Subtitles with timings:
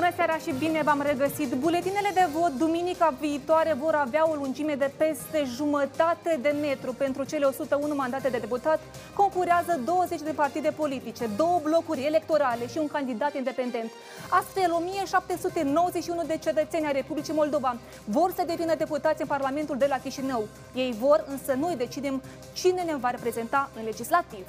[0.00, 1.54] Bună seara și bine v-am regăsit!
[1.54, 6.92] Buletinele de vot duminica viitoare vor avea o lungime de peste jumătate de metru.
[6.92, 8.80] Pentru cele 101 mandate de deputat
[9.14, 13.90] concurează 20 de partide politice, două blocuri electorale și un candidat independent.
[14.28, 19.98] Astfel, 1791 de cetățeni ai Republicii Moldova vor să devină deputați în Parlamentul de la
[19.98, 20.48] Chișinău.
[20.74, 24.46] Ei vor, însă noi decidem cine ne va reprezenta în legislativ.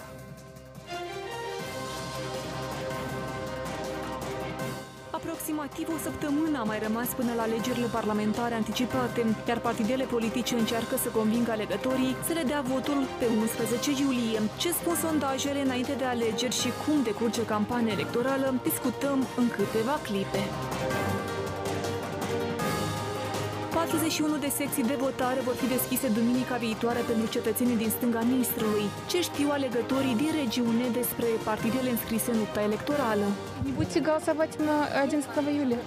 [5.51, 10.95] Aproximativ o săptămână a mai rămas până la alegerile parlamentare anticipate, iar partidele politice încearcă
[10.97, 14.39] să convingă alegătorii să le dea votul pe 11 iulie.
[14.57, 20.41] Ce spun sondajele înainte de alegeri și cum decurge campania electorală, discutăm în câteva clipe.
[23.72, 28.84] 41 de secții de votare vor fi deschise duminica viitoare pentru cetățenii din stânga ministrului.
[29.06, 33.26] Ce știu alegătorii din regiune despre partidele înscrise în lupta electorală?
[33.64, 35.78] Не будете голосовать на 11 июля?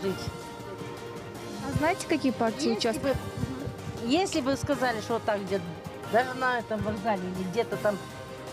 [1.65, 3.15] А знаете, какие партии Если участвуют?
[3.15, 5.63] бы, если бы сказали, что вот так где-то,
[6.11, 7.95] даже на этом вокзале или где-то там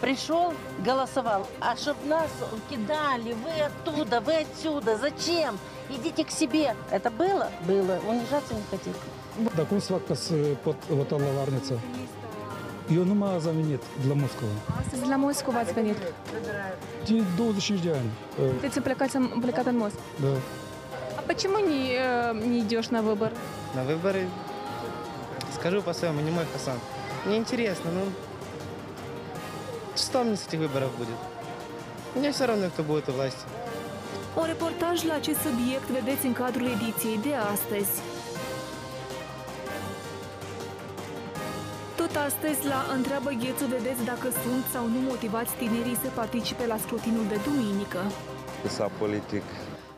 [0.01, 0.53] пришел,
[0.89, 2.31] голосовал, а чтоб нас
[2.71, 5.59] кидали, вы оттуда, вы отсюда, зачем?
[5.89, 6.75] Идите к себе.
[6.91, 7.47] Это было?
[7.67, 7.95] Было.
[8.09, 8.99] Унижаться не хотите.
[9.56, 10.32] Такой слаккас
[10.64, 11.80] под ваталлаварница.
[12.90, 14.52] Ее нема заменит для мускула.
[14.92, 15.98] Для Москвы вас заменит?
[17.08, 18.12] Ты долго день.
[18.38, 18.54] Э.
[18.62, 19.96] Ты цеплякатен, цеплякатен мозг?
[20.18, 20.36] Да.
[21.18, 23.32] А почему не, э, не идешь на выбор?
[23.76, 24.28] На выборы?
[25.56, 26.78] Скажу по-своему, не мой фасан.
[27.26, 28.02] Мне интересно, ну...
[29.96, 31.16] Что мне с этих выборов будет?
[32.16, 33.46] Мне все равно, кто будет у власти.
[34.36, 38.11] О reportaj для acest subiect vedeți în cadrul ediției de astăzi.
[42.14, 46.78] Tot astăzi, la Întreabă Ghețu, vedeți dacă sunt sau nu motivați tinerii să participe la
[46.78, 48.00] scrutinul de duminică.
[48.68, 49.44] sa politic.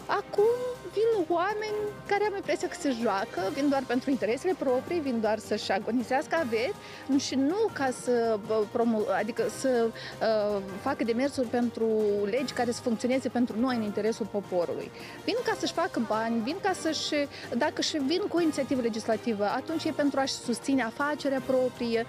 [0.06, 5.20] Acum vin oameni care am impresia că se joacă, vin doar pentru interesele proprii, vin
[5.22, 6.74] doar să-și agonisească averi
[7.18, 11.88] și nu ca să, bă, promo- adică să uh, facă demersuri pentru
[12.26, 14.92] legi care să funcționeze pentru noi în interesul poporului.
[15.26, 17.14] Vin ca să-și facă bani, vin ca să-și,
[17.58, 22.06] dacă și vin cu o inițiativă legislativă, atunci e pentru a-și susține afacerea proprie,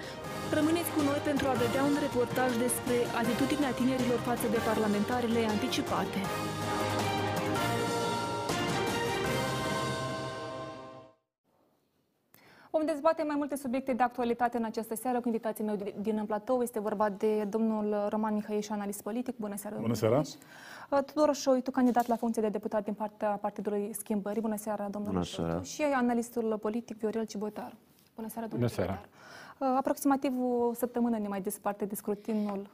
[0.58, 6.18] Rămâneți cu noi pentru a vedea un reportaj despre atitudinea tinerilor față de parlamentarele anticipate.
[12.76, 16.24] Vom dezbate mai multe subiecte de actualitate în această seară cu invitații mei din- din
[16.26, 16.62] platou.
[16.62, 19.36] Este vorba de domnul Roman Mihăieș, analist politic.
[19.36, 20.16] Bună seara, domnule seara.
[20.16, 20.34] Mihăieș.
[20.90, 24.40] Uh, Tudor Șoitu, candidat la funcție de deputat din partea Partidului Schimbării.
[24.40, 25.50] Bună seara, domnule Bună Șoitu.
[25.50, 25.62] seara.
[25.62, 27.74] Și analistul politic Viorel Cibotar.
[28.16, 29.00] Bună seara, domnule Bună seara.
[29.00, 29.70] Cibotar.
[29.72, 32.66] Uh, Aproximativ o săptămână ne mai desparte de scrutinul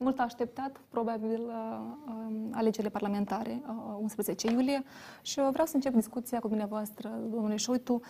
[0.00, 4.82] mult așteptat, probabil, uh, um, alegerile parlamentare, uh, 11 iulie.
[5.22, 8.00] Și uh, vreau să încep discuția cu dumneavoastră, domnule Șoitu,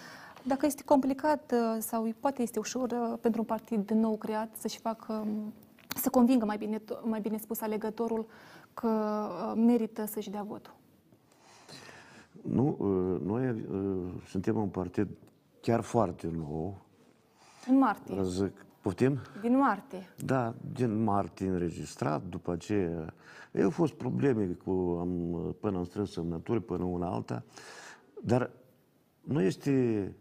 [0.49, 4.79] dacă este complicat uh, sau poate este ușor uh, pentru un partid nou creat să-și
[4.79, 5.53] facă, um,
[5.97, 8.27] să convingă mai bine, mai bine spus alegătorul
[8.75, 10.75] că uh, merită să-și dea votul.
[12.43, 15.09] Nu, uh, noi uh, suntem un partid
[15.61, 16.79] chiar foarte nou.
[17.69, 19.19] În martie, Zic, poftim?
[19.41, 20.09] din martie.
[20.25, 23.15] Da, din martie înregistrat, după aceea
[23.63, 24.71] au fost probleme cu,
[25.01, 27.43] am, până am strâns semnături, până una alta,
[28.23, 28.51] dar
[29.21, 30.15] nu este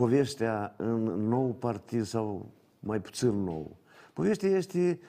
[0.00, 3.76] povestea în nou partid sau mai puțin nou.
[4.12, 5.00] Povestea este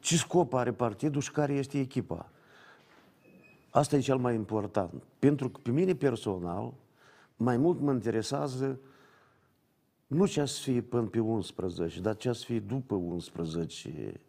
[0.00, 2.30] ce scop are partidul și care este echipa.
[3.70, 5.02] Asta e cel mai important.
[5.18, 6.72] Pentru că pe mine personal,
[7.36, 8.78] mai mult mă interesează
[10.06, 14.20] nu ce să fie până pe 11, dar ce să fie după 11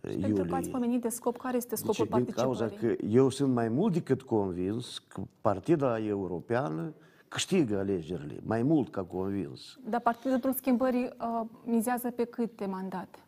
[0.00, 0.70] Pentru că ați iulie.
[0.70, 2.96] pomenit de scop, care este scopul Deci, din cauza participării?
[2.96, 6.94] că eu sunt mai mult decât convins că Partida Europeană
[7.28, 9.78] câștigă alegerile, mai mult ca convins.
[9.88, 13.18] Dar Partidul Schimbării uh, mizează pe câte mandate?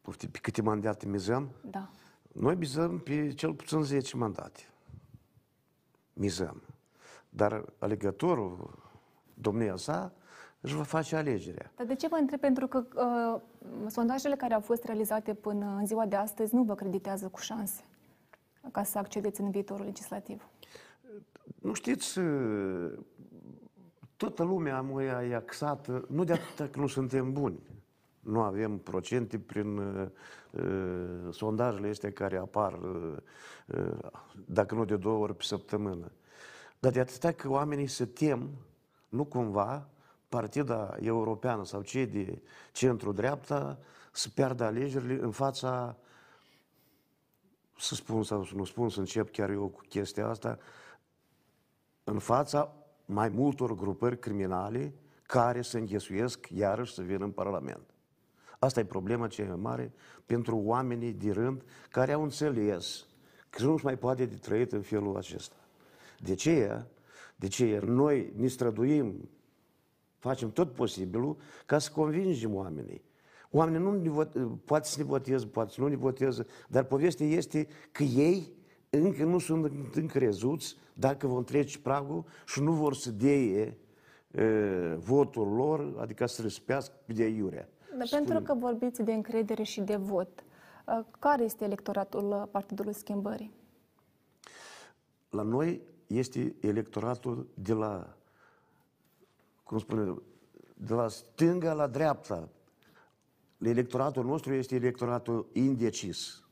[0.00, 1.48] Poftim, Pe câte mandate mizăm?
[1.70, 1.90] Da.
[2.32, 4.60] Noi mizăm pe cel puțin 10 mandate.
[6.12, 6.62] Mizăm.
[7.28, 8.78] Dar alegătorul,
[9.34, 10.12] domnia sa,
[10.60, 11.72] își va face alegerea.
[11.76, 12.40] Dar de ce vă întreb?
[12.40, 13.40] Pentru că uh,
[13.90, 17.82] sondajele care au fost realizate până în ziua de astăzi nu vă creditează cu șanse
[18.72, 20.48] ca să accedeți în viitorul legislativ.
[21.54, 22.18] Nu știți,
[24.16, 27.58] toată lumea mă e axată, nu de atât că nu suntem buni.
[28.20, 30.06] Nu avem procente prin uh,
[30.50, 33.16] uh, sondajele astea care apar, uh,
[33.66, 34.10] uh,
[34.46, 36.10] dacă nu de două ori pe săptămână.
[36.78, 38.50] Dar de atâta că oamenii se tem,
[39.08, 39.88] nu cumva,
[40.28, 42.42] partida europeană sau cei de
[42.72, 43.78] centru-dreapta
[44.12, 45.96] să piardă alegerile în fața
[47.78, 50.58] să spun sau să nu spun, să încep chiar eu cu chestia asta,
[52.10, 52.74] în fața
[53.04, 57.82] mai multor grupări criminale care se înghesuiesc iarăși să vină în Parlament.
[58.58, 59.92] Asta e problema cea mai mare
[60.26, 63.06] pentru oamenii de rând care au înțeles
[63.50, 65.56] că nu-și mai poate de trăit în felul acesta.
[66.18, 66.84] De ce?
[67.36, 69.28] De ce noi ne străduim,
[70.18, 73.02] facem tot posibilul ca să convingem oamenii.
[73.50, 74.32] Oamenii nu ne vot,
[74.64, 78.52] poate să ne voteze, poate să nu ne voteze, dar povestea este că ei
[78.90, 83.76] încă nu sunt încrezuți dacă vor trece pragul și nu vor să deie
[84.30, 87.68] e, votul lor, adică să răspească de iurea.
[87.98, 90.44] Dar pentru că vorbiți de încredere și de vot,
[90.86, 93.52] uh, care este electoratul Partidului Schimbării?
[95.30, 98.16] La noi este electoratul de la,
[99.62, 100.14] cum spune,
[100.74, 102.48] de la stânga la dreapta.
[103.58, 106.47] Electoratul nostru este electoratul indecis.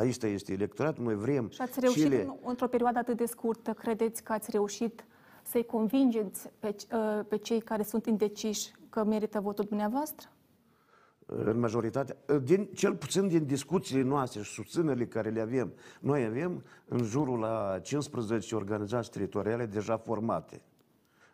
[0.00, 2.22] Aici este electoratul, noi vrem Și ați reușit cele...
[2.22, 5.04] în- într-o perioadă atât de scurtă, credeți că ați reușit
[5.42, 10.28] să-i convingeți pe, uh, pe cei care sunt indeciși că merită votul dumneavoastră?
[11.32, 16.62] în majoritatea, din, cel puțin din discuțiile noastre și susținerile care le avem, noi avem
[16.88, 20.62] în jurul la 15 organizații teritoriale deja formate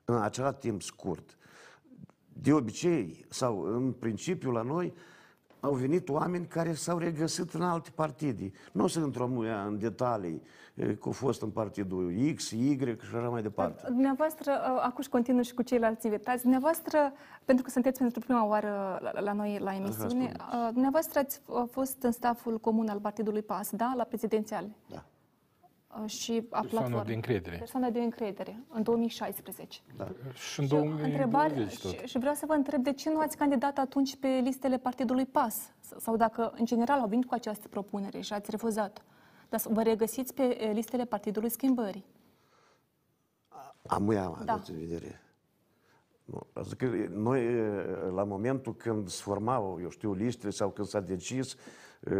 [0.04, 1.36] în acela timp scurt.
[2.32, 4.94] De obicei, sau în principiu la noi,
[5.60, 8.52] au venit oameni care s-au regăsit în alte partide.
[8.72, 10.42] Nu o să intrăm în detalii
[10.74, 13.82] eh, că au fost în partidul X, Y și așa mai departe.
[13.86, 17.12] Dumneavoastră, uh, acum și continuu și cu ceilalți invitați, dumneavoastră,
[17.44, 20.36] pentru că sunteți pentru prima oară la, la noi la emisiune, spuneți.
[20.40, 23.92] uh, dumneavoastră ați uh, fost în staful comun al Partidului PAS, da?
[23.96, 24.70] La prezidențiale.
[24.90, 25.04] Da.
[26.02, 27.04] Uh, Și a Persoană platformei.
[27.04, 27.56] de încredere.
[27.56, 29.80] Persoana de încredere, în 2016.
[30.34, 31.90] Și în Și o 2020 întrebare, tot.
[31.92, 35.26] și, și vreau să vă întreb de ce nu ați candidat atunci pe listele Partidului
[35.26, 35.72] PAS?
[35.80, 39.04] S- Sau dacă, în general, au venit cu această propunere și ați refuzat.
[39.48, 42.04] Dar să vă regăsiți pe eh, listele Partidului Schimbării.
[43.86, 44.52] Am ea, Da.
[44.52, 45.20] aveți în vedere.
[46.24, 47.84] Nu, adică noi, e,
[48.14, 52.14] la momentul când se formau, eu știu, listele sau când s-a decis e,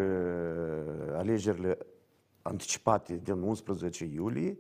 [1.17, 1.78] alegerile
[2.46, 4.58] anticipate din 11 iulie,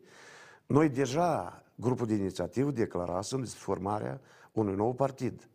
[0.66, 4.20] noi deja, grupul de inițiativă, declarasem despre formarea
[4.52, 5.48] unui nou partid.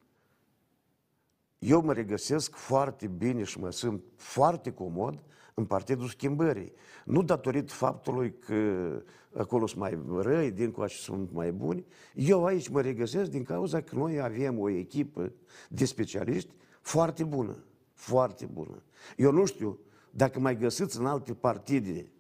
[1.60, 5.24] Eu mă regăsesc foarte bine și mă simt foarte comod
[5.54, 6.74] în Partidul Schimbării.
[7.06, 9.04] Nu datorită faptului că
[9.38, 11.86] acolo sunt mai răi, din coace sunt mai buni.
[12.16, 15.32] Eu aici mă regăsesc din cauza că noi avem o echipă
[15.70, 17.64] de specialiști foarte bună.
[17.94, 18.84] Foarte bună.
[19.18, 19.80] Eu nu știu
[20.12, 22.12] dacă mai găsiți în alte partide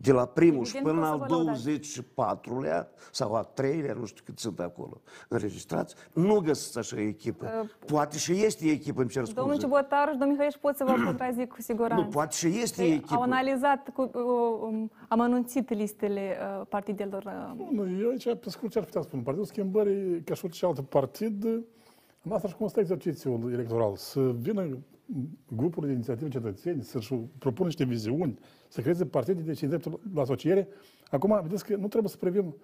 [0.00, 1.80] de la primul și Evident până că o la să vă lăudați.
[1.80, 7.68] 24-lea sau a 3-lea, nu știu cât sunt acolo înregistrați, nu găsiți așa echipă.
[7.86, 9.66] Poate și este echipă, îmi cer Uh, Domnul scuze.
[9.66, 12.04] Cibotaru și domnul Mihăieș pot să vă contrazic cu siguranță.
[12.04, 13.14] Nu, poate și este Ei echipă.
[13.14, 14.22] Au analizat, cu, uh,
[14.60, 17.24] um, am anunțit listele uh, partidelor.
[17.58, 19.22] uh, Nu, eu aici, pe scurt, ce ar putea spune?
[19.22, 21.44] Partidul Schimbării, ca și orice alt partid,
[22.22, 23.96] în asta și cum stă exercițiul electoral.
[23.96, 24.78] Să vină
[25.56, 28.38] grupuri de inițiative cetățeni, să-și propună niște viziuni,
[28.68, 30.68] să creeze partide de dreptul la asociere.
[31.10, 32.54] Acum, vedeți că nu trebuie să privim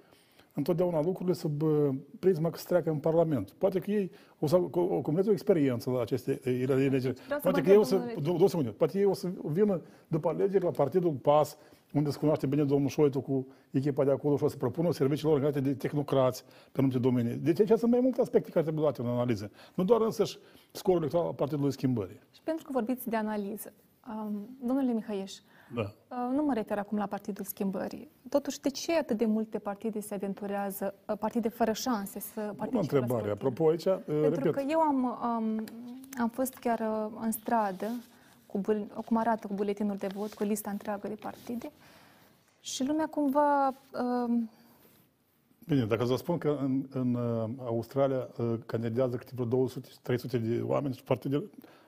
[0.54, 1.88] întotdeauna lucrurile sub uh,
[2.18, 3.50] prisma că se treacă în Parlament.
[3.50, 7.00] Poate că ei o să o, o acumuleze o experiență la aceste uh, alegeri.
[7.00, 9.04] Vreau să Poate vă că ei o să, întreb, domnule- două, două secunde, poate ei
[9.04, 11.56] o să vină după alegeri la Partidul PAS,
[11.94, 15.38] unde se cunoaște bine domnul Șoitu cu echipa de acolo și o să propună serviciilor
[15.38, 17.34] legate de tehnocrați pe anumite domenii.
[17.36, 19.50] Deci aici sunt mai multe aspecte care trebuie luate în analiză.
[19.74, 20.38] Nu doar însăși
[20.72, 22.20] scorul electoral al Partidului Schimbării.
[22.34, 23.72] Și pentru că vorbiți de analiză,
[24.08, 25.32] um, domnule Mihăieș,
[25.74, 25.80] Da.
[25.82, 28.08] uh, nu mă refer acum la Partidul Schimbării.
[28.28, 32.52] Totuși, de ce atât de multe partide se aventurează, uh, partide fără șanse să Bună
[32.56, 33.22] participe la întrebare.
[33.22, 33.30] scrutin?
[33.48, 35.64] Apropo, aici, uh, Pentru repet, că eu am, um,
[36.20, 37.86] am fost chiar uh, în stradă,
[38.54, 41.70] cu bul- cum arată cu buletinul de vot, cu lista întreagă de partide,
[42.60, 44.50] și lumea cumva um,
[45.66, 49.70] Bine, dacă vă spun că în, în uh, Australia uh, candidează câte vreo 200-300
[50.30, 51.44] de oameni și partidele,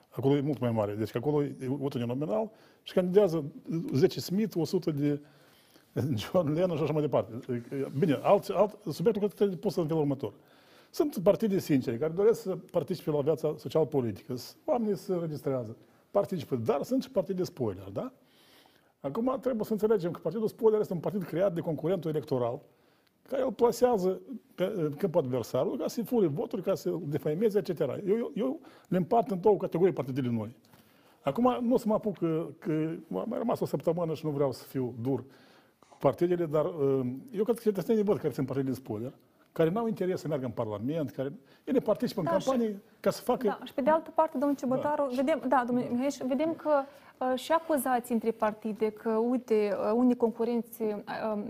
[0.09, 0.93] acolo e mult mai mare.
[0.93, 2.51] Deci că acolo e votul nominal
[2.83, 3.43] și candidează
[3.93, 5.19] 10 Smith, 100 de
[6.21, 7.33] John Lennon și așa mai departe.
[7.99, 10.33] Bine, alt, alt, subiectul că trebuie pus în felul următor.
[10.89, 14.35] Sunt partide sincere care doresc să participe la viața social-politică.
[14.65, 15.75] Oamenii se registrează,
[16.11, 18.11] participă, dar sunt și partide spoiler, da?
[18.99, 22.61] Acum trebuie să înțelegem că partidul spoiler este un partid creat de concurentul electoral,
[23.29, 24.21] care îl plasează
[24.55, 27.79] pe câmpul adversarului ca să-i fure voturi, ca să-l defaimeze, etc.
[27.79, 30.55] Eu, eu, eu le împart în două categorii partidele noi.
[31.23, 34.31] Acum nu o să mă apuc că, că m-a mai rămas o săptămână și nu
[34.31, 35.23] vreau să fiu dur
[35.89, 36.99] cu partidele, dar uh,
[37.31, 39.13] eu cred că cetățenii văd care sunt partidele spoiler,
[39.57, 41.31] care nu au interes să meargă în Parlament, care
[41.63, 43.47] ele participă Da, în și- campanie ca să facă...
[43.47, 46.81] Da, și pe de altă parte, domnul Ciubătaru, vedem, da, domnul Mihaiș, vedem că
[47.17, 50.93] uh, și acuzații între partide, că, uite, uh, unii concurenți uh,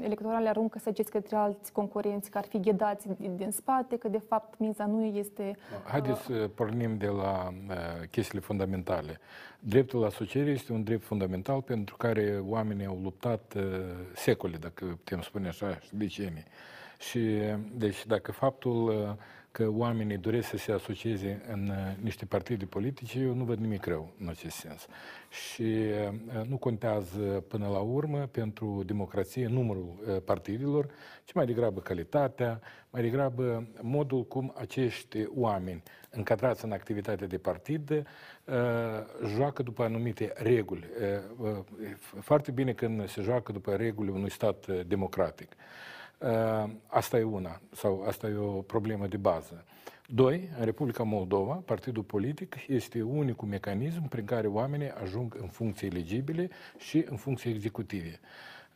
[0.02, 4.22] electorale aruncă săgeți către alți concurenți care ar fi ghedați din, din spate, că de
[4.28, 5.56] fapt miza nu este...
[5.86, 7.76] Haideți să pornim de la uh,
[8.12, 9.20] chestiile fundamentale.
[9.60, 13.64] Dreptul la asociere este un drept fundamental pentru care oamenii au luptat uh,
[14.16, 16.44] secole, dacă putem spune așa, și decenii.
[16.98, 19.16] Și, uh, deci, dacă faptul uh,
[19.58, 23.86] că oamenii doresc să se asocieze în uh, niște partide politice, eu nu văd nimic
[23.86, 24.88] rău în acest sens.
[25.30, 30.90] Și uh, nu contează până la urmă pentru democrație numărul uh, partidelor,
[31.26, 37.90] ci mai degrabă calitatea, mai degrabă modul cum acești oameni încadrați în activitatea de partid
[37.92, 38.04] uh,
[39.36, 40.88] joacă după anumite reguli.
[41.40, 41.64] Uh, uh,
[42.20, 45.56] Foarte bine când se joacă după regulile unui stat uh, democratic.
[46.18, 49.66] Uh, Asta e una, sau asta e o problemă de bază.
[50.10, 55.88] Doi, în Republica Moldova, partidul politic este unicul mecanism prin care oamenii ajung în funcții
[55.88, 58.20] eligibile și în funcții executive.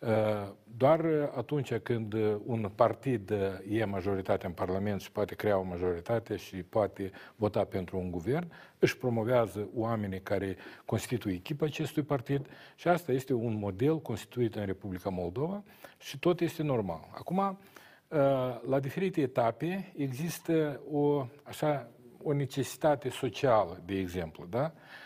[0.01, 2.13] Uh, Doar atunci când
[2.45, 3.33] un partid
[3.69, 8.51] e majoritate în Parlament și poate crea o majoritate și poate vota pentru un guvern,
[8.79, 14.65] își promovează oamenii care constituie echipa acestui partid și asta este un model constituit în
[14.65, 15.63] Republica Moldova
[15.97, 17.07] și tot este normal.
[17.13, 18.17] Acum, uh,
[18.67, 21.89] la diferite etape există o, așa,
[22.23, 24.71] o necesitate socială, de exemplu, da?
[24.75, 25.00] Uh,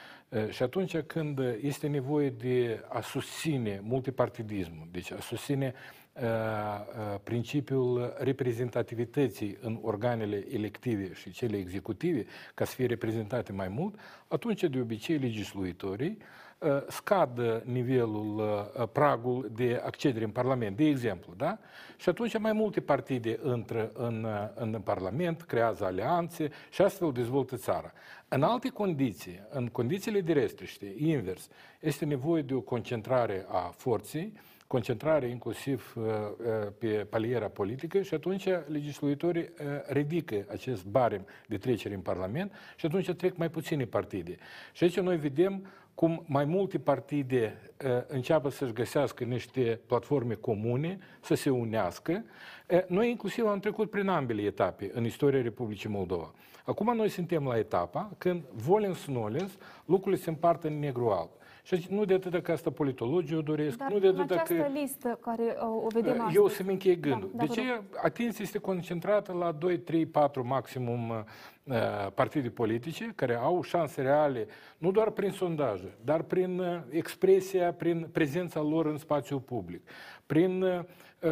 [0.49, 5.73] Și atunci când este nevoie de a susține multipartidismul, deci a susține
[6.13, 13.67] uh, uh, principiul reprezentativității în organele elective și cele executive, ca să fie reprezentate mai
[13.67, 16.44] mult, atunci de obicei legislatorii uh,
[16.87, 21.57] scad nivelul, uh, pragul de accedere în Parlament, de exemplu, da?
[21.97, 27.55] Și atunci mai multe partide intră în, uh, în Parlament, creează alianțe și astfel dezvoltă
[27.55, 27.91] țara.
[28.27, 34.33] În alte condiții, în condițiile de restriște, invers, este nevoie de o concentrare a forței,
[34.67, 41.57] concentrare inclusiv uh, uh, pe paliera politică și atunci legislatorii uh, ridică acest barem de
[41.57, 44.37] trecere în Parlament și atunci trec mai puține partide.
[44.73, 50.99] Și aici noi vedem cum mai multe partide uh, înceapă să-și găsească niște platforme comune,
[51.21, 52.23] să se unească.
[52.69, 56.33] Uh, noi inclusiv am trecut prin ambele etape în istoria Republicii Moldova.
[56.65, 59.51] Acum noi suntem la etapa când, volens nolens,
[59.85, 61.29] lucrurile se împart în negru-alb.
[61.65, 64.31] Și aici nu de atât că asta politologii o doresc, Dar nu de în atât
[64.31, 64.67] această că...
[64.73, 66.35] listă care uh, o vedem astăzi...
[66.35, 67.29] Eu să-mi închei gândul.
[67.33, 71.75] Da, da, de vă ce atenția este concentrată la 2, 3, 4 maximum uh,
[72.13, 78.07] partide politice care au șanse reale, nu doar prin sondaje, dar prin uh, expresia, prin
[78.11, 79.89] prezența lor în spațiul public,
[80.25, 80.79] prin uh,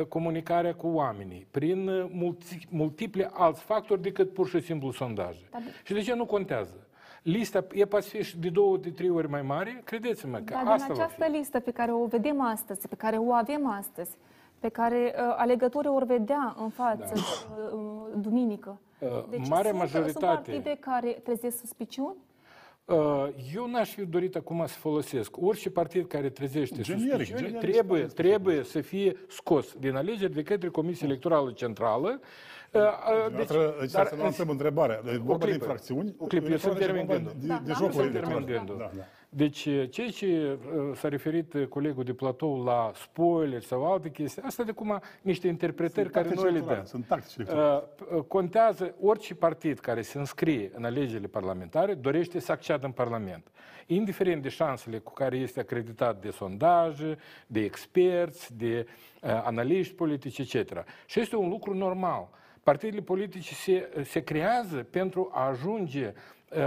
[0.08, 5.48] comunicarea cu oamenii, prin uh, multi, multiple alți factori decât pur și simplu sondaje.
[5.52, 6.88] Dar- Și de ce nu contează?
[7.24, 10.63] Lista e poate fi și de două, de trei ori mai mare, credeți-mă că Dar
[10.65, 11.32] asta din va această fi.
[11.32, 14.12] listă pe care o vedem astăzi, pe care o avem astăzi,
[14.60, 18.80] pe care uh, alegătorii o vedea în față uh, duminică.
[19.00, 22.15] Uh, Deci marea sunt, majoritate- sunt partide care trezesc suspiciuni?
[22.86, 25.36] Uh, Eu n-aș fi dorit acum să folosesc.
[25.42, 28.15] Orice partid care trezește Generic, suspiciuni generic trebuie, spuneți.
[28.15, 32.20] trebuie să fie scos din alegeri de către Comisia Electorală Centrală.
[32.74, 33.48] Uh, uh, Deci,
[33.80, 35.01] deci dar să lansăm întrebarea.
[35.01, 35.63] Deci, vorba de clipă.
[35.65, 36.15] infracțiuni.
[36.18, 37.34] O clipă, eu să-mi termin vorba gândul.
[37.39, 38.58] De, Da, de da, jocuri să-mi termin electorale.
[38.58, 38.77] gândul.
[38.77, 39.03] Da, da.
[39.36, 44.42] Deci, ceea ce uh, s-a referit uh, colegul de platou la spoiler sau alte chestii,
[44.42, 46.89] asta de cum niște interpretări Sunt care tactici noi le electorale, dăm.
[46.89, 47.84] Sunt tactici electorale.
[48.10, 52.92] Uh, uh, Contează orice partid care se înscrie în alegerile parlamentare dorește să acceadă în
[52.92, 53.51] Parlament.
[53.86, 58.88] Indiferent de șansele cu care este acreditat de sondaje, de experți, de
[59.22, 60.84] uh, analiști politici, etc.
[61.06, 62.30] Și este un lucru normal.
[62.63, 66.13] Partidele politice se, se creează pentru a ajunge
[66.55, 66.58] uh,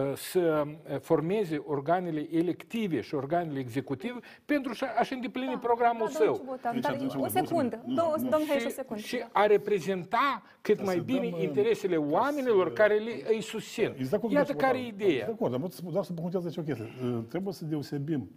[0.00, 0.64] uh, să
[1.00, 6.24] formeze organele elective și organele executive pentru a- a-și îndeplini programul da, său.
[6.24, 8.28] domnul Ciubotan, Deci dar atunci, o nu, secundă, nu, două, nu.
[8.28, 9.02] domnul Haiș, o și, secundă.
[9.02, 13.40] și a reprezenta cât Ca mai să bine dăm, uh, interesele oamenilor care le, îi
[13.42, 13.94] susțin.
[13.98, 15.06] Ești de acord, Iată domnule care e Ciubotan?
[15.08, 15.26] ideea.
[15.26, 16.88] De acord, dar vreau să spun- doar să punctez aici o chestie.
[17.04, 18.30] Uh, Trebuie să deosebim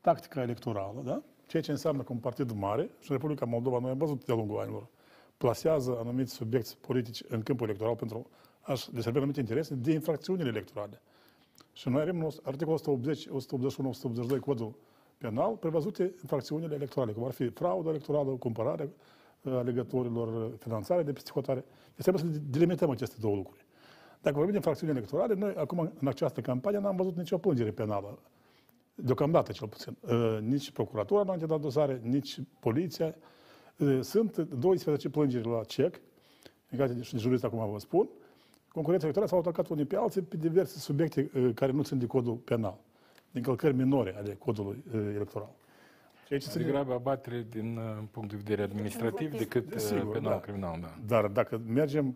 [0.00, 1.22] tactica electorală, da?
[1.46, 4.34] ceea ce înseamnă că un partid mare, și în Republica Moldova noi am văzut de-a
[4.34, 4.86] lungul anilor,
[5.36, 11.02] plasează anumiți subiecti politici în câmpul electoral pentru a-și deservi anumite interese de infracțiunile electorale.
[11.72, 14.74] Și noi avem în articolul 180, 181, 182 codul
[15.18, 18.90] penal prevăzute infracțiunile electorale, cum ar fi fraudă electorală, cumpărare
[19.42, 21.64] uh, alegătorilor, finanțare de psihotare.
[21.94, 23.66] Deci trebuie să delimităm aceste două lucruri.
[24.20, 28.18] Dacă vorbim de infracțiuni electorale, noi acum în această campanie n-am văzut nicio plângere penală.
[28.94, 29.96] Deocamdată, cel puțin.
[30.00, 33.14] Uh, Nici procuratura nu a dat dosare, nici poliția.
[33.78, 36.00] Uh, Sunt 12 plângeri la CEC
[36.70, 38.08] în calitate de jurist acum vă spun,
[38.72, 42.06] concurența electorală s-au atacat unii pe alții pe diverse subiecte uh, care nu țin de
[42.06, 42.78] codul penal,
[43.30, 45.50] de încălcări minore ale codului uh, electoral.
[46.26, 50.30] Ceea ce Mai degrabă abatere din uh, punct de vedere administrativ decât uh, Desigur, penal
[50.30, 50.40] da.
[50.40, 50.98] criminal, da.
[51.06, 52.14] Dar dacă mergem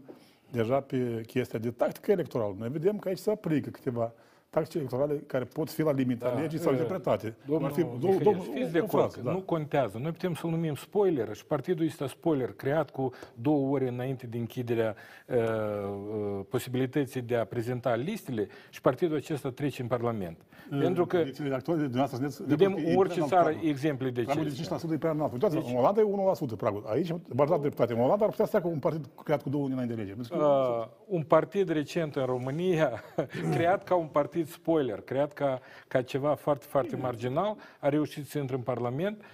[0.51, 4.13] deja pe chestia de tactică electorală, noi vedem că aici se aplică câteva
[4.51, 7.35] tactici electorale care pot fi la limita Da, legii sau uh, interpretate.
[7.47, 9.33] Domnul Ar fi- Mihail, domnul- fiți de o acord, frază, că da.
[9.33, 9.99] nu contează.
[9.99, 14.39] Noi putem să-l numim spoiler și partidul este spoiler, creat cu două ore înainte de
[14.39, 14.95] închiderea
[15.27, 20.39] uh, uh, posibilității de a prezenta listele și partidul acesta trece în Parlament.
[20.81, 23.27] Pentru că Condițiile actuale de dumneavoastră sunteți de vedem acord că în e orice prea
[23.27, 23.71] țară înalt pragul.
[23.71, 24.63] exemple de Pragul de ce.
[24.91, 25.33] 5% e prea înalt.
[25.33, 26.05] Uitați, în Olanda e
[26.55, 26.85] 1% pragul.
[26.87, 27.93] Aici, bazat dreptate.
[27.93, 30.13] În Olanda ar putea să treacă un partid creat cu două luni înainte de lege.
[30.15, 33.03] Pentru că- Uh, un partid recent în România,
[33.55, 38.39] creat ca un partid spoiler, creat ca, ca ceva foarte, foarte marginal, a reușit să
[38.39, 39.25] intre în Parlament, uh,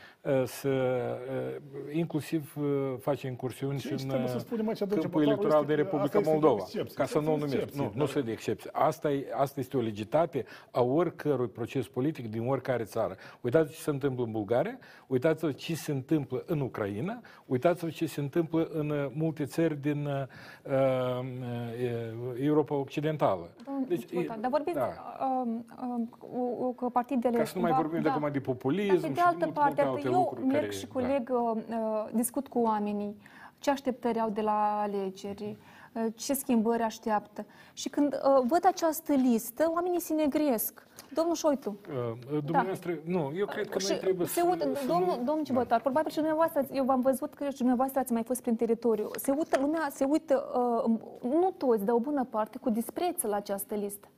[0.45, 2.65] să uh, inclusiv uh,
[2.99, 5.73] face incursiuni și Ce în trebuie să uh, spunem aici, domnul câmpul Cepotaru, electoral de
[5.73, 6.95] este că Republica asta este Moldova, o excepție.
[6.95, 7.55] ca să nu o Este o numesc.
[7.55, 7.99] excepție, Nu, da.
[8.01, 8.71] nu se de excepție.
[8.73, 13.17] Asta, e, asta este o legitate a oricărui proces politic din oricare țară.
[13.41, 18.21] Uitați ce se întâmplă în Bulgaria, uitați-vă ce se întâmplă în Ucraina, uitați-vă ce se
[18.21, 20.23] întâmplă în uh, multe țări din uh,
[20.63, 23.51] uh, Europa Occidentală.
[23.89, 24.89] Deci, e- dar vorbiți da.
[25.21, 27.37] um, um, cu, cu partidele...
[27.39, 29.37] Ca să nu mai da, vorbim de acum de populism Dar pe și de altă
[29.45, 30.93] multe, parte, multe alte eu lucruri merg care- și da.
[30.93, 33.17] coleg, uh, uh, discut cu oamenii
[33.59, 35.57] ce așteptări au de la alegeri,
[35.93, 37.45] uh, ce schimbări așteaptă.
[37.73, 40.87] Și când uh, văd această listă, oamenii se negresc.
[41.15, 44.47] Domnul Șoitu, Uh, Dumneavoastră, nu, eu cred că și noi trebuie se să...
[44.51, 47.57] uită, să domnul, nu- domnul Cibătar, probabil și dumneavoastră, ați- eu v-am văzut că și
[47.57, 49.11] dumneavoastră ați mai fost prin teritoriu.
[49.17, 50.45] Se uită, lumea se uită,
[50.85, 54.09] uh, nu toți, dar o bună parte, cu dispreț la această listă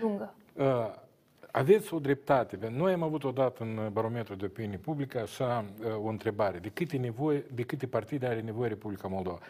[0.00, 0.34] lungă.
[0.58, 0.64] Uh,
[1.52, 2.68] aveți o dreptate.
[2.70, 6.58] Noi am avut odată în barometru de opinie publică așa uh, o întrebare.
[6.58, 9.38] De câte, nevoie, de câte partide are nevoie Republica Moldova?
[9.38, 9.42] 70%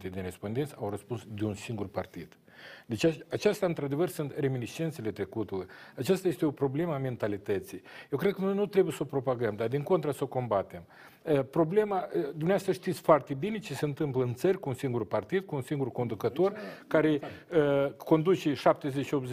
[0.00, 2.36] din respondenți au răspuns de un singur partid.
[2.86, 5.66] Deci ace- aceasta, într-adevăr, sunt reminiscențele trecutului.
[5.96, 7.82] Aceasta este o problemă a mentalității.
[8.10, 10.82] Eu cred că noi nu trebuie să o propagăm, dar din contra să o combatem.
[11.22, 15.06] Uh, Problema, uh, dumneavoastră știți foarte bine ce se întâmplă în țări cu un singur
[15.06, 16.52] partid, cu un singur conducător,
[16.86, 17.20] care
[17.52, 18.52] uh, conduce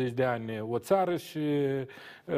[0.09, 1.37] 70-80 de ani o țară și...
[1.37, 2.35] Uh,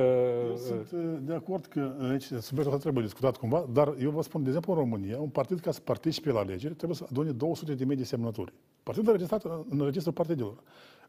[0.50, 4.22] Eu sunt uh, de acord că aici subiectul ăsta trebuie discutat cumva, dar eu vă
[4.22, 7.32] spun, de exemplu, în România, un partid ca să participe la alegeri trebuie să adune
[7.32, 8.54] 200 de mii de semnături.
[8.84, 10.56] Partidul registrat în registrul partidelor.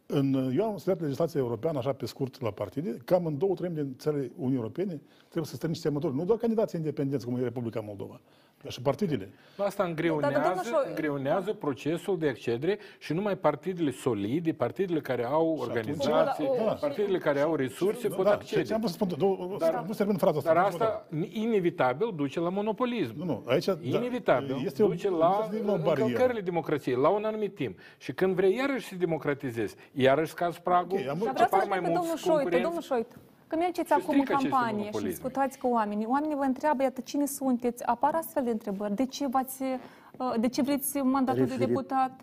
[0.07, 3.75] În, eu am studiat legislația europeană, așa pe scurt, la partide, cam în două treimi
[3.75, 6.15] din țările Uniunii Europene trebuie să strângi semnături.
[6.15, 8.21] Nu doar candidații independenți, cum e Republica Moldova,
[8.63, 9.31] dar și partidele.
[9.57, 15.01] Asta îngreunează, Dar, dar, domnul Șo- îngreunează procesul de accedere și numai partidele solide, partidele
[15.01, 18.63] care au organizații, Și la- o- partidele care au resurse pot Da, ce, accede.
[18.63, 20.53] ce am vrut să spun, două, Dar- nu se termin fraza asta.
[20.55, 20.89] Dar nu vă dau.
[20.89, 23.15] asta inevitabil duce la monopolism.
[23.17, 23.65] Nu, nu, aici...
[23.65, 25.91] da, Inevitabil este o- duce la este o barieră.
[26.03, 27.79] încălcările democrației la un anumit timp.
[27.99, 31.55] Și când vrei iarăși să democratizezi, iarăși scazi pragul, Ok, am- și Dar vreau să
[31.55, 32.63] apar mai întreb pe domnul mulți Șoitu, concurenți.
[32.65, 33.17] domnul Șoitu.
[33.47, 35.09] Când mergeți Și acum în strică aceste campanie și monopolisme.
[35.09, 37.85] discutați cu oamenii, oamenii vă întreabă, iată, cine sunteți?
[37.85, 38.95] Apar astfel de întrebări.
[38.95, 42.21] De ce, v-ați, uh, de ce vreți mandatul de Referit- deputat?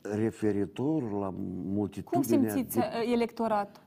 [0.00, 1.34] Referitor la Cum
[1.72, 3.82] multitudinea simțiți de, uh, electoratul?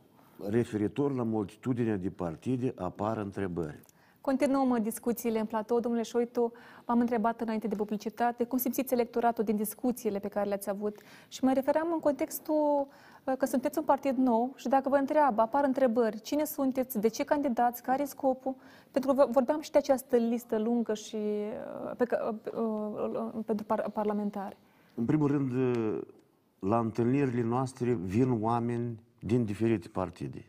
[0.49, 3.79] referitor la multitudinea de partide apar întrebări.
[4.21, 5.79] Continuăm uh, discuțiile în platou.
[5.79, 6.51] Domnule Șoitu,
[6.85, 11.43] v-am întrebat înainte de publicitate cum simțiți electoratul din discuțiile pe care le-ați avut și
[11.43, 15.63] mă refeream în contextul uh, că sunteți un partid nou și dacă vă întreabă, apar
[15.63, 18.55] întrebări, cine sunteți, de ce candidați, care e scopul,
[18.91, 22.61] pentru că vorbeam și de această listă lungă și uh, pe, ca- uh,
[23.33, 24.57] uh, pentru par- parlamentari.
[24.95, 25.51] În primul rând,
[26.59, 30.45] la întâlnirile noastre vin oameni din diferite partide.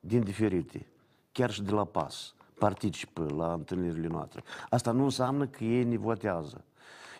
[0.00, 0.86] Din diferite.
[1.32, 2.34] Chiar și de la PAS.
[2.58, 4.42] Participă la întâlnirile noastre.
[4.70, 6.64] Asta nu înseamnă că ei ne votează.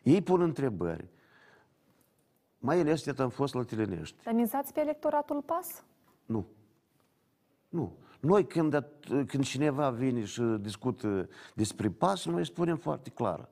[0.03, 1.09] Ei pun întrebări.
[2.67, 4.17] Mai ales, iată, am fost la Telenești.
[4.25, 5.85] Dar mizați pe electoratul PAS?
[6.25, 6.47] Nu.
[7.69, 7.97] Nu.
[8.21, 13.49] Noi când, at- când cineva vine și discută despre pas, noi spunem foarte clar.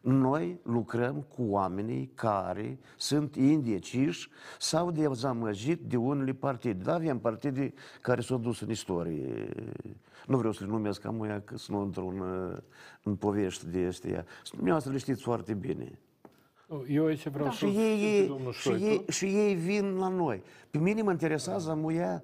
[0.00, 6.82] Noi lucrăm cu oamenii care sunt indeciși sau dezamăgit de unele partide.
[6.82, 9.48] Da, avem partide care s-au dus în istorie.
[10.26, 12.22] Nu vreau să le numesc amuia, că să nu intru în,
[13.02, 14.24] în povești de astea.
[14.50, 15.98] Dumneavoastră le știți foarte bine.
[16.88, 18.84] Eu aici vreau Și să ei, domnul și, Șoitu.
[18.84, 20.42] ei, și ei vin la noi.
[20.70, 22.22] Pe mine mă interesează muia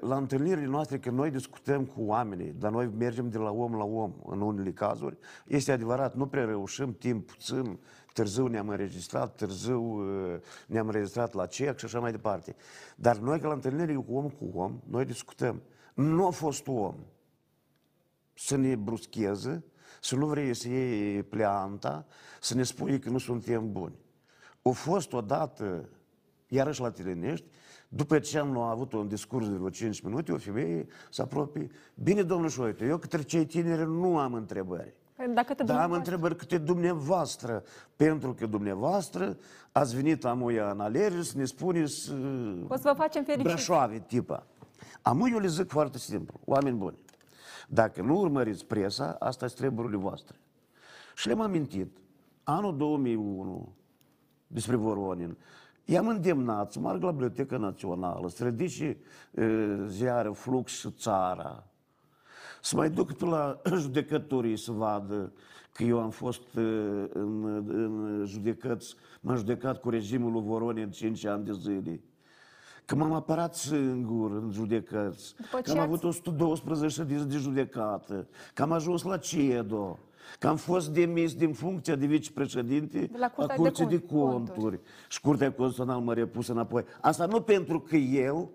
[0.00, 3.84] la întâlnirile noastre că noi discutăm cu oamenii, dar noi mergem de la om la
[3.84, 5.18] om în unele cazuri.
[5.46, 7.78] Este adevărat, nu prea reușim, timp puțin,
[8.12, 12.56] târziu ne-am înregistrat, târziu uh, ne-am înregistrat la CEC și așa mai departe.
[12.96, 15.62] Dar noi, că la întâlnire cu om cu om, noi discutăm.
[15.94, 16.94] Nu a fost om
[18.34, 19.64] să ne bruscheze,
[20.00, 22.06] să nu vrei să iei pleanta,
[22.40, 23.94] să ne spui că nu suntem buni.
[24.62, 25.88] a fost odată,
[26.46, 27.46] iarăși la Tilenești,
[27.88, 31.70] după ce am avut un discurs de vreo 5 minute, o femeie se apropie.
[31.94, 34.94] Bine, domnul Șoite, eu către cei tineri nu am întrebări.
[35.34, 37.62] Dacă te Dar am întrebări câte dumneavoastră,
[37.96, 39.36] pentru că dumneavoastră
[39.72, 43.48] ați venit amuia în alegeri să ne spuneți uh, O să vă facem fericiți.
[43.48, 44.46] Brașoave, tipa.
[45.02, 46.96] Amu eu le zic foarte simplu, oameni buni.
[47.70, 50.36] Dacă nu urmăriți presa, asta sunt treburile voastre.
[51.14, 51.96] Și le-am amintit,
[52.42, 53.72] anul 2001,
[54.46, 55.36] despre Voronin,
[55.84, 58.96] i-am îndemnat să meargă la Biblioteca Națională, să ridice
[59.30, 61.66] uh, ziară Flux și Țara,
[62.60, 65.32] să mai duc pe la judecătorii să vadă
[65.72, 71.24] că eu am fost uh, în, în judecăți, m-am judecat cu regimul lui Voronin 5
[71.24, 72.00] ani de zile.
[72.88, 77.36] Că m-am apărat singur în judecăți, După că ce am ați- avut 112 ședințe de
[77.36, 79.98] judecată, că am ajuns la CEDO,
[80.38, 83.98] că am fost demis din funcția de vicepreședinte De la a Curtea de Curții de,
[83.98, 84.50] Conturi.
[84.52, 84.80] Conturi.
[85.08, 86.84] Și Curtea Constituțională mă repus înapoi.
[87.00, 88.50] Asta nu pentru că eu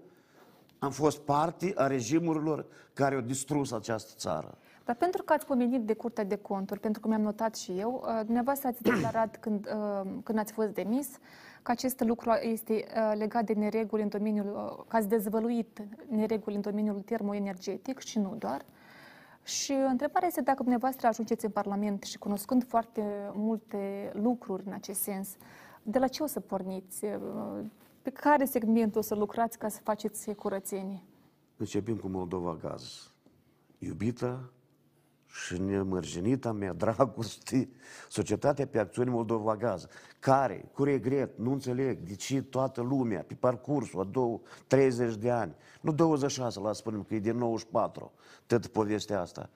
[0.79, 4.57] am fost parte a regimurilor care au distrus această țară.
[4.85, 8.03] Dar pentru că ați pomenit de Curtea de Conturi, pentru că mi-am notat și eu,
[8.07, 11.07] uh, dumneavoastră ați declarat când, uh, când ați fost demis
[11.63, 16.55] că acest lucru este uh, legat de nereguli în domeniul, uh, că ați dezvăluit nereguli
[16.55, 18.65] în domeniul termoenergetic și nu doar.
[19.43, 25.01] Și întrebarea este dacă dumneavoastră ajungeți în Parlament și cunoscând foarte multe lucruri în acest
[25.01, 25.35] sens,
[25.83, 27.05] de la ce o să porniți?
[27.05, 27.59] Uh,
[28.01, 31.03] Pe care segment o să lucrați ca să faceți curățenie?
[31.57, 33.11] Începem cu Moldova Gaz.
[33.77, 34.49] Iubita
[35.33, 37.69] și nemărginita mea, dragoste,
[38.09, 39.87] societatea pe acțiuni Moldova Gaz,
[40.19, 45.31] care, cu regret, nu înțeleg de ce toată lumea, pe parcursul a două, 30 de
[45.31, 48.11] ani, nu 26, la spunem că e de 94,
[48.45, 49.49] tot povestea asta,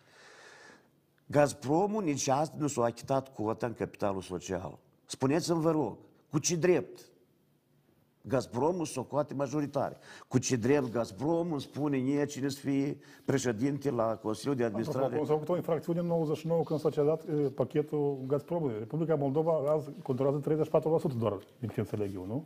[1.29, 4.79] Gazpromul nici astăzi nu s-a achitat cota în capitalul social.
[5.05, 5.97] Spuneți-mi, vă rog,
[6.29, 6.99] cu ce drept?
[8.27, 9.97] Gazpromul socoate majoritare.
[10.27, 14.81] Cu ce drept Gazpromul îmi spune nie cine să fie președinte la Consiliul de Apropo,
[14.89, 15.25] Administrare?
[15.25, 18.75] s-a făcut o infracțiune în 99 când s-a cedat e, pachetul Gazpromului.
[18.79, 20.41] Republica Moldova azi controlează
[21.13, 22.45] 34% doar, din câte înțeleg eu, nu?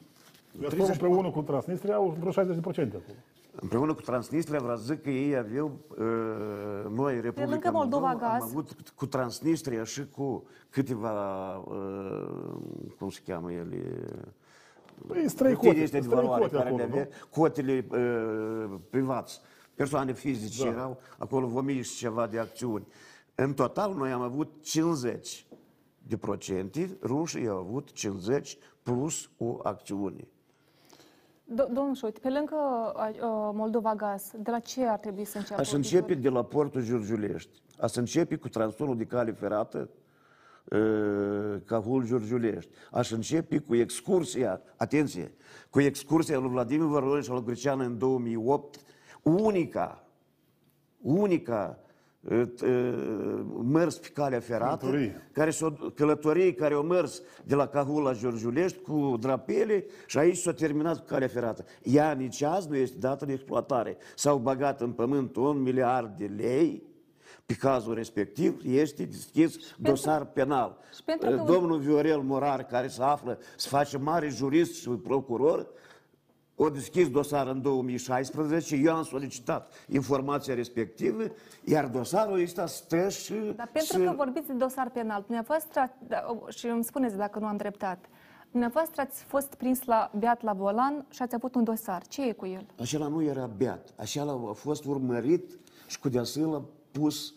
[0.60, 3.18] Gazprom împreună cu Transnistria au vreo 60% acolo.
[3.60, 8.18] Împreună cu Transnistria vreau să zic că ei aveau, uh, noi, Republica lângă Moldova am
[8.18, 8.42] Gaz.
[8.42, 12.28] avut cu Transnistria și cu câteva, uh,
[12.98, 13.84] cum se cheamă ele,
[15.08, 17.42] Păi, străi Cotele cote, este de străi valoare cote care acolo, le avea, nu?
[17.42, 19.42] cotele uh, privați,
[19.76, 20.70] persoane fizice Da.
[20.70, 22.88] erau, acolo vreo mii și ceva de acțiuni.
[23.36, 25.46] În total noi am avut 50
[26.08, 30.28] de procente, rușii au avut 50 plus o acțiune.
[31.54, 32.56] Do- Domnul Șoit, pe lângă
[32.96, 33.20] uh,
[33.54, 35.62] Moldova Gaz, de la ce ar trebui să înceapă?
[35.62, 37.62] Aș începe de la portul Giurgiulești.
[37.80, 40.01] Aș începe cu transferul de cale ferată uh,
[41.66, 42.72] Cahul Giurgiulești.
[42.92, 45.34] Aș începe cu excursia, atenție,
[45.70, 48.80] cu excursia lui Vladimir Voronin și al lui Greceanu în 2008,
[49.22, 50.08] unica,
[51.02, 51.80] unica
[52.20, 55.30] uh, uh, mers pe calea ferată, Călătorie.
[55.32, 60.38] care s-o, călătorie care au mers de la Cahul la Giurgiulești cu drapele și aici
[60.38, 61.66] s-a terminat cu calea ferată.
[61.84, 63.98] Ea nici azi nu este dată de exploatare.
[64.16, 66.84] S-au bagat în pământ un miliard de lei,
[67.52, 70.78] pe cazul respectiv este deschis dosar penal.
[70.96, 75.68] și pentru că- Domnul Viorel Morar, care se află, se face mare jurist și procuror,
[76.56, 81.24] o deschis dosar în 2016, eu am solicitat informația respectivă,
[81.64, 83.34] iar dosarul ăsta stă și...
[83.56, 87.46] Dar pentru și- că vorbiți de dosar penal, dumneavoastră, da, și îmi spuneți dacă nu
[87.46, 88.08] am dreptate,
[88.52, 92.02] dumneavoastră ați fost prins la beat la volan și ați avut un dosar.
[92.08, 92.66] Ce e cu el?
[92.80, 96.62] Acela nu era beat, acela a fost urmărit și cu deasă
[96.92, 97.34] pus.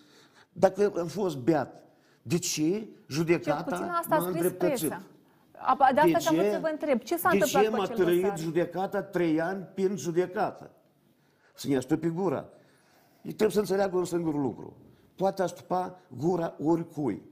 [0.56, 1.82] Dacă am fost beat,
[2.22, 4.88] de ce Cel judecata puțin asta a m-a scris îndreptățit?
[4.88, 5.02] presa.
[5.52, 6.98] A- De asta am vrut să vă întreb.
[7.00, 8.38] Ce s-a de întâmplat ce cu m-a acel trăit dosar?
[8.38, 10.70] judecata trei ani prin judecată?
[11.54, 12.44] Să ne astupe gura.
[13.22, 14.76] Ei trebuie să înțeleagă un singur lucru.
[15.16, 17.22] Poate astupa gura oricui,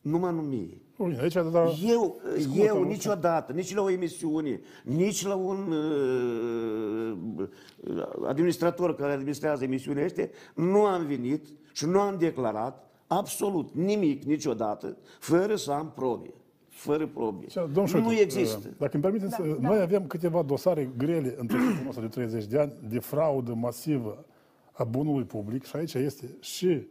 [0.00, 0.82] numai nu mie.
[1.08, 2.88] Bine, aici, dar Eu, Discută, eu nu?
[2.88, 7.48] niciodată, nici la o emisiune, nici la un uh,
[8.26, 14.96] administrator care administrează emisiunea este, nu am venit și nu am declarat absolut nimic niciodată,
[15.18, 16.34] fără să am probe.
[16.68, 17.46] Fără probe.
[17.46, 18.68] Ce- Domnul Șoitu, nu există.
[18.78, 22.58] Dacă îmi permiteți, da, noi avem câteva dosare grele în timpul nostru de 30 de
[22.58, 24.24] ani de fraudă masivă
[24.72, 26.86] a bunului public și aici este și e,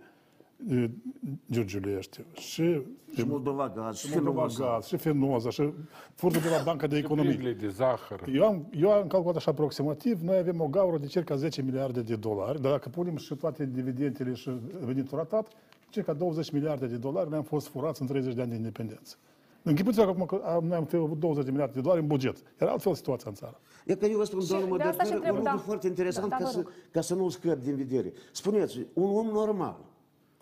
[1.52, 2.82] Giurgiulești, și
[3.16, 4.72] Și Moldova Gaz, și Moldova Fenosa.
[4.74, 5.74] Gaz, și Fenoza, și
[6.16, 7.32] furtul de la Banca de Economie.
[7.36, 8.24] Prigle de zahăr.
[8.34, 12.02] Eu am, eu am calculat așa aproximativ, noi avem o gaură de circa 10 miliarde
[12.02, 15.48] de dolari, dar dacă punem și toate dividendele și venitul ratat,
[15.90, 19.16] circa 20 miliarde de dolari ne-am fost furați în 30 de ani de independență.
[19.64, 22.38] Închipuiți-vă că acum că am, noi am avut 20 de miliarde de dolari în buget.
[22.58, 23.60] Era altfel situația în țară.
[23.86, 25.64] E că eu vă spun, Și doamnă de asta și Mădăcăr, un întreb, lucru da.
[25.66, 26.72] foarte interesant Da, da, ca, vă să, rog.
[26.92, 28.14] ca să nu-l scăp din vedere.
[28.32, 29.78] Spuneți, un om normal,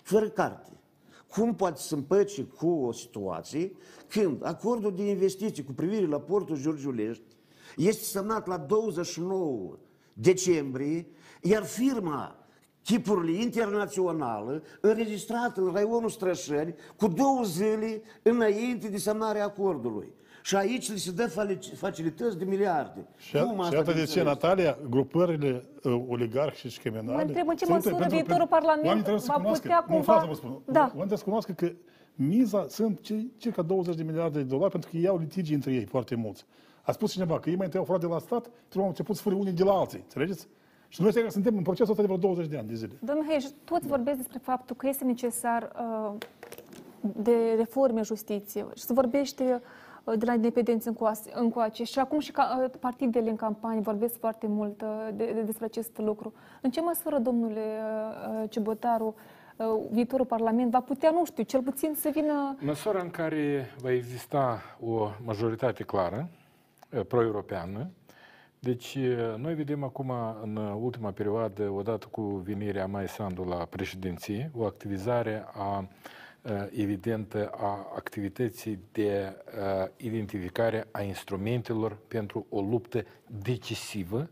[0.10, 0.72] fără carte,
[1.28, 3.72] cum poate să împăce cu o situație
[4.08, 7.24] când acordul de investiții cu privire la portul Giurgiulești
[7.76, 9.78] este semnat la 29
[10.14, 11.08] decembrie,
[11.42, 12.36] iar firma
[12.84, 20.14] chipurile internațională, înregistrată în raionul Strășăni, cu două zile înainte de semnarea acordului.
[20.50, 23.06] Și aici li se dă fali- facilități de miliarde.
[23.18, 24.26] Și, și asta iată de de ce, înțeles?
[24.26, 27.16] Natalia, grupările uh, oligarhice și criminale...
[27.16, 29.62] Mă întreb în ce sunt- măsură pentru- viitorul pentru- Parlament oamenii trebuie să va cunoască-
[29.68, 30.50] putea Nu, cumva- frate, vă spun.
[30.66, 30.80] Da.
[30.80, 31.72] Oamenii trebuie să cunoască că
[32.16, 35.72] miza sunt cei, circa 20 de miliarde de dolari pentru că ei iau litigi între
[35.74, 36.46] ei foarte mulți.
[36.82, 39.16] A spus cineva că ei mai întâi au furat de la stat, trebuie au început
[39.16, 40.00] să fure unii de la alții.
[40.00, 40.48] Înțelegeți?
[40.88, 42.94] Și noi suntem în procesul ăsta de vreo 20 de ani de zile.
[43.00, 46.12] Domnul Heiș, toți vorbesc despre faptul că este necesar uh,
[47.02, 49.60] de reforme în justiție și se vorbește uh,
[50.18, 51.84] de la independență încoace, încoace.
[51.84, 55.66] Și acum și ca, uh, partidele în campanie vorbesc foarte mult uh, de, de, despre
[55.66, 56.34] acest lucru.
[56.62, 59.16] În ce măsură, domnule uh, uh, Cibotaru,
[59.56, 62.56] uh, viitorul Parlament va putea, nu știu, cel puțin să vină...
[62.60, 66.30] Măsura în care va exista o majoritate clară,
[66.90, 67.90] eh, pro-europeană,
[68.60, 74.52] deci eh, noi vedem acum în ultima perioadă, odată cu venirea Mai Sandu la președinție,
[74.58, 75.88] o activizare a eh,
[76.72, 84.30] evidentă a activității de eh, identificare a instrumentelor pentru o luptă decisivă,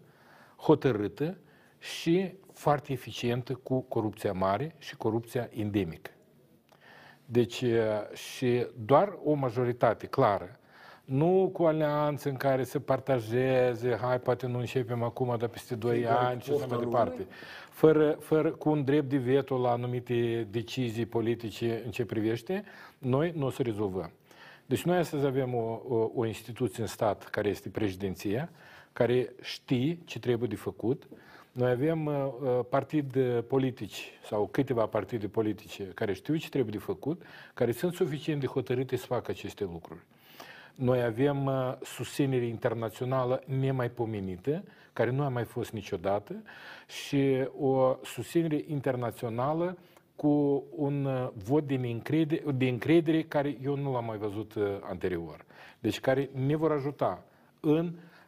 [0.58, 1.38] hotărâtă
[1.80, 6.12] și foarte eficientă cu corupția mare și corupția endemică.
[7.26, 10.60] Deci, e, și doar o majoritate clară,
[11.06, 15.96] nu cu alianțe în care se partajeze, hai, poate nu începem acum, dar peste 2
[15.96, 17.28] Fiecare ani și cu așa mai pofta departe.
[17.78, 22.64] Fără, fără, cu un drept de veto la anumite decizii politice în ce privește,
[22.98, 24.12] noi nu o să rezolvăm.
[24.66, 28.50] Deci noi astăzi avem o, o, o instituție în stat care este președinția,
[28.94, 31.08] care știe ce trebuie de făcut.
[31.52, 36.84] Noi avem uh, uh, partide politici sau câteva partide politice care știu ce trebuie de
[36.84, 37.22] făcut,
[37.54, 40.00] care sunt suficient de hotărâte să facă aceste lucruri.
[40.78, 44.64] Noi avem uh, susținere internațională nemaipomenită,
[44.94, 46.44] care nu a mai fost niciodată,
[46.88, 49.78] și o susținere internațională
[50.16, 54.64] cu un uh, vot de încredere, de încredere care eu nu l-am mai văzut uh,
[54.82, 55.46] anterior.
[55.80, 57.24] Deci care ne vor ajuta
[57.60, 57.86] în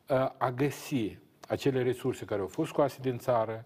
[0.08, 3.66] uh, a găsi acele resurse care au fost scoase din țară,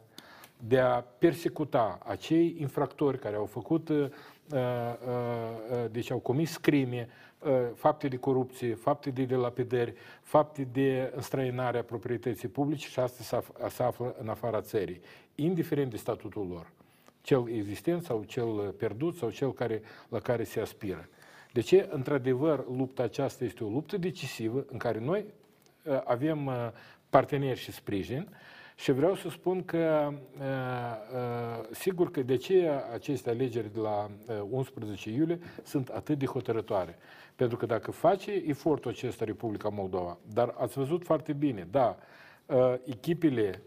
[0.67, 7.07] de a persecuta acei infractori care au făcut, uh, uh, uh, deci au comis crime,
[7.09, 7.32] uh,
[7.75, 13.37] fapte de corupție, fapte de delapidări, fapte de înstrăinare a proprietății publice și astăzi se
[13.37, 15.01] af- se află în afara țării,
[15.35, 16.71] indiferent de statutul lor,
[17.21, 21.09] cel existent sau cel pierdut sau cel care, la care se aspiră.
[21.51, 25.25] De ce, într-adevăr, lupta aceasta este o luptă decisivă în care noi
[25.83, 26.53] uh, avem uh,
[27.09, 28.29] parteneri și sprijin
[28.75, 30.45] și vreau să spun că, uh,
[31.13, 36.25] uh, sigur că de ce aceste alegeri de la uh, 11 iulie sunt atât de
[36.25, 36.97] hotărătoare.
[37.35, 41.97] Pentru că dacă face efortul acesta Republica Moldova, dar ați văzut foarte bine, da,
[42.45, 43.61] uh, echipele,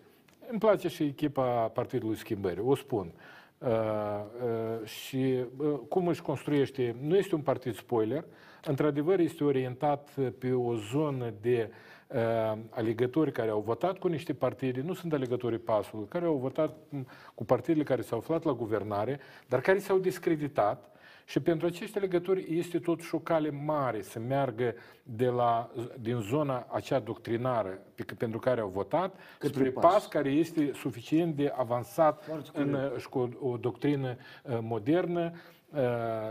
[0.51, 3.13] îmi place și echipa Partidului Schimbării, o spun,
[3.59, 8.25] Uh, uh, și uh, cum își construiește, nu este un partid spoiler,
[8.65, 11.71] într-adevăr este orientat pe o zonă de
[12.07, 16.77] uh, alegători care au votat cu niște partide, nu sunt alegătorii pasului, care au votat
[16.89, 20.96] m, cu partidele care s-au aflat la guvernare, dar care s-au discreditat
[21.29, 26.67] și pentru acești alegători este totuși o cale mare să meargă de la, din zona
[26.71, 29.93] acea doctrinară pe, pentru care au votat Către spre pas.
[29.93, 33.01] pas care este suficient de avansat Foarte în, corect.
[33.01, 35.33] și cu o, o doctrină uh, modernă,
[35.75, 35.81] uh,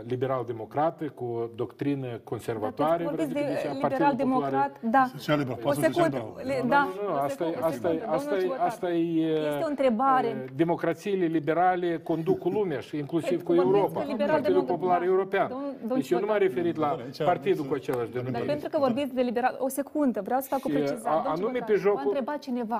[0.06, 3.04] liberal-democrată, cu o doctrină conservatoare.
[3.04, 5.04] Dar vreau vorbiți să zic, de deci a Partidului liberal-democrat, da.
[5.16, 6.46] Social-liberal, O pasul social secundă, liberal.
[6.46, 6.82] le- Nu, da.
[6.96, 8.66] nu, nu, o asta, e- secundă, o asta, e- secundă, asta, domnul e- Ciubotar.
[8.66, 9.20] asta e...
[9.52, 10.26] Este o întrebare.
[10.26, 14.30] e, Democrațiile liberale conduc cu lumea și inclusiv Pentru cu că vorbiți Europa, de liberal
[14.36, 15.04] Partidul democrat, Popular da.
[15.04, 15.48] European.
[15.48, 16.56] Domnul- domnul Deci eu nu m-am Ciubotar.
[16.56, 18.52] referit la Aici partidul aveți- cu același Dar denumire.
[18.52, 21.08] pentru că vorbiți de liberal, o secundă, vreau să fac o Și, precizare.
[21.08, 22.78] a- Domnul anume Ciubotar, pe jocul- V-a întrebat cineva.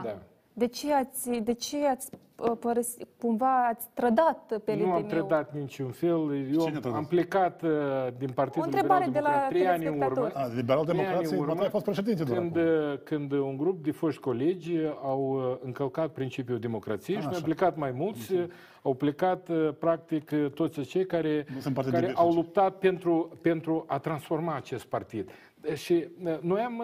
[0.59, 0.65] Da.
[0.65, 5.03] De ce ați, de ce ați uh, părăsit, cumva ați trădat pe Nu am LDM-ul?
[5.11, 6.11] trădat niciun fel.
[6.53, 6.93] Eu Cine a trădat?
[6.99, 7.71] am plecat uh,
[8.19, 10.05] din Partidul O întrebare Liberal de la Democrat trei ani în urmă.
[10.05, 10.53] telespectatori.
[10.53, 12.69] A, liberal Trei ani democrație, în urmă, Bătaie a fost președinte doar când, acum.
[12.93, 17.37] uh, când un grup de foști colegi au uh, încălcat principiul democrației și noi Așa.
[17.39, 18.45] am plecat mai mulți, uh,
[18.83, 22.29] au plecat uh, practic uh, toți cei care, Nu sunt partide care beșnice.
[22.29, 25.31] au luptat pentru, pentru a transforma acest partid.
[25.75, 26.83] Și uh, noi am,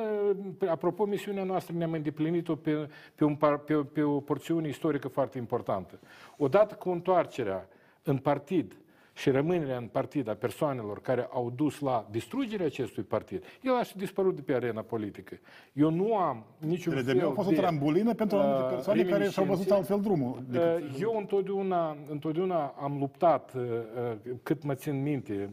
[0.60, 5.08] uh, apropo, misiunea noastră ne-am îndeplinit-o pe, pe, un, par- pe, pe o porțiune istorică
[5.08, 5.98] foarte importantă.
[6.36, 7.68] Odată cu întoarcerea
[8.02, 8.76] în partid
[9.14, 13.82] și rămânerea în partid a persoanelor care au dus la distrugerea acestui partid, el a
[13.82, 15.38] și dispărut de pe arena politică.
[15.72, 19.02] Eu nu am niciun PLDB fel a fost o de, trambulină pentru anumite uh, persoane
[19.04, 19.74] care și-au văzut reminiscențe.
[19.74, 20.42] altfel drumul.
[20.50, 25.50] decât- Uh, Eu întotdeauna, întotdeauna am luptat, uh, uh, cât mă țin minte,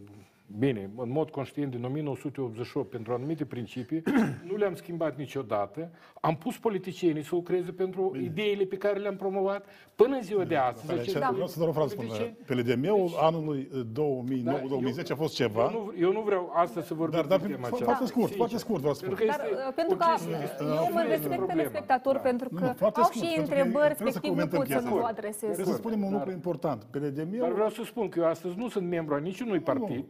[0.57, 4.03] bine, în mod conștient din 1988 pentru anumite principii,
[4.49, 5.89] nu le-am schimbat niciodată.
[6.21, 10.55] Am pus politicienii să lucreze pentru ideile pe care le-am promovat până în ziua de
[10.55, 10.87] astăzi.
[10.87, 12.05] Dar acești aici Vreau să doar o frază spun.
[12.05, 14.61] politicieni- PLDM-ul anului uh, Da,
[15.07, 15.69] 2009-2010 a fost Eu ceva.
[15.69, 17.85] nu, eu nu vreau astăzi să vorbim Dar, dar de tema fo- aceasta.
[17.85, 18.37] foarte scurt, Sincer.
[18.37, 19.15] foarte scurt vreau să spun.
[19.15, 21.35] Pentru că Dar este uh, pentru o că chestie despre- eu mă este respect pe
[21.35, 21.53] problema.
[21.61, 22.19] telespectator Da.
[22.29, 24.59] pentru că Nu, foarte au scurt, și pentru că întrebări, trebuie să respectiv nu comentăm
[24.59, 25.13] pot să chestia nu o asta.
[25.15, 25.49] adresez.
[25.57, 26.79] Trebuie să spunem un lucru important.
[26.81, 30.05] Dar PLDM-ul vreau să spun că eu astăzi nu sunt membru a niciunui partid.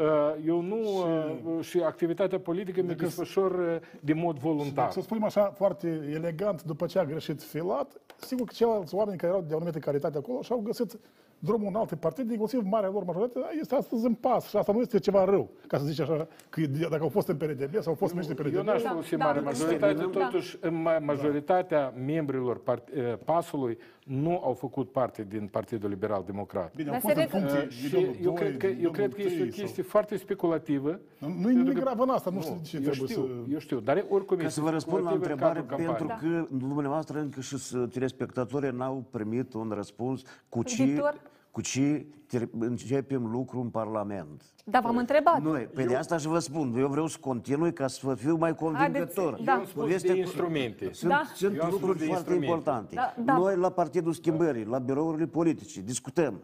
[0.00, 4.90] Uh, Eu nu uh, și activitatea politică mi desfășor uh, de mod voluntar.
[4.90, 9.32] Să spunem așa, foarte elegant, după ce a greșit filat, sigur că ceilalți oameni care
[9.32, 10.98] erau de o anumită calitate acolo și-au găsit
[11.38, 14.80] drumul în alte partide, inclusiv marea lor majoritate, este astăzi în pas și asta nu
[14.80, 17.94] este ceva rău, ca să zici așa, că dacă au fost în PRDB sau au
[17.94, 18.66] fost miniștri Eu PRDB.
[18.66, 19.44] n-aș Da, folosi da, mare da.
[19.44, 20.04] majoritate, Da.
[20.24, 26.74] totuși ma- majoritatea membrilor part- eh, PAS-ului nu au făcut parte din Partidul Liberal Democrat.
[26.76, 28.66] Bine, Dar au fost se în vede- funcție Uh, Și nivelul eu doi, cred că,
[28.66, 30.88] eu nivelul cred că este o trei sau- chestie foarte speculativă.
[31.18, 33.22] Nu e Pentru nimic că- grav în asta, nu știu de ce eu trebuie știu,
[33.46, 33.52] să...
[33.52, 36.06] eu știu, dar oricum Ca este să vă răspund la speculativă în întrebare, cadrul pentru
[36.06, 36.46] campaniei.
[36.58, 41.20] că dumneavoastră încă și s- telespectatorii n-au primit un răspuns cu ce, Viitor?
[41.54, 44.42] Cu ce ter- începem lucru în Parlament.
[44.64, 45.40] Dar v-am întrebat.
[45.42, 48.36] Nu, pe de asta și vă spun, eu vreau să continui ca să vă fiu
[48.36, 49.32] mai convingător.
[49.32, 49.52] Haideți, da.
[49.52, 50.92] Eu am spus Povestea de cu- instrumente.
[50.92, 51.22] Sunt, Da.
[51.34, 52.46] sunt Eu am spus lucruri de foarte instrumente.
[52.46, 52.94] importante.
[52.94, 53.38] Da, da.
[53.38, 56.42] Noi la Partidul Schimbării, la birourile politice, discutăm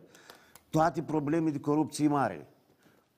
[0.70, 2.48] toate probleme de corupție mare.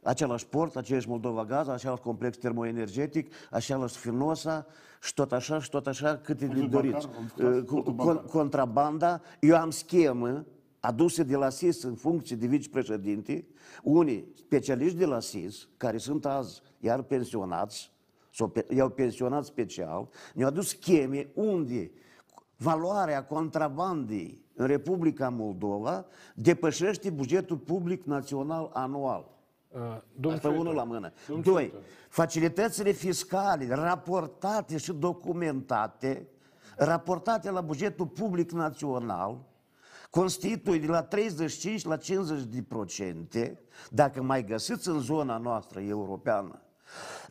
[0.03, 4.67] Același port, aceeași Moldova Gaz, același complex termoenergetic, același Finosa
[5.03, 6.93] și tot așa și tot așa câte de Portul doriți.
[7.07, 8.25] bancar, am discutat Uh, cu- portul con- bancar.
[8.25, 10.45] Contrabanda, eu am schemă
[10.83, 13.47] aduse de la SIS în funcție de vicepreședinte,
[13.83, 17.93] unii specialiști de la SIS, care sunt azi iar pensionați,
[18.31, 21.91] sau pe, i-au pensionat special, ne-au adus scheme unde
[22.57, 29.31] valoarea contrabandei în Republica Moldova depășește bugetul public național anual.
[29.69, 29.81] Uh,
[30.15, 31.13] domnul Asta Ciuită, unul la mână.
[31.27, 36.29] domnul Doi, Ciuită, facilitățile fiscale raportate și documentate,
[36.77, 39.39] raportate la bugetul public național,
[40.13, 46.63] constituie de la 35 la 50 de procente, dacă mai găsiți în zona noastră europeană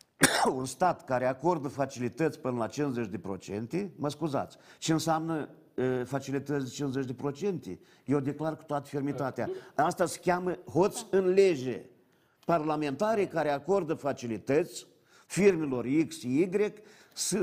[0.58, 6.02] un stat care acordă facilități până la 50 de procente, mă scuzați, ce înseamnă uh,
[6.04, 7.80] facilități de 50 de procente?
[8.04, 9.50] Eu declar cu toată fermitatea.
[9.74, 11.84] Asta se cheamă hoț în lege.
[12.44, 14.86] Parlamentarii care acordă facilități
[15.26, 16.48] firmelor X, Y,
[17.12, 17.38] să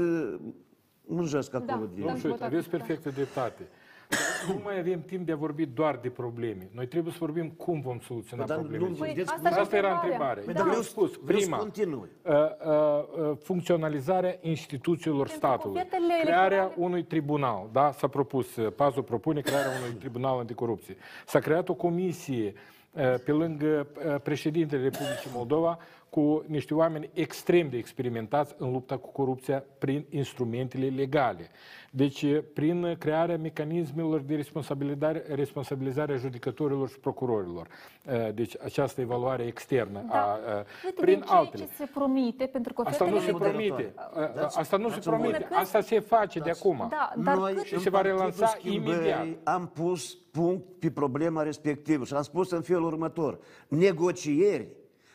[1.06, 2.02] mânjesc acolo Da, de...
[2.02, 2.78] Domnul Ciuită, votat, aveți da.
[2.78, 3.68] perfectă dreptate.
[4.10, 6.70] Dar Nu mai avem timp de a vorbi doar de probleme.
[6.72, 8.96] Noi trebuie să vorbim cum vom soluționa Dar nu- problemele.
[8.98, 9.36] Păi, acestea.
[9.36, 10.28] asta și Asta era întrebarea.
[10.30, 10.54] întrebarea.
[10.54, 10.60] Da.
[10.60, 12.10] Eu am vreau- spus, vreau să prima, continui.
[12.26, 18.72] uh, uh, uh, funcționalizarea instituțiilor statului, cuvintele crearea electorale- unui tribunal, da, s-a propus, uh,
[18.76, 20.98] Pazul propune crearea unui tribunal anticorupție.
[21.26, 22.54] S-a creat o comisie
[22.92, 25.78] uh, pe lângă uh, președintele Republicii Moldova
[26.10, 31.50] cu niște oameni extrem de experimentați în lupta cu corupția prin instrumentele legale.
[31.92, 37.68] Deci, uh, prin crearea mecanismelor de responsabilizare, responsabilizare a judecătorilor și procurorilor.
[38.06, 40.40] Uh, Deci, această evaluare externă a, Da.
[40.48, 41.64] uh, Uite, prin din ceea altele.
[41.66, 43.50] ce se promite, pentru că Asta nu se ofertele...
[43.50, 43.94] promite.
[44.36, 45.38] Dați- Asta nu se dați o promite.
[45.40, 45.56] vorbă.
[45.56, 46.88] Asta se face de acum.
[46.90, 47.64] Da, dar Noi cât...
[47.64, 49.28] Și în se va Partidul relansa Schimbării imediat.
[49.44, 53.40] Am pus punct pe problema respectivă și am spus în felul următor.
[53.68, 54.68] Negocieri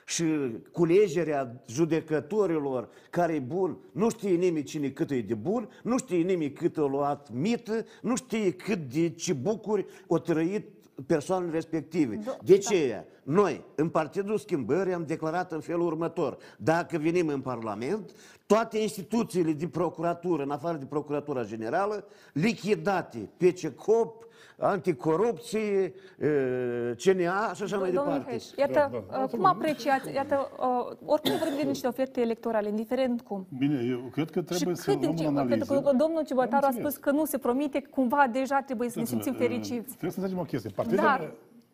[0.05, 0.25] și
[0.73, 6.23] culegerea judecătorilor care e bun, nu știe nimeni cine cât e de bun, nu știe
[6.23, 10.69] nimeni cât a luat mită, nu știe cât de ce bucuri o trăit
[11.07, 12.21] persoanele respective.
[12.43, 13.05] De ce?
[13.23, 16.39] Noi, în Partidul Schimbării, am declarat în felul următor.
[16.59, 18.11] Dacă venim în Parlament,
[18.47, 24.24] toate instituțiile de procuratură, în afară de Procuratura Generală, lichidate pe CECOP,
[24.59, 28.31] anticorupție, eh, CNA și așa mai Domnul departe.
[28.33, 29.23] Heș, iată, Da, da.
[29.23, 33.47] uh, cum apreciați, iată, uh, oricum vorbim de niște oferte electorale, indiferent cum.
[33.59, 35.65] Bine, eu cred că trebuie și să cât din luăm ce, în analiză.
[35.65, 36.97] pentru că domnul Ciubătaru a Am spus înțeles.
[36.97, 39.89] că nu se promite, cumva deja trebuie să ne Uitați-vă, simțim uh, fericiți.
[39.97, 40.71] Trebuie să înțelegem o chestie.
[40.75, 41.21] Partidele, Dar,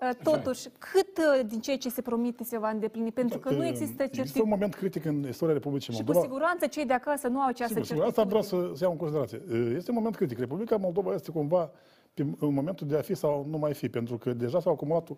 [0.02, 3.12] uh, totuși, cât uh, din ceea ce se promite se va îndeplini?
[3.12, 4.50] Pentru că nu există Există un certitudine.
[4.50, 6.26] moment critic în istoria Republicii Și cu Moldova.
[6.26, 8.72] siguranță cei de acasă nu au această Sigur, sigur, asta vreau certitudine.
[8.72, 9.40] să, să iau în considerație.
[9.76, 10.38] Este un moment critic.
[10.38, 11.78] Republica Moldova este cumva pe,
[12.14, 15.08] în momentul de a fi sau nu mai fi, pentru că deja s-au acumulat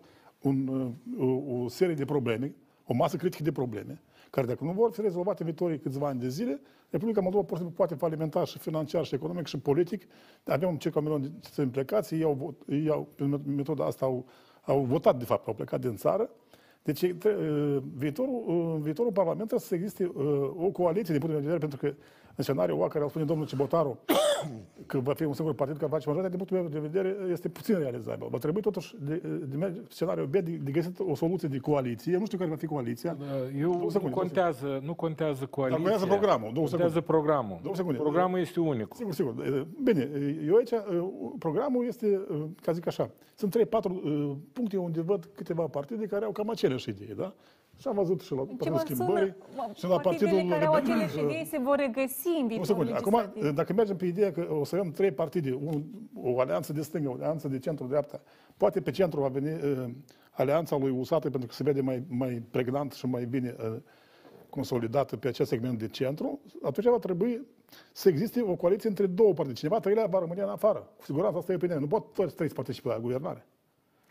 [0.41, 0.67] un,
[1.19, 5.01] o, o serie de probleme, o masă critică de probleme, care dacă nu vor fi
[5.01, 8.57] rezolvate în viitorii câțiva ani de zile, Republica Moldova pur și simplu poate falimenta și
[8.57, 10.07] financiar, și economic, și politic.
[10.43, 14.05] Avem circa un milion de cetățeni plecați, ei, au, vot- ei au, prin metoda asta
[14.05, 14.25] au
[14.65, 16.29] au votat, de fapt, au plecat din țară.
[16.83, 20.23] Deci tre- uh, viitorul, uh, viitorul Parlament trebuie să existe uh,
[20.57, 21.93] o coaliție din punct de vedere, pentru că
[22.35, 23.97] în scenariul ăla care au spune domnul Cibotaru
[24.85, 27.49] că va fi un singur partid care face majoritatea, din punctul meu de vedere, este
[27.49, 28.27] puțin realizabil.
[28.29, 32.17] Va trebui totuși de, de, de scenariul B de, de găsit o soluție de coaliție.
[32.17, 33.17] Nu știu care va fi coaliția.
[33.59, 35.81] Eu Două nu secunde, două contează, nu contează coaliția.
[35.83, 37.17] contează programul, două Contează secunde.
[37.17, 37.59] programul.
[37.63, 37.97] Două secunde.
[37.99, 38.87] Programul este unic.
[38.95, 39.33] Sigur, sigur.
[39.83, 40.09] Bine,
[40.47, 40.71] eu aici,
[41.39, 42.21] programul este,
[42.61, 43.61] ca zic așa, sunt 3-4
[44.53, 47.33] puncte unde văd câteva partide care au cam aceleași idei, da?
[47.77, 50.51] Și am văzut și la Ce Partidul mă Schimbării sună, și la partidele Partidul...
[50.51, 52.93] care au Liber- aceleași idei se vor regăsi în O viitorul secundă.
[52.95, 53.55] Acum, legislativ.
[53.55, 55.83] dacă mergem pe ideea că o să avem trei partide, un,
[56.15, 58.21] o alianță de stânga, o alianță de centru-dreapta,
[58.57, 59.85] poate pe centru va veni uh,
[60.31, 63.75] alianța lui Usată pentru că se vede mai, mai pregnant și mai bine uh,
[64.49, 67.47] consolidată pe acest segment de centru, atunci va trebui
[67.91, 69.55] să existe o coaliție între două partide.
[69.55, 70.89] Cineva treilea va rămâne în afară.
[70.97, 71.77] Cu siguranță asta e opinia.
[71.77, 73.47] Nu pot toți trei să participe la guvernare.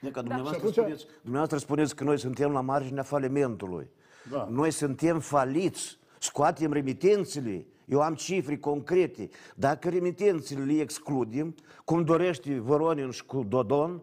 [0.02, 3.90] E ca dumneavoastră, Și atunci- spuneți, dumneavoastră spuneți că noi suntem la marginea falimentului.
[4.30, 4.48] Da.
[4.50, 7.66] Noi suntem faliți, scoatem remitențele.
[7.84, 9.28] Eu am cifre concrete.
[9.54, 14.00] Dacă remitențele le excludem, cum dorește Voronin și cu Dodon,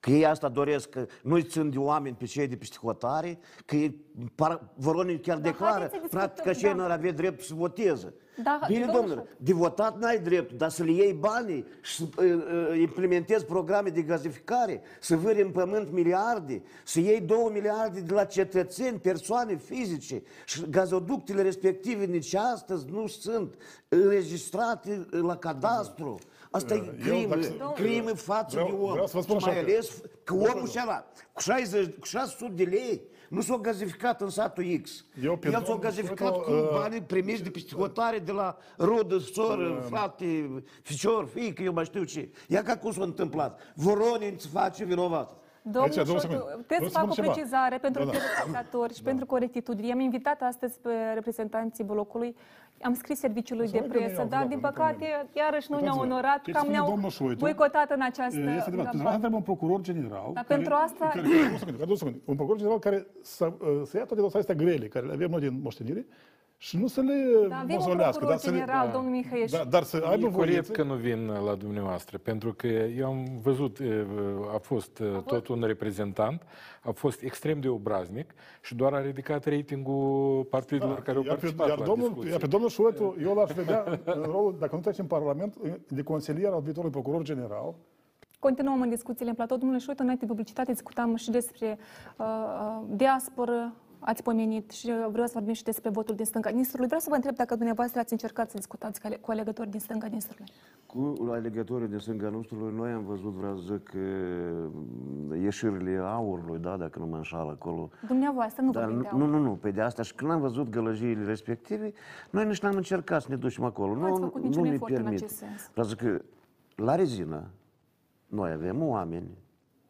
[0.00, 3.76] că ei asta doresc, că nu-i țin de oameni pe cei de peste hotare, că
[3.76, 6.74] ei, par, Voronin chiar declară, haideți să discutăm, frate, că cei da.
[6.74, 8.14] n-ar avea drept să voteze.
[8.42, 9.38] Da, Bine, domnul domnule, Șop.
[9.38, 12.24] de votat n-ai dreptul, dar să le iei banii și să uh,
[12.70, 18.14] uh, implementezi programe de gazificare, să vâri în pământ miliarde, să iei două miliarde de
[18.14, 23.54] la cetățeni, persoane fizice și gazoductele respective nici astăzi nu sunt
[23.88, 26.18] înregistrate la cadastru.
[26.50, 28.90] Asta e Eu, crimă, dacă- crimă față Vreau- de om.
[28.90, 31.94] vreau să vă spun și mai așa că- ales că omul și ala, cu 60,
[31.98, 35.04] cu 600 de lei, nu s-a gazificat în satul X.
[35.22, 38.32] Eu pe El s-a domnul gazificat Șoico, cu uh, banii primiți de peste hotare de
[38.32, 40.50] la rudă, soră, frate,
[40.82, 42.28] ficior, fiică, eu mai știu ce.
[42.48, 43.60] Ia ca cum s-a întâmplat.
[43.74, 45.36] Voronin se face vinovat.
[45.62, 46.42] Domnul Aici, două Șotu, secunde.
[46.66, 47.32] trebuie Vreau să să fac o spun ceva.
[47.32, 48.16] precizare pentru Da, da.
[48.18, 49.86] telespectatori și pentru corectitudine.
[49.86, 52.36] I-am invitat astăzi pe reprezentanții blocului,
[52.82, 55.66] am scris serviciului de înțeleg că nu presă, i-au dar dat, din nu păcate iarăși
[55.70, 58.70] nu ne-au Uitați-vă, onorat, ce cam spune ne-au domnul Șoitu, boicotat în această Este adevărat.
[58.70, 59.08] Deci, campanie.
[59.10, 60.30] hai trebuie un procuror general.
[60.32, 62.18] Dar care- pentru asta- Care, care, două secunde, două secunde.
[62.24, 65.30] Un procuror general care să, uh, să ia toate dosarele astea grele, care le avem
[65.30, 66.06] noi din moștenire,
[66.58, 68.56] și nu să le Da, avem un mozolească, procuror dar să le...
[68.58, 69.50] general, domnul Mihăieș.
[69.50, 70.72] Da, dar să aibă E corect voință.
[70.72, 74.06] că nu vin la dumneavoastră, pentru că eu am văzut, e,
[74.54, 76.42] a fost e, tot un reprezentant,
[76.82, 81.36] a fost extrem de obraznic și doar a ridicat ratingul partidelor care au Da, iar
[81.38, 82.30] pe, participat iar la domnul, discuții.
[82.30, 85.56] iar pe domnul Șuetu, eu l-aș vedea în rolul, dacă nu trece în Parlament,
[85.88, 87.74] de consilier al viitorului procuror general.
[88.38, 89.56] Continuăm în discuțiile în platou.
[89.56, 91.78] Domnule Șoită, înainte de publicitate discutam și despre
[92.16, 96.86] uh, uh, diasporă, ați pomenit și vreau să vorbim și despre votul din stânga Nistrului.
[96.86, 99.80] Vreau să vă întreb dacă dumneavoastră ați încercat să discutați cu ale- cu alegători din
[99.80, 100.52] stânga Nistrului.
[100.86, 106.76] Cu alegătorii de stânga nostrului, noi am văzut, vreau să zic, eh, ieșirile aurului, da,
[106.76, 107.90] dacă nu mă înșală acolo.
[108.06, 109.30] Dumneavoastră nu Dar vorbim de nu, aur.
[109.30, 110.02] nu, nu, pe de asta.
[110.02, 111.92] Și când am văzut gălăjiile respective,
[112.30, 113.94] noi nici n-am încercat să ne ducem acolo.
[113.94, 115.22] Nu ați nu, făcut nu niciun ne efort în permit.
[115.22, 115.68] acest sens.
[115.70, 116.22] Vreau să zic că
[116.82, 117.50] la rezină
[118.26, 119.28] noi avem oameni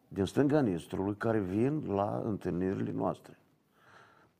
[0.07, 3.37] din stânga Nistrului care vin la întâlnirile noastre.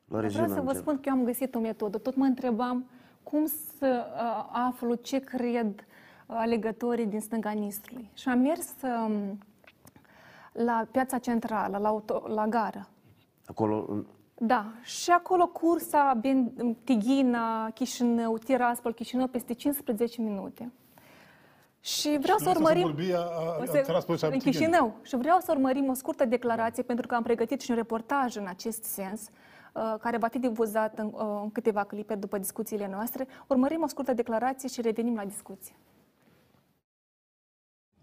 [0.07, 0.83] La rezină Vreau să vă încerc.
[0.85, 1.97] spun că eu am găsit o metodă.
[1.97, 2.85] Tot mă întrebam
[3.23, 3.45] cum
[3.77, 8.09] să uh, aflu ce cred uh, alegătorii din stânga Nistrului.
[8.13, 9.37] Și am mers um,
[10.51, 12.87] la piața centrală, la, auto, la gară.
[13.45, 14.05] Acolo, în-
[14.35, 16.51] Da, și acolo cursa Ben,
[16.83, 20.71] Tighina, Chișinău, Tiraspol, Chișinău peste 15 minute.
[21.79, 22.81] Și vreau să Dumneavoastră urmărim...
[22.81, 24.57] să vorbi a- a- o a să- Tiraspol și a în Tighina.
[24.57, 24.95] Chișinău.
[25.01, 28.45] Și vreau să urmărim o scurtă declarație, pentru că am pregătit și un reportaj în
[28.47, 29.27] acest sens, uh,
[30.00, 33.26] care va fi difuzat în, uh, în câteva clipe după discuțiile noastre.
[33.46, 35.74] Urmărim o scurtă declarație și revenim la discuție.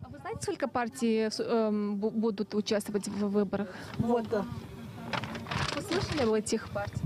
[0.02, 3.70] А вы знаете, сколько партий эм, бу- будут участвовать в выборах?
[4.00, 4.28] Вот.
[5.76, 7.04] Вы слышали об этих партий?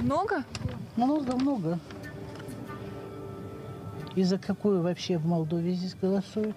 [0.00, 0.44] Много?
[0.96, 1.78] Много, много.
[4.15, 6.55] И за какую вообще в Молдове здесь голосуют?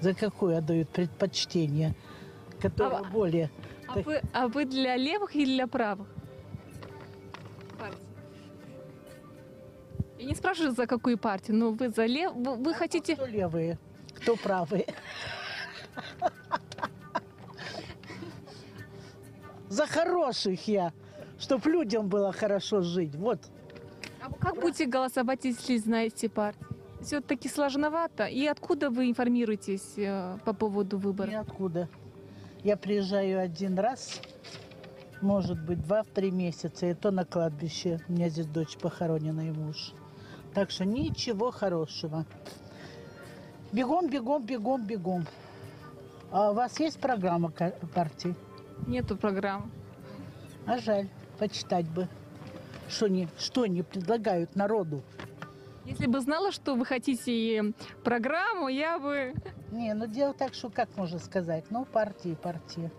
[0.00, 1.94] За какую отдают предпочтение?
[2.60, 3.50] Которая А- более...
[3.86, 6.08] А вы, а вы для левых или для правых?
[7.78, 7.98] партий?
[10.18, 12.32] Я не спрашиваю, за какую партию, но вы за лев...
[12.34, 13.14] Вы, вы хотите...
[13.14, 13.78] Кто левые,
[14.14, 14.86] кто правые?
[19.68, 20.92] За хороших я,
[21.38, 23.14] чтобы людям было хорошо жить.
[23.14, 23.40] Вот.
[24.24, 26.64] А как будете голосовать, если знаете партии?
[27.02, 28.24] Все-таки сложновато.
[28.24, 31.30] И откуда вы информируетесь э, по поводу выборов?
[31.30, 31.88] Ниоткуда.
[32.62, 34.20] Я приезжаю один раз
[35.24, 38.00] может быть, два-три месяца, и то на кладбище.
[38.08, 39.92] У меня здесь дочь похоронена и муж.
[40.52, 42.26] Так что ничего хорошего.
[43.72, 45.26] Бегом, бегом, бегом, бегом.
[46.30, 48.34] А у вас есть программа ка- партии?
[48.86, 49.70] Нету программ.
[50.66, 51.08] А жаль,
[51.38, 52.08] почитать бы.
[52.88, 55.02] Что они, что они предлагают народу?
[55.84, 59.34] Если бы знала, что вы хотите программу, я бы...
[59.70, 61.64] Не, ну дело так, что как можно сказать?
[61.70, 62.90] Ну, партии, партии.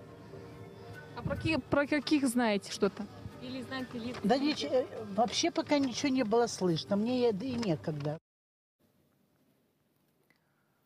[1.18, 3.06] А про каких, про каких знаете что-то?
[3.42, 4.16] Или знаете ли...
[4.24, 6.96] Да нич- э, вообще пока ничего не было слышно.
[6.96, 8.18] Мне и некогда.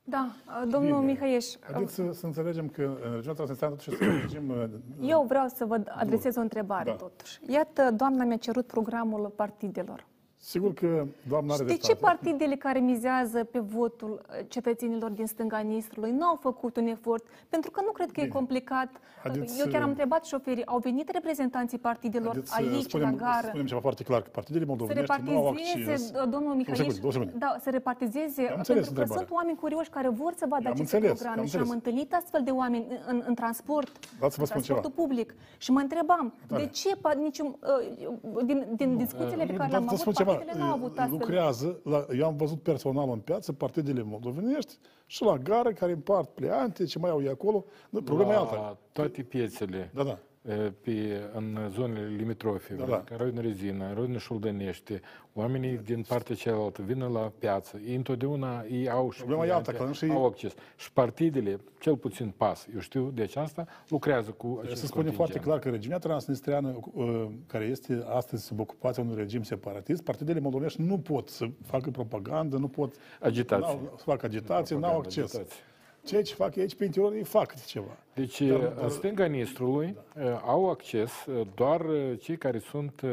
[0.09, 0.31] Da,
[0.67, 1.11] domnul Bine.
[1.11, 4.49] Mihaieș, Haideți să, să înțelegem că în regiunea Transnistria totuși este un regim...
[4.49, 6.95] uh, eu vreau să vă adresez o întrebare Da.
[6.95, 7.39] totuși.
[7.47, 10.05] Iată, doamna mi-a cerut programul partidelor.
[10.41, 12.15] Sigur că doamna are Și de ce dreptate.
[12.15, 17.23] partidele care mizează pe votul uh, cetățenilor din stânga Nistrului nu au făcut un efort?
[17.49, 18.35] Pentru că nu cred că e Bine.
[18.35, 18.89] complicat.
[19.23, 23.09] Haideți Eu chiar să- am întrebat șoferii, au venit reprezentanții partidelor Haideți să aici, spunem,
[23.09, 23.47] la gară?
[23.47, 26.11] spunem ceva foarte clar, că partidele Să moldovenești nu au repartizeze, acces.
[26.29, 27.33] domnul Mihai, secunde, două secunde.
[27.37, 29.17] da, să repartizeze, Am înțeles pentru că întrebarea.
[29.17, 31.77] sunt oameni curioși care vor să vadă Am aceste înțeles, programe am și am înțeles.
[31.83, 35.01] întâlnit astfel de oameni în, în, în transport, Dați să vă în spun transportul ceva.
[35.03, 35.35] public.
[35.57, 36.61] Și mă întrebam, Tare.
[36.63, 40.13] de ce pa, niciun, uh, din, din discuțiile pe care Dar le-am vă avut, spun
[40.13, 41.17] ceva, partidele nu au avut astfel.
[41.17, 46.29] lucrează, la, eu am văzut personal în piață partidele moldovenești și la gară care împart
[46.29, 47.65] pleante, ce mai au ei acolo.
[47.89, 48.55] Nu, Problema e alta.
[48.55, 50.19] La toate piețele Da, da.
[50.41, 53.01] E, pe, în zonele limitrofe, Da, da.
[53.03, 55.01] ca Roina Rezina, Roina Șuldănește,
[55.33, 57.79] oamenii din partea cealaltă vină la piață.
[57.87, 60.53] Ei întotdeauna ei au și Problema e cliente, alta, că nu și- au acces.
[60.77, 65.15] Și partidele, cel puțin PAS, eu știu de aceasta, lucrează cu acest Să spunem contingent.
[65.15, 70.39] foarte clar că regiunea transnistreană, uh, care este astăzi sub ocupația unui regim separatist, partidele
[70.39, 73.65] moldovenești nu pot să facă propagandă, nu pot Agitație.
[73.65, 75.35] n-au- să facă agitație, n-au Propagandă, acces.
[75.35, 75.63] agitație.
[76.03, 77.97] Ceea ce fac aici pe interior, ei fac câte ceva.
[78.13, 83.09] Deci, Dar- în stânga Nistrului uh, au acces uh, doar uh, cei care sunt uh,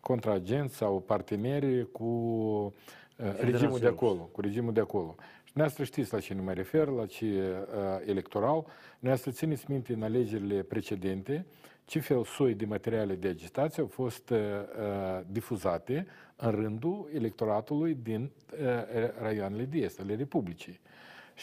[0.00, 5.14] contraagenți sau parteneri cu uh, regimul de acolo, cu regimul de acolo.
[5.18, 8.64] Și dumneavoastră știți la ce nu mă refer, la ce uh, electoral.
[8.98, 11.46] Dumneavoastră țineți minte în alegerile precedente
[11.90, 16.06] ce fel soi de materiale de agitație au fost uh, uh, difuzate
[16.36, 18.58] în rândul electoratului din uh,
[19.20, 20.80] raioanele de est ale Republicii.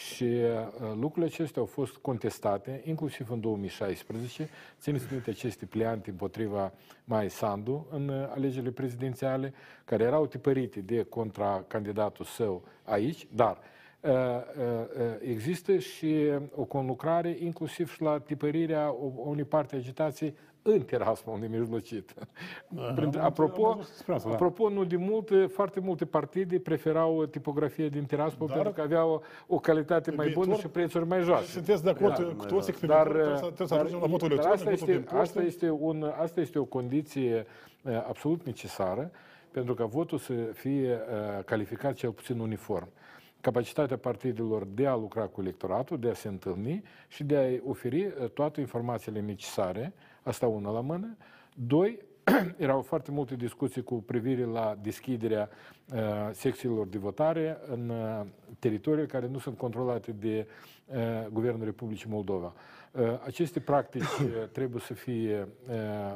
[0.06, 4.48] Și uh, lucrurile acestea au fost contestate, inclusiv în 2016.
[4.80, 6.72] Țineți minte aceste pleante împotriva
[7.04, 9.52] Mai Sandu în uh, alegerile prezidențiale,
[9.84, 13.58] care erau tipărite de contra candidatul său aici, dar
[14.00, 16.14] uh, uh, uh, există și
[16.54, 20.34] o conlucrare inclusiv și la tipărirea o- unei parte a agitației
[20.72, 22.14] în Tiraspol nemijlocit.
[22.94, 24.34] Printre- am Apropo, văzut despre asta, da.
[24.34, 29.22] apropo, nu de multe, foarte multe partide preferau tipografia din Tiraspol Dar- pentru că aveau
[29.46, 31.44] o calitate mai bună viitor- și prețuri mai joase.
[31.50, 32.34] Sunteți de acord Da.
[32.36, 34.36] cu toți că pe Dar, viitor trebuie să- trebuie să dar, ajungem la votul dar
[34.38, 35.38] electronic, asta, votul este, prin poștă?
[35.38, 37.46] asta, este un, asta este o condiție
[37.82, 39.10] uh, absolut necesară
[39.50, 42.88] pentru ca votul să fie uh, calificat cel puțin uniform.
[43.40, 48.04] Capacitatea partidelor de a lucra cu electoratul, de a se întâlni și de a-i oferi
[48.04, 51.16] uh, toate informațiile necesare, asta una la mână.
[51.54, 51.98] Doi,
[52.56, 55.48] erau foarte multe discuții cu privire la deschiderea
[55.94, 55.98] uh,
[56.32, 58.26] secțiilor de votare în uh,
[58.58, 60.46] teritorii care nu sunt controlate de
[60.86, 60.96] uh,
[61.32, 62.52] Guvernul Republicii Moldova.
[62.92, 65.74] Uh, aceste practici uh, trebuie să fie uh,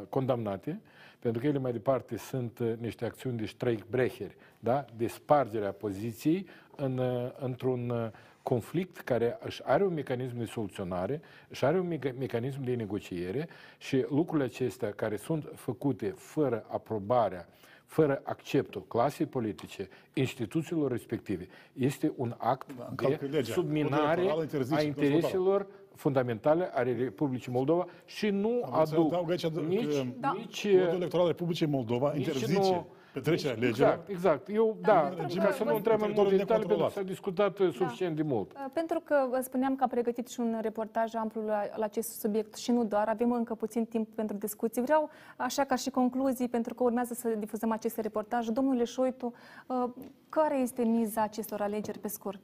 [0.09, 0.81] condamnate,
[1.19, 4.85] pentru că ele mai departe sunt uh, niște acțiuni de streikbrecher, da?
[4.97, 6.47] de spargerea poziției
[6.77, 8.07] în, uh, într-un uh,
[8.43, 13.49] conflict care își are un mecanism de soluționare, își are un meca- mecanism de negociere
[13.79, 17.49] și lucrurile acestea care sunt făcute fără aprobarea,
[17.85, 23.37] fără acceptul clasei politice, instituțiilor respective, este un act de încalcă legea.
[23.37, 25.09] Codul subminare electoral interzice a dezvoltarea.
[25.15, 30.33] intereselor fundamentale ale Republicii Moldova și nu Am să aduc adaug aici nici, că Da.
[30.37, 33.89] nici Codul electoral al Republicii Moldova nici interzice nu- petrecerea nici- legilor.
[33.89, 34.49] Exact, exact.
[34.49, 36.83] Eu, da, pentru ca că să nu vă- intrăm în teritoriul multe detalii, pentru că
[36.83, 36.93] necontrolat.
[36.93, 38.53] s-a discutat uh, suficient de mult.
[38.53, 42.21] Uh, Pentru că vă spuneam că a pregătit și un reportaj amplu la, la acest
[42.21, 44.83] subiect și nu doar, avem încă puțin timp pentru discuții.
[44.83, 48.51] Vreau, așa ca și concluzii, pentru că urmează să difuzăm aceste reportaje.
[48.51, 49.33] Domnule Șoitu,
[49.67, 49.85] uh,
[50.29, 52.41] care este miza acestor alegeri pe scurt?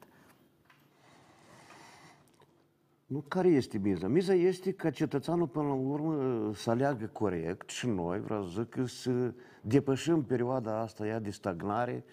[3.09, 4.09] Nu, care este miza?
[4.09, 8.69] Miza este ca cetățeanul până la urmă să aleagă corect și noi, vreau să zic,
[8.69, 9.33] că să
[9.63, 12.05] depășim perioada asta ea de stagnare,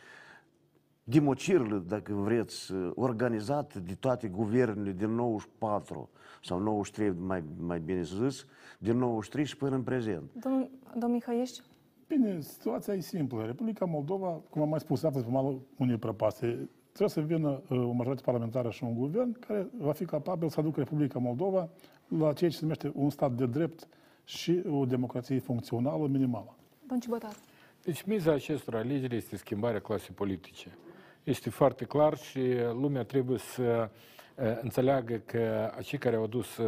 [1.04, 6.10] democirle, dacă vreți, organizat de toate guvernele din 94
[6.44, 8.46] sau 93, mai, mai bine zis,
[8.80, 10.32] din 93 și până în prezent.
[10.34, 11.62] Domnul, domnul Mihăiești?
[12.08, 13.46] Bine, situația e simplă.
[13.46, 16.70] Republica Moldova, cum am mai spus, se află pe malul unei prăpaste.
[16.96, 20.60] Trebuie să vină uh, o majoritate parlamentară și un guvern care va fi capabil să
[20.60, 21.70] aducă Republica Moldova
[22.08, 23.88] la ceea ce se numește un stat de drept
[24.24, 26.56] și o democrație funcțională minimală.
[26.80, 27.36] Domnul Cibotar.
[27.84, 30.78] Deci miza acestor alegeri este schimbarea clasei politice.
[31.24, 32.40] Este foarte clar și
[32.74, 34.15] lumea trebuie să uh,
[34.62, 36.66] înțeleagă că cei care au adus uh,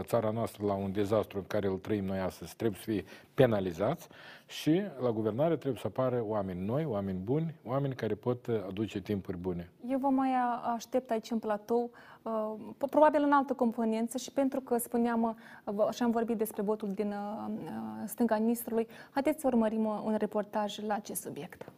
[0.00, 3.04] țara noastră la un dezastru în care îl trăim noi astăzi trebuie să fie
[3.34, 4.08] penalizați
[4.46, 9.00] și la guvernare trebuie să apară oameni noi, oameni buni, oameni care pot uh, aduce
[9.00, 9.70] timpuri bune.
[9.88, 11.90] Eu vă mai a- aștept aici în platou,
[12.22, 15.34] uh, po- probabil în altă componență și pentru că spuneam uh,
[15.74, 17.70] vă- și am vorbit despre votul din uh, uh,
[18.06, 21.72] stânga Nistrului, haideți să urmărim uh, un reportaj la acest subiect.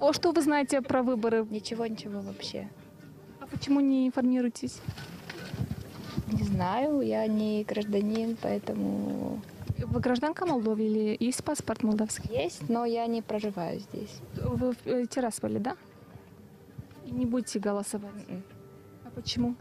[0.00, 1.46] О, что вы знаете про выборы?
[1.50, 2.68] Ничего, ничего вообще.
[3.40, 4.80] А почему не информируетесь?
[6.32, 9.40] Не знаю, я не гражданин, поэтому
[9.78, 12.30] Вы гражданка Молдовы или есть паспорт молдавский?
[12.32, 14.20] есть, но я не проживаю здесь.
[14.34, 15.76] Вы в э, Тирасполе, да?
[17.06, 18.12] И не будете голосовать?
[18.28, 18.42] М-м.
[19.04, 19.54] А почему?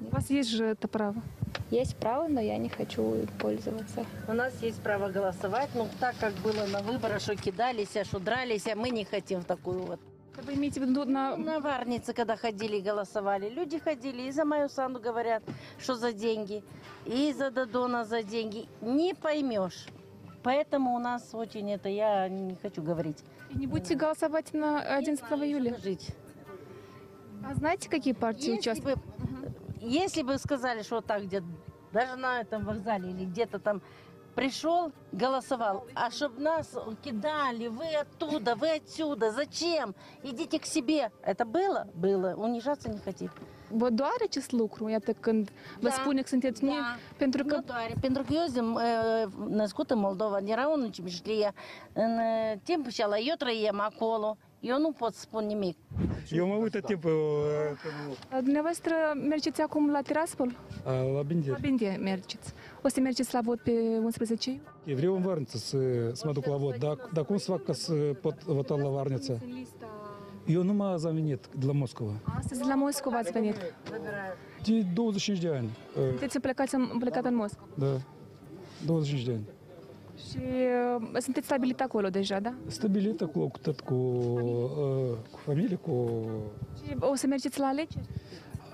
[0.00, 1.22] У вас есть же это право.
[1.70, 4.06] Есть право, но я не хочу им пользоваться.
[4.26, 8.18] У нас есть право голосовать, но так как было на выборах, что кидались, а что
[8.18, 10.00] дрались, а мы не хотим в такую вот.
[10.44, 11.36] Вы имеете в виду на...
[11.36, 15.42] На Варнице, когда ходили и голосовали, люди ходили и за мою санду говорят,
[15.78, 16.62] что за деньги,
[17.04, 18.66] и за Додона за деньги.
[18.80, 19.86] Не поймешь.
[20.42, 23.18] Поэтому у нас очень это, я не хочу говорить.
[23.50, 25.76] И не будете голосовать на 11 июля?
[25.82, 26.08] Жить.
[27.44, 28.98] А знаете, какие партии Если участвуют?
[28.98, 29.17] бы,
[29.80, 31.42] если бы сказали, что вот так где
[31.92, 33.80] даже на этом вокзале или где-то там
[34.34, 39.94] пришел, голосовал, а чтобы нас кидали, вы оттуда, вы отсюда, зачем?
[40.22, 41.10] Idите к себе.
[41.22, 41.88] Это было?
[41.94, 42.34] Было.
[42.36, 43.30] Унижаться не хотим.
[43.70, 45.50] Vă doare acest lucru, iată, când
[45.80, 45.94] vă Da.
[45.94, 46.96] spune că sunteți mie, Da.
[47.16, 51.52] pentru că Nu doare, pentru că eu sunt uh, născută în Moldova, din raionul Cimișlie.
[51.92, 54.36] În uh, timpul acela eu trăiem acolo.
[54.60, 55.76] Eu nu pot să spun nimic.
[56.30, 58.92] Eu mă uit tot timpul uh, dumneavoastră
[59.28, 60.46] mergeți acum la Tiraspol?
[60.46, 61.50] uh, la Binderi.
[61.50, 62.52] La Bindie mergeți.
[62.82, 64.62] O să mergeți la vot pe 11 iulie?
[64.84, 65.78] Eu vreau în Varniță să,
[66.12, 68.88] să mă duc la vot, dar, dar cum să fac ca să pot vota la
[68.88, 69.40] Varniță?
[70.46, 72.12] Eu nu m-am venit de la Moscova.
[72.38, 73.54] Astăzi la Moscova ați venit.
[74.64, 75.66] De 25 de ani.
[75.96, 77.68] Uh, Sunteți plecați în, plecat în Moscova.
[77.74, 78.00] Da.
[78.86, 79.44] 25 de ani.
[80.29, 80.37] Și
[81.01, 82.53] uh, sunteți stabilit acolo deja, da?
[82.67, 86.21] Stabilit acolo cu tot, cu, uh, cu familie, cu
[86.83, 88.05] Și o să mergeți la alegeri?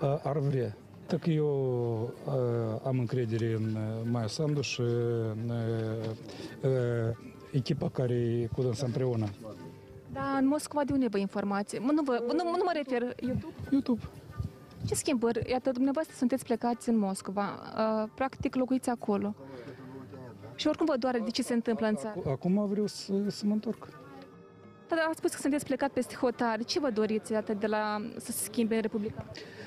[0.01, 0.75] uh, ar vrea.
[1.05, 2.33] Так eu uh,
[2.85, 4.81] am încredere în uh, Maia Sandu și
[5.31, 6.09] în uh,
[6.63, 7.15] uh,
[7.51, 9.27] echipa care e cu dânsa împreună.
[10.13, 11.79] Da, în Moscova de unde vă informații?
[11.79, 13.53] Nu, vă, nu, nu mă refer YouTube.
[13.71, 14.01] YouTube.
[14.87, 15.49] Ce schimbări?
[15.49, 19.35] Iată, dumneavoastră sunteți plecați în Moscova, uh, practic locuiți acolo.
[20.54, 22.20] Și oricum vă doare de ce se întâmplă în țară.
[22.26, 23.88] Acum vreau să, să mă întorc.
[24.88, 26.62] Dar ați spus că sunteți plecat peste hotare.
[26.62, 29.26] Ce vă doriți iată, de la, să se schimbe în Republica?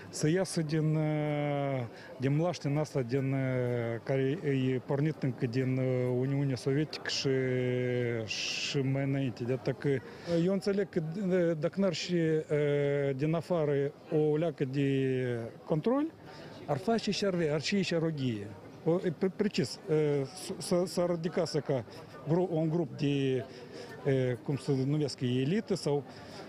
[0.10, 1.84] Să iasă din, uh,
[2.18, 3.40] din mlaștina asta din, uh,
[4.04, 4.40] care
[4.74, 5.86] e pornit încă din uh,
[6.20, 7.30] Uniunea Sovietică și,
[8.26, 9.44] și mai înainte.
[9.44, 9.90] De atât că
[10.44, 16.06] eu înțeleg că uh, dacă n-ar și uh, din afară o leacă de control,
[16.66, 18.48] ar face și ar vrea, ar și și arogie.
[18.90, 21.84] O, e pre- Precis, uh, s- să- s-ar radicase ca
[22.28, 23.46] gru- un grup de,
[24.06, 24.14] uh,
[24.44, 26.04] cum să numesc, elită sau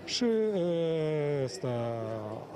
[0.05, 1.68] și uh, ăsta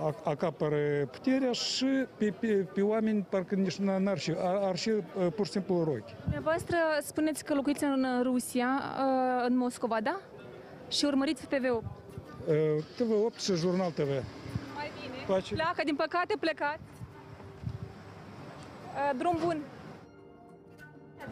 [0.00, 0.76] a- acapără
[1.10, 5.02] puterea și pe, pe, pe oameni parcă nici n- n-ar și, ar, ar și uh,
[5.36, 6.20] pur și simplu rochi.
[6.22, 10.20] Dumneavoastră spuneți că locuiți în Rusia, uh, în Moscova, da?
[10.88, 11.84] Și urmăriți TV8.
[12.48, 12.54] Uh,
[12.96, 14.08] TV8 și Jurnal TV.
[14.76, 15.24] Mai bine.
[15.26, 15.54] Face.
[15.54, 16.82] Pleacă, din păcate, plecați.
[18.94, 19.62] Uh, Drum bun.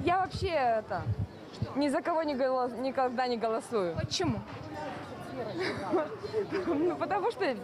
[0.04, 1.02] Я вообще это
[1.76, 3.94] ни за кого не голос- никогда не голосую.
[3.96, 4.38] Почему?
[6.66, 7.54] Ну, потому что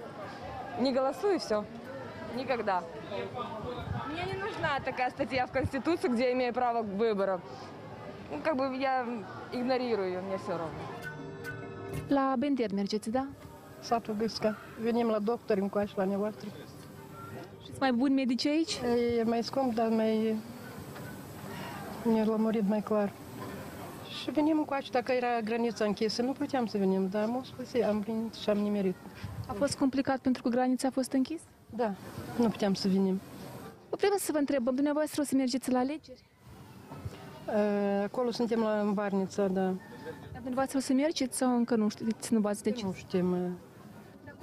[0.81, 1.65] не голосую и все.
[2.35, 2.83] Никогда.
[4.11, 7.41] Мне не нужна такая статья в Конституции, где я имею право выбора.
[8.31, 9.07] Ну, как бы я
[9.53, 10.79] игнорирую ее, мне все равно.
[12.11, 13.27] La Bender mergeți, da?
[13.81, 14.57] Satul Gâsca.
[14.81, 16.49] Venim la doctor încoace la nevoastră.
[17.65, 18.81] Și mai buni medici aici?
[19.19, 20.37] E mai scump, dar mai...
[22.13, 23.13] Ne lămurit mai clar.
[24.21, 27.99] Și venim încoace, dacă era granița închisă, nu puteam să venim, dar am spus, am
[28.01, 28.95] venit și am nimerit.
[29.47, 31.41] A fost complicat pentru că granița a fost închis?
[31.77, 31.95] Da,
[32.39, 33.21] nu puteam să venim.
[33.91, 36.25] Vreau să vă întrebăm, dumneavoastră o să mergeți la alegeri?
[37.47, 39.65] Uh, Acolo suntem la în Varnița, da.
[39.65, 39.75] Dar
[40.33, 42.85] dumneavoastră o să mergeți sau încă nu știți, nu v-ați decis?
[42.85, 43.57] Nu știm.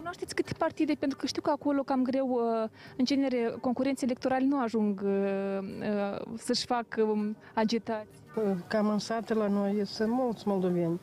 [0.04, 0.94] Uh, Dar cunoașteți câte partide?
[1.00, 5.60] Pentru că știu că acolo cam greu, uh, în genere, concurenții electorali nu ajung uh,
[5.62, 8.20] uh, să-și facă um, agitații.
[8.36, 11.00] uh, Cam în sate la noi sunt mulți moldoveni.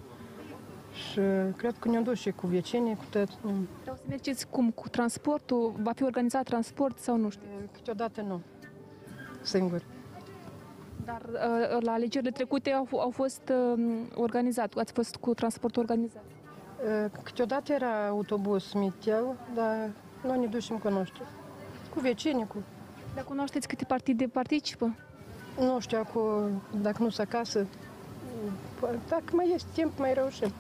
[0.92, 1.20] Și
[1.56, 3.38] cred că ne-am dus și cu vecinii, cu toți.
[3.42, 3.50] nu.
[3.84, 4.70] Dar o să mergeți cum?
[4.70, 5.74] Cu transportul?
[5.82, 7.46] Va fi organizat transport sau nu știu?
[7.72, 8.40] Câteodată nu.
[9.42, 9.82] Singur.
[11.04, 13.82] Dar uh, la alegerile trecute au, au fost uh,
[14.14, 16.24] organizat, ați fost cu transport organizat.
[16.84, 19.90] Uh, Câteodată era autobuz mitel, dar
[20.26, 21.22] noi ne ducem cu noștri.
[21.94, 22.62] Cu vecinii, cu...
[23.14, 24.94] Dar cunoașteți câte partide participă?
[25.58, 27.66] Nu știu acum, dacă nu sunt acasă,
[29.08, 30.52] dacă mai este timp, mai reușim.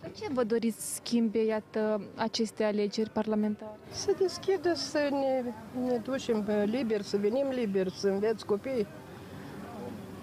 [0.00, 3.78] De ce vă doriți să schimbe, iată, aceste alegeri parlamentare?
[3.90, 5.52] Să deschidă, să ne,
[5.86, 8.86] ne ducem liber, să venim liber, să înveți copii.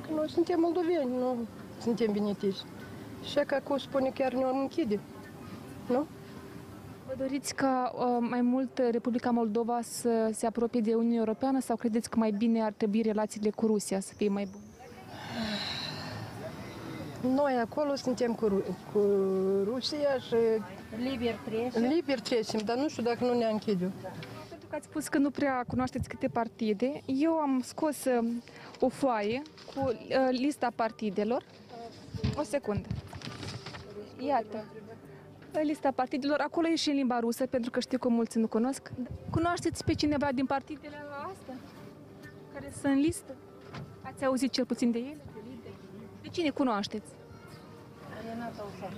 [0.01, 1.35] Că noi suntem moldoveni, nu
[1.79, 2.57] suntem venitici.
[3.23, 4.99] Și că acum spune chiar ne-am închide.
[5.87, 6.05] Nu?
[7.07, 11.75] Vă doriți ca uh, mai mult Republica Moldova să se apropie de Uniunea Europeană sau
[11.75, 14.63] credeți că mai bine ar trebui relațiile cu Rusia să fie mai bune?
[17.35, 18.99] Noi acolo suntem cu, Ru- cu
[19.63, 20.35] Rusia și
[21.09, 21.83] Liber trecem.
[21.83, 23.91] liber trecem, dar nu știu dacă nu ne închide.
[24.49, 28.27] Pentru că ați spus că nu prea cunoașteți câte partide, eu am scos uh,
[28.79, 29.41] o foaie
[29.75, 29.95] cu uh,
[30.29, 31.43] lista partidelor.
[32.37, 32.87] O secundă.
[34.27, 34.65] Iată.
[35.63, 38.91] Lista partidelor, acolo e și în limba rusă, pentru că știu că mulți nu cunosc.
[39.29, 40.95] Cunoașteți pe cineva din partidele
[41.31, 41.55] astea,
[42.53, 43.35] care sunt în listă?
[44.01, 45.21] Ați auzit cel puțin de ele?
[46.21, 47.09] De cine cunoașteți?
[48.29, 48.95] Renata Usaru.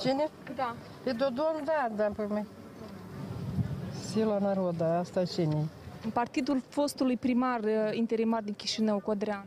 [0.00, 0.28] Cine?
[0.54, 0.76] Da.
[1.04, 2.46] Pe Dodon, da, da, pe mine.
[4.10, 5.68] Sila Naroda, asta cine
[6.04, 9.46] În Partidul fostului primar eh, interimar din Chișinău, Codrean.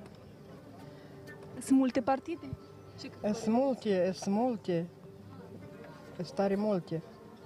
[1.59, 2.49] Sunt multe partide?
[3.33, 4.87] Sunt multe, sunt multe.
[6.15, 7.01] Sunt tare multe.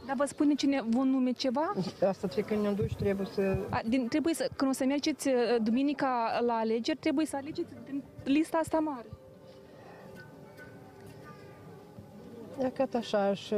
[0.05, 1.73] Dar vă spune cine vă nume ceva?
[2.07, 3.57] Asta ce când ne duci trebuie să...
[3.69, 7.73] A, din, trebuie să, când o să mergeți uh, duminica la alegeri, trebuie să alegeți
[7.85, 9.07] din lista asta mare.
[12.63, 13.55] E cât așa și...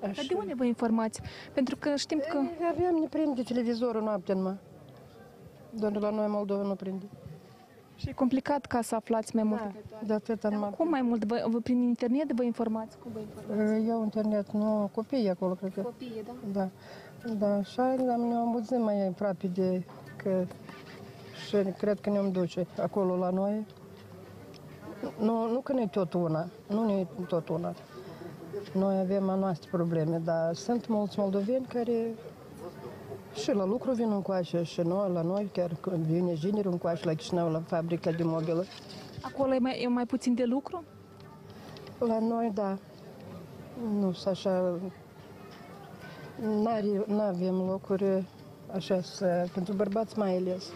[0.00, 1.20] Dar de unde vă informați?
[1.52, 2.38] Pentru că știm că...
[2.68, 4.58] Avem, ne prinde televizorul noaptea numai.
[5.70, 7.08] Doar la noi Moldova nu prinde.
[8.00, 9.60] Și e complicat ca să aflați mai mult.
[10.06, 10.70] De atâta numai.
[10.76, 11.24] Cum mai mult?
[11.24, 12.98] Vă, vă, prin internet vă informați?
[12.98, 13.86] Cum vă informați?
[13.86, 15.80] Eu internet, nu, copiii acolo, cred că.
[15.80, 16.32] Copiii, da?
[16.52, 16.68] Da.
[17.38, 19.84] Da, așa am ne-am auzit mai aproape de
[20.16, 20.44] că
[21.46, 23.66] și cred că ne-am duce acolo la noi.
[25.18, 27.74] Nu, nu că ne tot una, nu ne tot una.
[28.74, 32.14] Noi avem a noastre probleme, dar sunt mulți moldoveni care
[33.33, 37.13] și la lucru vin încoace și noi, la noi, chiar când vine gineri încoace la
[37.13, 38.65] Chișinău, la fabrica de mobilă.
[39.21, 40.83] Acolo e mai, e mai puțin de lucru?
[41.99, 42.77] La noi, da.
[43.99, 44.79] Nu sunt așa...
[47.07, 48.23] Nu avem locuri
[48.73, 50.71] așa să, pentru bărbați mai ales.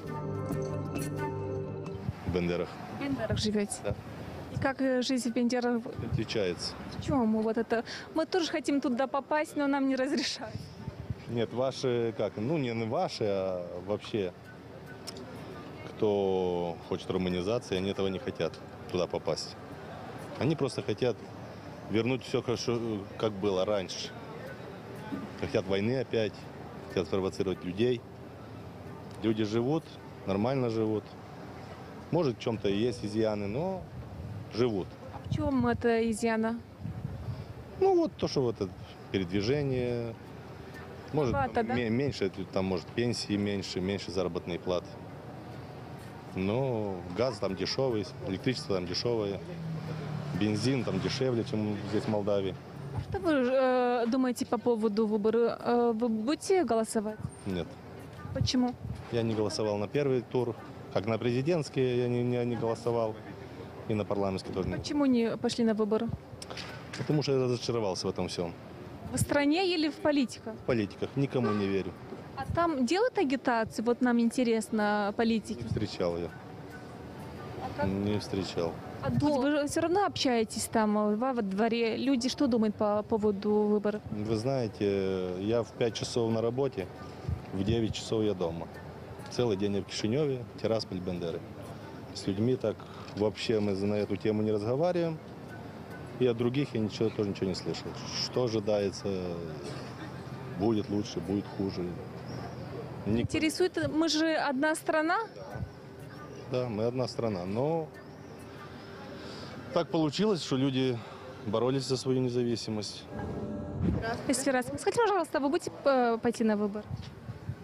[2.32, 2.68] Бендерах.
[2.68, 3.76] В Бендерах живете?
[3.84, 3.93] Да.
[4.53, 5.82] И как э, жизнь в Бендерах?
[6.12, 6.74] Отличается.
[6.97, 7.84] В чем вот это?
[8.16, 10.55] Мы тоже хотим туда попасть, но нам не разрешают.
[11.29, 14.33] Нет, ваши, как, ну не ваши, а вообще,
[15.89, 18.53] кто хочет руманизации, они этого не хотят,
[18.91, 19.57] туда попасть.
[20.39, 21.16] Они просто хотят
[21.91, 22.43] вернуть все,
[23.16, 24.11] как было раньше.
[25.41, 26.35] Хотят войны опять,
[26.89, 28.01] хотят спровоцировать людей.
[29.22, 29.85] Люди живут,
[30.27, 31.05] нормально живут.
[32.11, 33.83] Может, в чем-то и есть изъяны, но
[34.53, 34.89] живут.
[35.25, 36.61] В чем это изъяна?
[37.81, 38.70] Ну, вот то, что вот это
[39.11, 40.14] передвижение,
[41.15, 41.75] может, Плата, да?
[41.75, 44.87] ме- меньше, там, может, пенсии меньше, меньше заработной платы.
[46.35, 49.41] Но газ там дешевый, электричество там дешевое,
[50.41, 52.55] бензин там дешевле, чем здесь в Молдавии.
[53.09, 55.59] Что вы э, думаете по поводу выбора?
[55.61, 57.19] Э, вы будете голосовать?
[57.47, 57.67] Нет.
[58.35, 58.75] Почему?
[59.12, 60.57] Я не голосовал на первый тур,
[60.93, 63.15] как на президентские я не, не- не голосовал,
[63.89, 64.77] и на парламентский тоже не.
[64.77, 66.09] Почему не пошли на выборы?
[66.99, 68.53] Потому что я разочаровался в этом всем.
[69.12, 70.55] В стране или в политиках?
[70.55, 71.92] В политиках никому не верю.
[72.36, 73.84] А там делают агитацию?
[73.84, 75.62] Вот нам интересно политики.
[75.62, 76.28] Не встречал я.
[77.86, 78.72] Не встречал.
[79.02, 81.96] А до- вы же все равно общаетесь там, э, во во дворе.
[81.96, 84.00] Люди что думают по поводу выборов?
[84.11, 86.86] Вы знаете, я в 5 часов на работе,
[87.52, 88.66] в 9 часов я дома.
[89.30, 91.40] Целый день я в Кишиневе, Тирасполь, Бендеры.
[92.14, 92.76] С людьми так
[93.16, 95.18] вообще мы на эту тему не разговариваем.
[96.21, 97.87] И от других я ничего, тоже ничего не слышал.
[98.25, 99.09] Что ожидается,
[100.59, 101.83] будет лучше, будет хуже.
[103.07, 105.19] Никто- Интересует, мы же одна страна?
[106.53, 107.45] Да, мы одна страна.
[107.45, 107.89] Но
[109.73, 110.97] так получилось, что люди
[111.47, 113.05] боролись за свою независимость.
[114.29, 116.85] Эсфира, скажите, пожалуйста, вы будете э, пойти на выбор?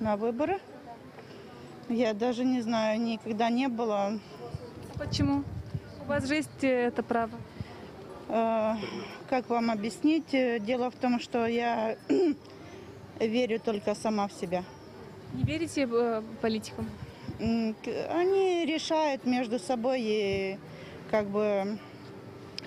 [0.01, 0.59] На выборы?
[1.89, 4.19] Я даже не знаю, никогда не было.
[4.99, 5.45] Почему?
[6.05, 7.31] У вас же есть э, это право.
[8.33, 8.74] Э,
[9.28, 10.33] Как вам объяснить?
[10.35, 11.97] Э, Дело в том, что я
[13.20, 14.62] верю только сама в себя.
[15.35, 16.89] Не верите э, политикам?
[17.41, 20.59] Они решают между собой и
[21.11, 21.78] как бы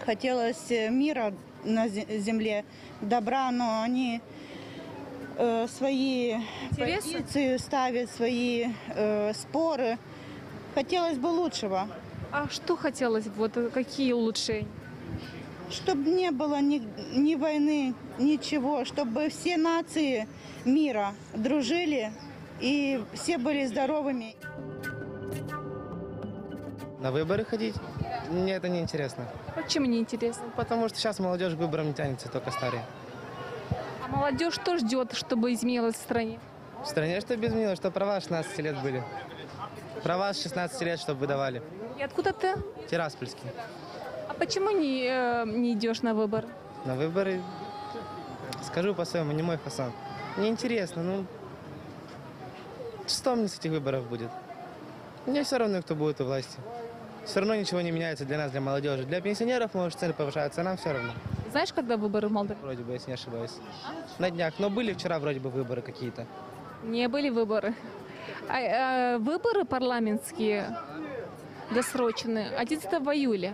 [0.04, 1.34] хотелось мира
[1.64, 2.66] на зе- земле,
[3.02, 4.20] добра, но они
[5.38, 6.38] э, свои
[6.72, 7.02] Интересы?
[7.20, 9.98] позиции ставят, свои э, споры.
[10.76, 11.88] Хотелось бы лучшего.
[12.32, 13.28] А что хотелось?
[13.38, 14.68] Вот э, какие улучшения?
[15.74, 16.82] Чтобы не было ни,
[17.18, 20.28] ни войны, ничего, чтобы все нации
[20.66, 22.12] мира дружили
[22.60, 24.36] и все были здоровыми.
[27.00, 27.76] На выборы ходить?
[28.30, 29.28] Мне это не интересно.
[29.56, 30.44] Почему не интересно?
[30.56, 32.86] Потому что сейчас молодежь к выборам не тянется, только старые.
[34.06, 36.40] А молодежь что ждет, чтобы изменилось в стране?
[36.84, 39.04] В стране что без изменилось, что права 16 лет были.
[40.04, 41.64] Права с 16 лет, чтобы выдавали.
[41.98, 42.56] И откуда ты?
[42.90, 43.50] Тираспольский.
[44.44, 46.50] А почему не, э, не идешь на выборы?
[46.84, 47.42] На выборы,
[48.62, 49.94] скажу по-своему, не мой фасан.
[50.36, 51.26] Мне интересно, ну,
[53.08, 54.30] что мне с этих выборов будет?
[55.26, 56.58] Мне все равно, кто будет у власти.
[57.24, 59.04] Все равно ничего не меняется для нас, для молодежи.
[59.04, 61.14] Для пенсионеров, может, цены повышаются, а нам все равно.
[61.52, 62.60] Знаешь, когда выборы в Молдове?
[62.62, 63.54] Вроде бы, если не ошибаюсь.
[64.20, 64.56] На днях.
[64.60, 66.28] Но были вчера вроде бы выборы какие-то.
[66.84, 67.74] Не были выборы.
[68.50, 70.78] А, э, выборы парламентские
[71.74, 73.54] досрочные 11 июля.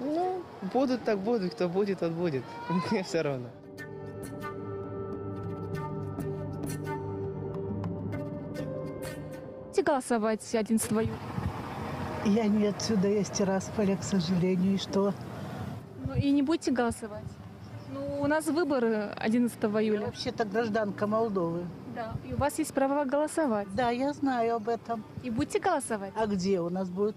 [0.00, 0.42] Ну,
[0.72, 2.44] будут так будут, кто будет, тот будет.
[2.90, 3.48] Мне все равно.
[9.74, 11.10] Будете голосовать 11 июля?
[12.24, 14.74] Я не отсюда, я из Тирасполя, к сожалению.
[14.74, 15.12] И что?
[16.06, 17.24] Ну, и не будете голосовать?
[17.92, 20.06] Ну, у нас выборы 11 июля.
[20.06, 21.64] Вообще-то гражданка Молдовы.
[21.94, 22.12] Да.
[22.24, 23.66] И у вас есть право голосовать.
[23.74, 25.02] Да, я знаю об этом.
[25.24, 26.12] И будете голосовать?
[26.14, 27.16] А где у нас будет?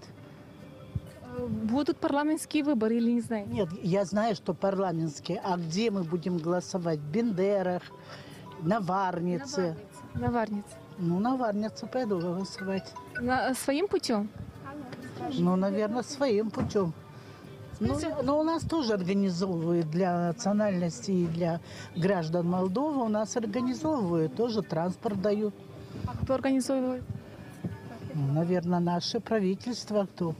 [1.38, 3.50] Э, Будут парламентские выборы или не знаете?
[3.50, 5.40] Нет, я знаю, что парламентские.
[5.44, 6.98] А где мы будем голосовать?
[6.98, 7.82] В Бендерах,
[8.62, 9.76] на Варнице.
[10.14, 10.68] На Варнице.
[10.98, 12.92] Ну, на Варницу пойду голосовать.
[13.20, 14.28] На, своим путем?
[15.38, 16.92] Ну, наверное, своим путем.
[17.80, 21.60] Ну, но у нас тоже организовывают для национальности и для
[21.94, 23.04] граждан Молдовы.
[23.04, 25.54] У нас организовывают, тоже транспорт дают.
[26.06, 27.04] А кто организовывает?
[28.14, 30.34] Ну, наверное, наше правительство кто.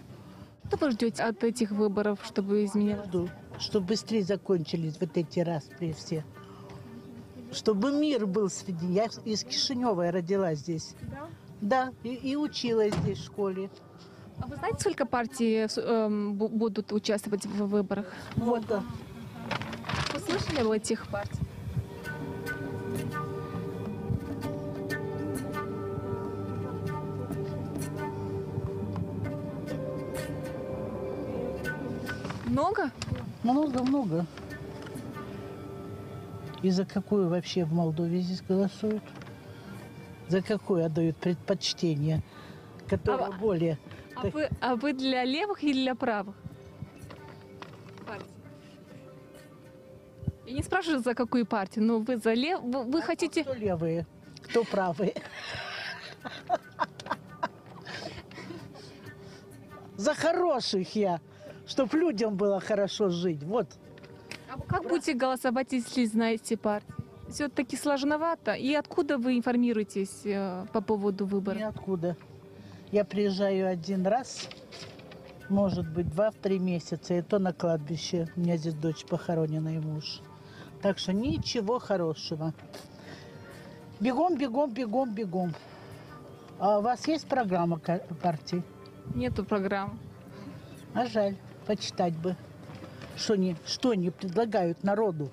[0.68, 3.06] Что вы ждете от этих выборов, чтобы изменилось?
[3.06, 6.24] Жду, чтобы быстрее закончились вот эти распри все.
[7.52, 8.86] Чтобы мир был среди...
[8.86, 10.94] Я из Кишинева я родилась здесь.
[11.10, 11.28] Да?
[11.60, 13.70] Да, и, и училась здесь в школе.
[14.40, 18.12] А вы знаете, сколько партий эм, бу- будут участвовать в выборах?
[18.36, 18.66] Вот.
[18.66, 18.84] да.
[20.12, 21.47] Вы слышали об этих партий?
[32.58, 32.90] Много?
[33.44, 34.26] Много-много.
[36.60, 39.04] И за какую вообще в Молдове здесь голосуют?
[40.26, 42.20] За какую отдают предпочтение?
[42.88, 43.78] Которая А- более...
[44.16, 46.34] А так- вы, а вы для левых или для правых?
[48.04, 48.26] партий?
[50.44, 52.60] Я не спрашиваю, за какую партию, но вы за лев...
[52.60, 53.44] Вы, вы хотите...
[53.44, 54.04] Кто левые,
[54.42, 55.14] кто правые?
[59.96, 61.20] За хороших я,
[61.68, 63.42] чтоб людям было хорошо жить.
[63.44, 63.68] Вот.
[64.50, 66.96] А вы как будете голосовать, если знаете партию?
[67.28, 68.54] Все-таки сложновато.
[68.54, 71.60] И откуда вы информируетесь э, по поводу выборов?
[71.60, 72.16] Ниоткуда.
[72.90, 74.48] Я приезжаю один раз,
[75.50, 78.28] может быть, два-три месяца, и то на кладбище.
[78.34, 80.22] У меня здесь дочь похоронена и муж.
[80.80, 82.54] Так что ничего хорошего.
[84.00, 85.52] Бегом, бегом, бегом, бегом.
[86.58, 88.62] А у вас есть программа партии?
[89.14, 89.98] Нету программ.
[90.94, 91.36] А жаль,
[91.72, 92.34] почитать бы.
[93.16, 95.30] Что не, что не предлагают народу?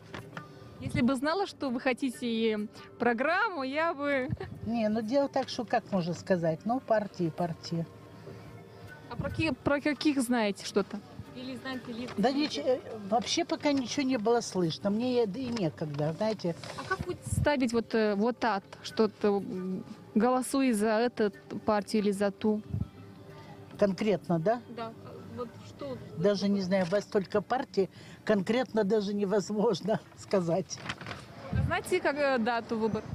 [0.82, 2.68] Если бы знала, что вы хотите
[3.00, 4.28] программу, я бы...
[4.66, 6.60] Не, ну дело так, что как можно сказать?
[6.66, 7.86] Ну, партии, партии.
[9.10, 11.00] А про, какие- про каких знаете что-то?
[11.36, 12.10] Или знаете ли...
[12.18, 12.80] Да нич- э,
[13.10, 14.90] вообще пока ничего не было слышно.
[14.90, 16.56] Мне и- да и некогда, знаете.
[16.78, 19.42] А как будете ставить вот, э, вот так, что-то
[20.14, 21.32] голосуй за эту
[21.66, 22.62] партию или за ту?
[23.80, 24.62] Конкретно, да?
[24.76, 24.92] Да,
[25.36, 25.98] вот что...
[26.18, 27.90] Даже не знаю, вас столько партий,
[28.24, 30.78] конкретно даже невозможно сказать.
[31.66, 33.06] Знаете, как э, дату выборов?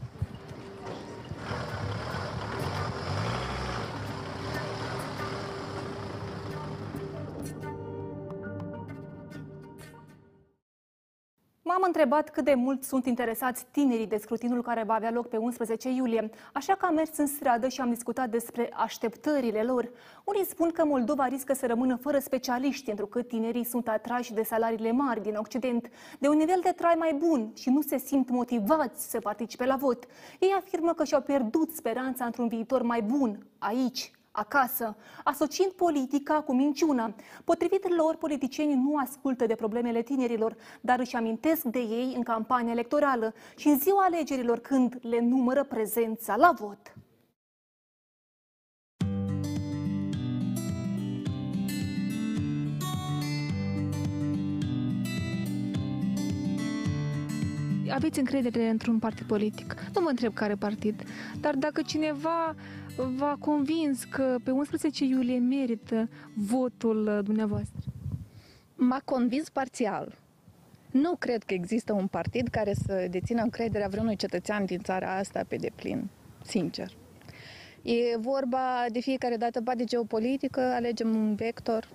[11.80, 15.36] M-am întrebat cât de mult sunt interesați tinerii de scrutinul care va avea loc pe
[15.36, 19.90] 11 iulie, așa că am mers în stradă și am discutat despre așteptările lor.
[20.24, 24.92] Unii spun că Moldova riscă să rămână fără specialiști, întrucât tinerii sunt atrași de salariile
[24.92, 29.10] mari din Occident, de un nivel de trai mai bun și nu se simt motivați
[29.10, 30.04] să participe la vot.
[30.38, 36.54] Ei afirmă că și-au pierdut speranța într-un viitor mai bun aici, acasă, asociind politica cu
[36.54, 37.14] minciuna.
[37.44, 42.72] Potrivit lor, politicienii nu ascultă de problemele tinerilor, dar își amintesc de ei în campania
[42.72, 46.94] electorală și în ziua alegerilor când le numără prezența la vot.
[57.92, 59.74] Aveți încredere într-un partid politic?
[59.94, 61.02] Nu mă întreb care partid,
[61.40, 62.54] dar dacă cineva
[63.08, 67.80] v-a convins că pe 11 iulie merită votul uh, dumneavoastră?
[68.74, 70.18] M-a convins parțial.
[70.90, 75.44] Nu cred că există un partid care să dețină încrederea vreunui cetățean din țara asta
[75.48, 76.08] pe deplin,
[76.44, 76.92] sincer.
[77.82, 81.88] E vorba de fiecare dată, ba de geopolitică, alegem un vector,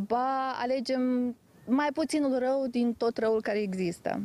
[0.00, 1.34] ba alegem
[1.66, 4.20] mai puținul rău din tot răul care există.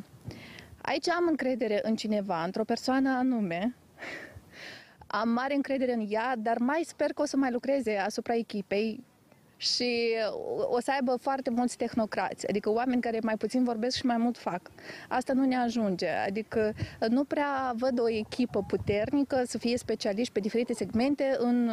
[0.81, 3.75] Aici am încredere în cineva, într-o persoană anume,
[5.11, 9.03] am mare încredere în ea, dar mai sper că o să mai lucreze asupra echipei
[9.57, 10.15] și
[10.69, 14.37] o să aibă foarte mulți tehnocrați, adică oameni care mai puțin vorbesc și mai mult
[14.37, 14.61] fac.
[15.07, 16.73] Asta nu ne ajunge, adică
[17.09, 21.71] nu prea văd o echipă puternică să fie specialiști pe diferite segmente în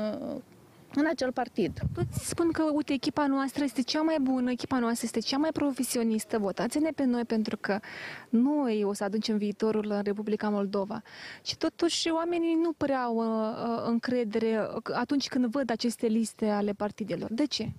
[0.95, 1.79] în acel partid.
[1.95, 5.51] Toți spun că, uite, echipa noastră este cea mai bună, echipa noastră este cea mai
[5.53, 7.81] profesionistă, votați-ne pe noi pentru că
[8.29, 11.03] noi o să aducem viitorul în Republica Moldova.
[11.43, 17.33] Și totuși oamenii nu prea au uh, încredere atunci când văd aceste liste ale partidelor.
[17.33, 17.73] De ce?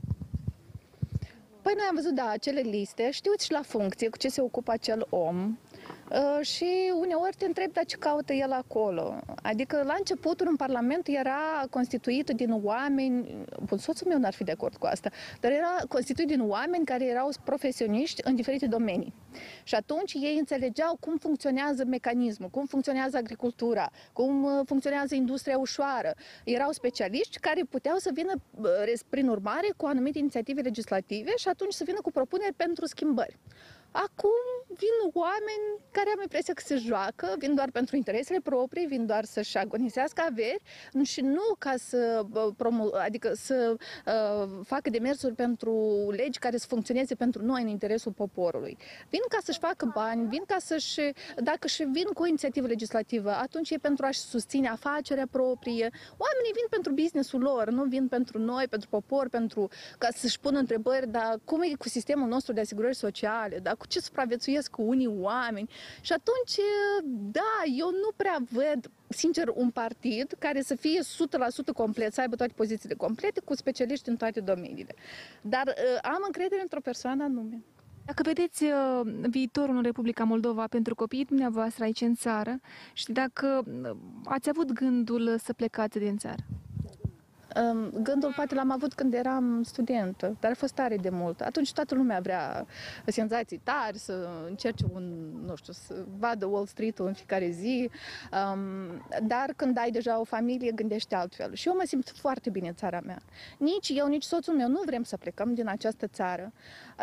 [1.62, 4.72] Păi noi am văzut, da, acele liste, știuți și la funcție cu ce se ocupă
[4.72, 5.69] acel om, Uh,
[6.42, 9.20] și uneori te întrebi, dar ce caută el acolo?
[9.42, 14.52] Adică la începutul în Parlament era constituit din oameni, bun, soțul meu n-ar fi de
[14.52, 19.14] acord cu asta, dar era constituit din oameni care erau profesioniști în diferite domenii.
[19.64, 26.14] Și atunci ei înțelegeau cum funcționează mecanismul, cum funcționează agricultura, cum uh, funcționează industria ușoară.
[26.44, 28.34] Erau specialiști care puteau să vină,
[29.10, 33.38] prin urmare, cu anumite inițiative legislative și atunci să vină cu propuneri pentru schimbări.
[33.92, 34.30] Acum
[34.68, 39.26] vin oameni care am impresia că se joacă, vin doar pentru interesele proprii, vin doar
[39.26, 40.62] să-și agonisească averi
[41.04, 42.26] și nu ca să,
[43.04, 43.76] adică să
[44.06, 48.78] uh, facă demersuri pentru legi care să funcționeze pentru noi în interesul poporului.
[49.10, 51.02] Vin ca să-și facă bani, vin ca să-și,
[51.38, 55.90] dacă și vin cu o inițiativă legislativă, atunci e pentru a-și susține afacerea proprie.
[56.18, 60.60] Oamenii vin pentru businessul lor, nu vin pentru noi, pentru popor, pentru ca să-și pună
[60.60, 64.82] întrebări, dar cum e cu sistemul nostru de asigurări sociale, dar cu ce supraviețuiesc cu
[64.82, 65.70] unii oameni.
[66.02, 66.66] Și atunci,
[67.32, 72.36] da, eu nu prea văd sincer, un partid care să fie 100% complet, să aibă
[72.36, 74.96] toate pozițiile complete, cu specialiști în toate domeniile.
[75.42, 77.64] Dar uh, am încredere într-o persoană anume.
[78.06, 82.60] Dacă vedeți uh, viitorul în Republica Moldova pentru copiii dumneavoastră aici în țară
[82.94, 83.92] și dacă uh,
[84.26, 86.44] ați avut gândul să plecați din țară?
[88.02, 91.42] Gândul poate l-am avut când eram studentă, dar a fost tare de mult.
[91.42, 92.66] Atunci toată lumea vrea
[93.06, 95.04] senzații tari, să încerce un,
[95.46, 97.90] nu știu, să vadă Wall Street-ul în fiecare zi,
[99.24, 101.54] dar când ai deja o familie, gândești altfel.
[101.54, 103.22] Și eu mă simt foarte bine în țara mea.
[103.58, 106.52] Nici eu, nici soțul meu nu vrem să plecăm din această țară.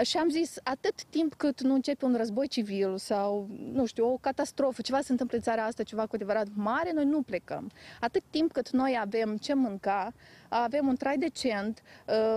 [0.03, 4.17] Și am zis, atât timp cât nu începe un război civil sau, nu știu, o
[4.21, 7.71] catastrofă, ceva se întâmplă în țara asta, ceva cu adevărat mare, noi nu plecăm.
[8.01, 10.13] Atât timp cât noi avem ce mânca,
[10.49, 11.83] avem un trai decent,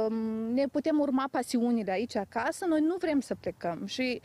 [0.07, 0.14] um,
[0.53, 3.86] ne putem urma pasiunile aici acasă, noi nu vrem să plecăm.
[3.86, 4.22] Și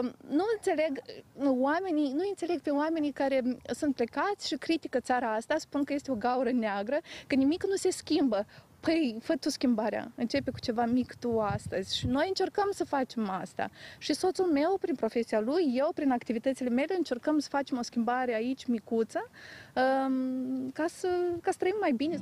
[0.00, 1.02] um, nu înțeleg
[1.42, 6.10] oamenii, nu înțeleg pe oamenii care sunt plecați și critică țara asta, spun că este
[6.10, 8.46] o gaură neagră, că nimic nu se schimbă.
[8.84, 13.30] Păi, fă tu schimbarea, începe cu ceva mic tu astăzi și noi încercăm să facem
[13.30, 13.70] asta.
[13.98, 18.34] Și soțul meu, prin profesia lui, eu, prin activitățile mele, încercăm să facem o schimbare
[18.34, 19.30] aici, micuță,
[19.74, 21.08] um, ca să,
[21.42, 22.20] ca să trăim mai bine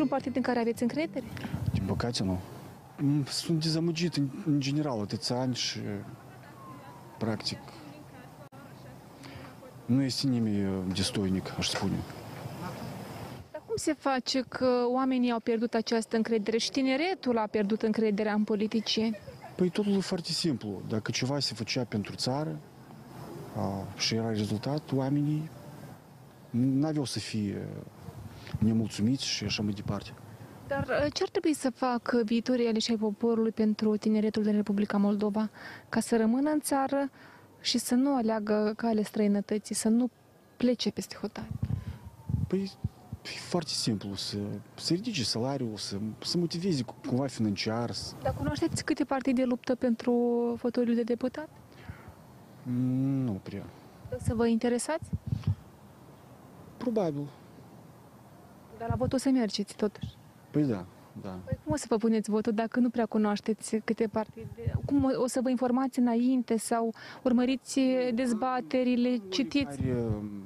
[0.00, 1.24] un partid în care aveți încredere?
[1.72, 2.38] Din păcate, nu.
[3.28, 5.78] Sunt dezamăgit în, în general atâția ani și
[7.18, 7.58] practic
[9.86, 11.96] nu este nimeni destoinic, aș spune.
[13.52, 18.32] Dar cum se face că oamenii au pierdut această încredere și tineretul a pierdut încrederea
[18.32, 19.18] în politicieni?
[19.56, 20.82] Păi totul e foarte simplu.
[20.88, 22.58] Dacă ceva se făcea pentru țară
[23.56, 25.50] a, și era rezultat, oamenii
[26.50, 27.68] n-aveau să fie
[28.58, 30.10] nemulțumiți și așa mai departe.
[30.66, 34.96] Dar uh, ce ar trebui să facă viitorii aleși ai poporului pentru tineretul din Republica
[34.96, 35.50] Moldova
[35.88, 37.10] ca să rămână în țară
[37.60, 40.10] și să nu aleagă cale străinătății, să nu
[40.56, 41.48] plece peste hotare?
[42.46, 42.70] Păi,
[43.24, 44.36] e foarte simplu, să,
[44.74, 47.90] să ridice salariul, să, să motiveze cu- cumva financiar.
[47.90, 48.14] Să...
[48.22, 50.12] Dar cunoașteți câte partide luptă pentru
[50.58, 51.48] fotoliul de deputat?
[52.62, 53.64] Mm, Nu prea.
[54.22, 55.10] Să vă interesați?
[56.76, 57.28] Probabil.
[58.78, 60.16] Dar la vot o să mergeți totuși.
[60.50, 60.86] Păi da,
[61.22, 61.38] da.
[61.44, 64.78] Păi cum o să vă puneți votul dacă nu prea cunoașteți câte partide?
[64.84, 67.80] Cum o, o să vă informați înainte sau urmăriți
[68.14, 69.80] dezbaterile, citiți?
[69.80, 70.42] Are, um,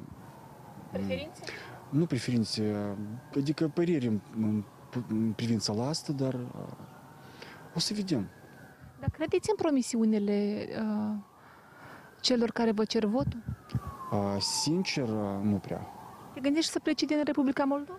[0.93, 1.43] Preferințe?
[1.91, 2.97] nu preferințe,
[3.37, 4.65] adică păreri în, în,
[5.09, 6.41] în privința la asta, dar uh,
[7.75, 8.29] o să vedem.
[9.01, 11.15] Dar credeți în promisiunile uh,
[12.21, 13.43] celor care vă cer votul?
[14.13, 15.87] Uh, Sincer, uh, nu prea.
[16.35, 17.99] Te gândești să pleci din Republica Moldova?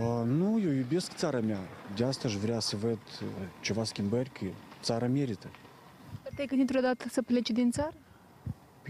[0.00, 1.58] Uh, Nu, eu iubesc țara mea.
[1.96, 3.28] De asta aș vrea să văd uh,
[3.60, 4.44] ceva schimbări, că
[4.82, 5.46] țara merită.
[6.34, 7.94] Te-ai gândit vreodată să pleci din țară?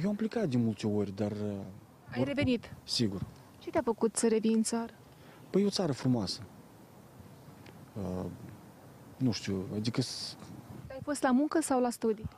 [0.03, 1.53] Eu am plecat de multe ori, dar uh,
[2.11, 2.73] Ai revenit.
[2.85, 3.23] sigur.
[3.59, 4.93] Ce te-a făcut să revii în țară?
[5.51, 6.41] Păi e o țară frumoasă.
[7.97, 8.25] Uh,
[9.17, 10.37] nu știu, adică s-
[10.91, 12.29] Ai fost la muncă sau la studii?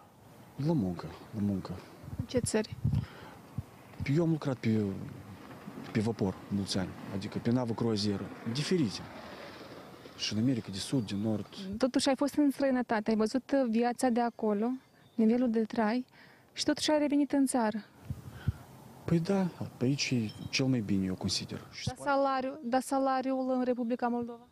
[0.66, 1.70] la muncă, la muncă.
[2.18, 2.76] În ce țări?
[4.16, 4.82] Eu am lucrat pe,
[5.92, 9.00] pe vapor mulți ani, adică pe navă croazieră, diferite.
[10.16, 11.46] Și în America de Sud, de Nord.
[11.78, 14.70] Totuși ai fost în străinătate, ai văzut uh, viața de acolo,
[15.14, 16.04] nivelul de trai
[16.52, 17.84] și totuși ai revenit în țară.
[19.04, 21.60] Păi da, pe aici e cel mai bine, eu consider.
[21.70, 24.46] Și Dar salariul, dar salariul în Republica Moldova?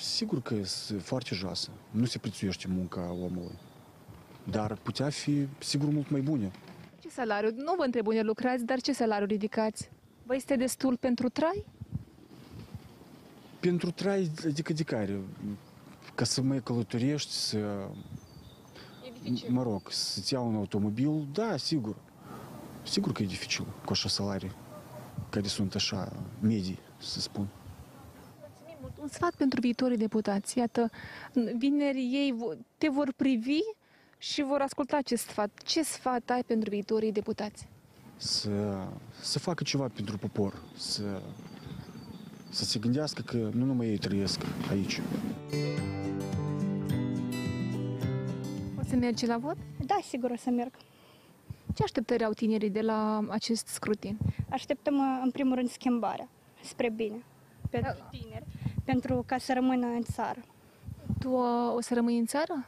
[0.00, 0.64] sigur că e
[0.98, 1.70] foarte joasă.
[1.90, 3.58] Nu se prețuiește munca omului.
[4.50, 6.50] Dar putea fi, sigur, mult mai bună.
[7.00, 7.50] Ce salariu?
[7.56, 9.90] Nu vă întreb unde lucrați, dar ce salariu ridicați?
[10.30, 11.64] Vă este destul pentru trai?
[13.60, 15.20] Pentru trai, adică de care?
[16.14, 17.88] Ca să mai călătorești, să...
[19.48, 21.96] Mă rog, să-ți iau un automobil, da, sigur.
[22.82, 24.52] Sigur că e dificil cu așa salarii,
[25.30, 27.48] care sunt așa medii, să spun.
[29.00, 30.58] Un sfat pentru viitorii deputați.
[30.58, 30.90] Iată,
[31.56, 33.60] vineri ei vo- te vor privi
[34.18, 35.62] și vor asculta acest sfat.
[35.64, 37.68] Ce sfat ai pentru viitorii deputați?
[38.22, 38.86] Să,
[39.20, 41.22] să facă ceva pentru popor, să,
[42.48, 44.40] să se gândească că nu numai ei trăiesc
[44.70, 45.00] aici.
[48.78, 49.56] O să mergi la vot?
[49.86, 50.74] Da, sigur o să merg.
[51.74, 54.18] Ce așteptări au tinerii de la acest scrutin?
[54.50, 56.28] Așteptăm, uh, în primul rând, schimbarea
[56.62, 57.22] spre bine
[57.70, 58.46] pentru tineri,
[58.84, 60.44] pentru ca să rămână în țară.
[61.18, 62.64] Tu uh, o să rămâi în țară?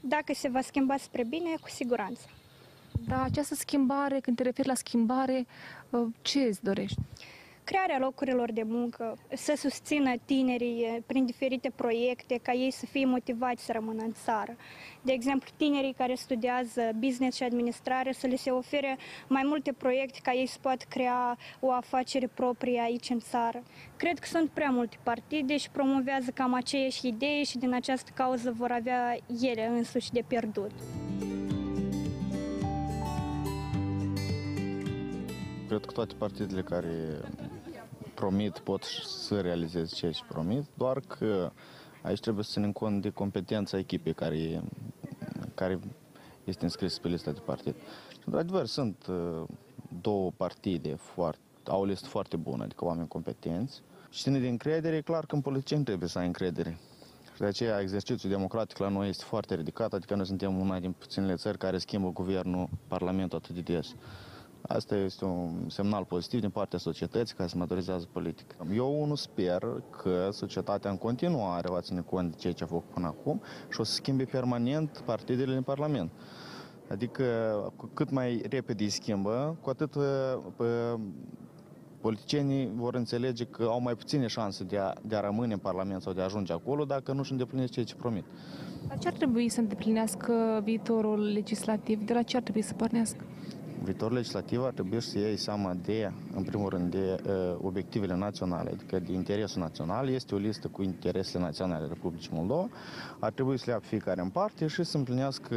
[0.00, 2.26] Dacă se va schimba spre bine, cu siguranță.
[3.12, 5.46] Dar această schimbare, când te referi la schimbare,
[5.90, 6.98] uh, ce îți dorești?
[7.64, 13.04] Crearea locurilor de muncă, să susțină tinerii eh, prin diferite proiecte, ca ei să fie
[13.04, 14.56] motivați să rămână în țară.
[15.02, 18.96] De exemplu, tinerii care studiază business și administrare, să le se ofere
[19.28, 23.62] mai multe proiecte ca ei să poată crea o afacere proprie aici în țară.
[23.96, 28.52] Cred că sunt prea multe partide și promovează cam aceeași idee și din această cauză
[28.56, 30.70] vor avea ele însuși de pierdut.
[35.72, 37.20] Cred că toate partidele care
[38.14, 41.52] promit pot să realizeze ceea ce promit, doar că
[42.02, 44.62] aici trebuie să ținem cont de competența echipei care,
[45.54, 45.78] care
[46.44, 47.74] este înscrisă pe lista de partid.
[48.10, 49.42] Și, într-adevăr, sunt uh,
[50.00, 53.82] două partide foarte, au o listă foarte bună, adică oameni competenți.
[54.10, 56.78] Și ține de încredere, e clar că în politicieni trebuie să ai încredere.
[57.32, 60.92] Și de aceea exercițiul democratic la noi este foarte ridicat, adică noi suntem una din
[60.92, 63.94] puținele țări care schimbă guvernul, parlamentul atât de des.
[64.74, 68.56] Asta este un semnal pozitiv din partea societății care se maturizează politic.
[68.74, 72.84] Eu nu sper că societatea în continuare va ține cont de ceea ce a făcut
[72.84, 76.10] până acum și o să schimbe permanent partidele în Parlament.
[76.88, 77.24] Adică
[77.76, 80.02] cu cât mai repede îi schimbă, cu atât uh,
[80.56, 81.00] uh,
[82.00, 86.02] politicienii vor înțelege că au mai puține șanse de a, de a rămâne în Parlament
[86.02, 88.24] sau de a ajunge acolo dacă nu își îndeplinesc ceea ce promit.
[88.88, 92.06] Dar ce ar trebui să îndeplinească viitorul legislativ?
[92.06, 93.24] De la ce ar trebui să pornească?
[93.84, 98.70] Viitorul legislativ ar trebui să iei seama de, în primul rând, de uh, obiectivele naționale,
[98.70, 100.08] adică de interesul național.
[100.08, 102.68] Este o listă cu interesele naționale Republicii Moldova.
[103.18, 105.54] Ar trebui să le ia pe fiecare în parte și să împlinească,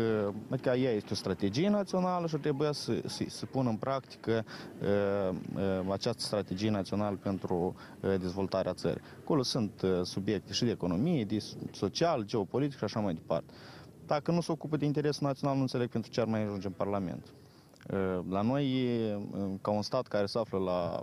[0.50, 4.46] adică ea este o strategie națională și ar trebui să, să, să pună în practică
[4.82, 9.02] uh, uh, această strategie națională pentru uh, dezvoltarea țării.
[9.22, 11.38] Acolo sunt uh, subiecte și de economie, de
[11.72, 13.54] social, geopolitic și așa mai departe.
[14.06, 16.74] Dacă nu se ocupă de interesul național, nu înțeleg pentru ce ar mai ajunge în
[16.74, 17.34] Parlament.
[18.30, 18.68] La noi,
[19.62, 21.02] ca un stat care se află la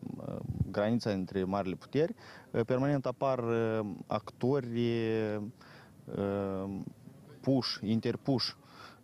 [0.72, 2.14] granița între marile puteri,
[2.50, 4.80] uh, permanent apar uh, actori
[6.04, 6.80] uh,
[7.40, 8.50] push, interpush,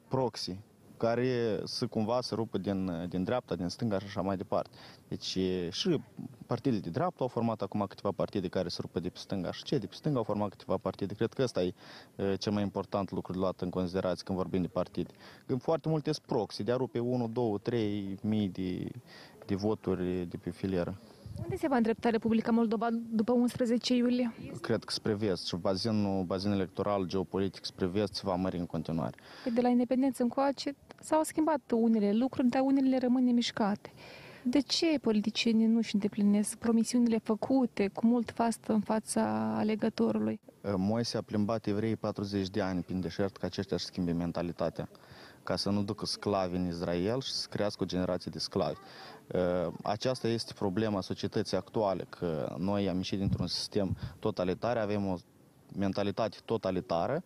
[0.08, 0.58] proxy,
[0.96, 4.76] care să cumva să rupă din, din dreapta, din stânga și așa mai departe.
[5.08, 6.00] Deci e, și
[6.46, 9.62] partidele de dreapta au format acum câteva partide care se rupă de pe stânga și
[9.62, 11.14] cei de pe stânga au format câteva partide.
[11.14, 11.74] Cred că ăsta e
[12.16, 15.10] e, cel mai important lucru de luat în considerație când vorbim de partide.
[15.46, 18.88] Când foarte multe sunt proxy, de a rupe 1, 2, 3 mii de,
[19.46, 20.98] de voturi de pe filieră.
[21.42, 24.34] Unde se va îndrepta Republica Moldova după 11 iulie?
[24.60, 28.66] Cred că spre vest și bazinul, bazinul electoral geopolitic spre vest se va mări în
[28.66, 29.16] continuare.
[29.44, 33.90] Că de la independență încoace s-au schimbat unele lucruri, dar unele rămân nemișcate.
[34.50, 40.40] De ce politicienii nu își îndeplinesc promisiunile făcute cu mult fast în fața alegătorului?
[40.76, 44.88] Moise a plimbat evrei 40 de ani prin deșert ca aceștia să schimbe mentalitatea
[45.42, 48.78] ca să nu ducă sclavi în Israel și să crească o generație de sclavi.
[49.82, 55.16] Aceasta este problema societății actuale, că noi am ieșit dintr-un sistem totalitar, avem o
[55.76, 57.22] mentalitate totalitară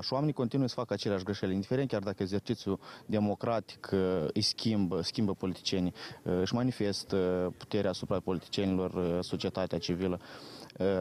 [0.00, 3.90] și oamenii continuă să facă aceleași greșeli, indiferent chiar dacă exercițiul democratic
[4.32, 10.20] îi schimbă, schimbă politicienii, își manifestă puterea asupra politicienilor, societatea civilă.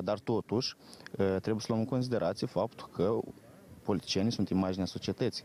[0.01, 0.75] Dar totuși
[1.15, 3.19] trebuie să luăm în considerație faptul că
[3.83, 5.43] politicienii sunt imaginea societății.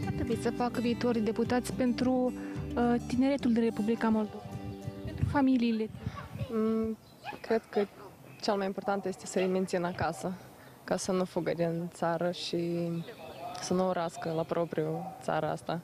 [0.00, 4.44] Ce ar trebui să facă viitorii deputați pentru uh, tineretul din Republica Moldova?
[5.04, 5.90] Pentru familiile?
[6.52, 6.96] Mm,
[7.40, 7.86] cred că
[8.40, 10.32] cel mai important este să-i mențină acasă,
[10.84, 12.88] ca să nu fugă din țară și
[13.60, 15.80] să nu urască la propriu țara asta.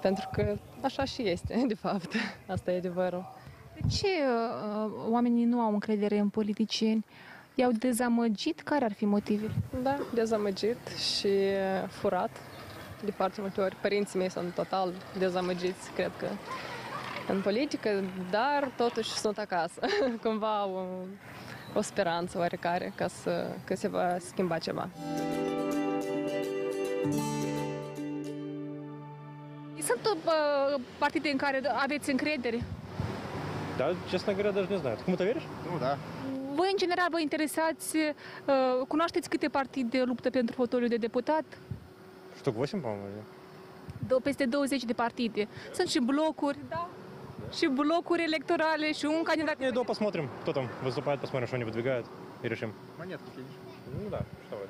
[0.00, 2.14] Pentru că așa și este, de fapt.
[2.46, 3.32] Asta e adevărul.
[3.74, 7.04] De ce uh, oamenii nu au încredere în politicieni?
[7.54, 8.60] I-au dezamăgit?
[8.60, 9.52] Care ar fi motivele?
[9.82, 11.28] Da, dezamăgit și
[11.88, 12.30] furat.
[13.04, 16.26] De foarte multe ori părinții mei sunt total dezamăgiți, cred că,
[17.27, 19.79] în politică, dar totuși sunt acasă.
[20.23, 24.89] Cumva au o, o speranță oarecare ca să, că se va schimba ceva.
[29.81, 32.63] Sunt uh, partide în care aveți încredere?
[33.77, 34.95] Да, честно говоря, даже не знаю.
[34.97, 35.47] Ты кому-то веришь?
[35.71, 35.97] Ну да.
[36.55, 41.43] Voi, în general, vă interesați, uh, cunoașteți câte partide luptă pentru fotoliu de deputat?
[42.37, 43.01] Штук 8, по-моему.
[43.07, 43.23] или?
[44.07, 45.47] Do- Peste 20 de partide.
[45.73, 46.89] Sunt și blocuri, da?
[47.57, 49.55] Și blocuri electorale și un candidat.
[49.59, 52.05] Не, да, посмотрим, кто там выступает, посмотрим, что они выдвигают
[52.43, 52.69] и решим.
[52.99, 53.57] Монетку кинешь?
[54.03, 54.65] Ну да, что вы.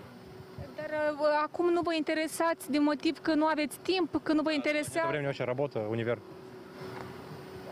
[0.80, 4.50] Dar uh, acum nu vă interesați din motiv că nu aveți timp, că nu vă
[4.52, 5.08] Это interesează.
[5.08, 6.18] времени вообще работа, универ.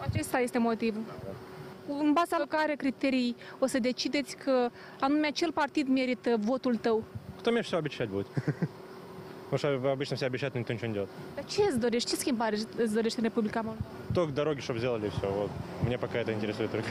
[0.08, 1.02] Acesta este motivul.
[1.88, 4.70] În baza la care criterii o să decideți că
[5.00, 7.04] anume acel partid merită votul tău?
[7.42, 8.28] Кто меньше всего обещать будет?
[9.51, 11.11] Потому что обычно все обещают, но никто ничего не делает.
[11.47, 12.11] Ce îți dorești?
[12.11, 13.87] Ce schimbare îți dorești în Republica Moldova?
[14.13, 15.27] Только дороги, чтобы сделали, и все.
[15.27, 15.51] Вот.
[15.87, 16.91] Мне пока это интересует только.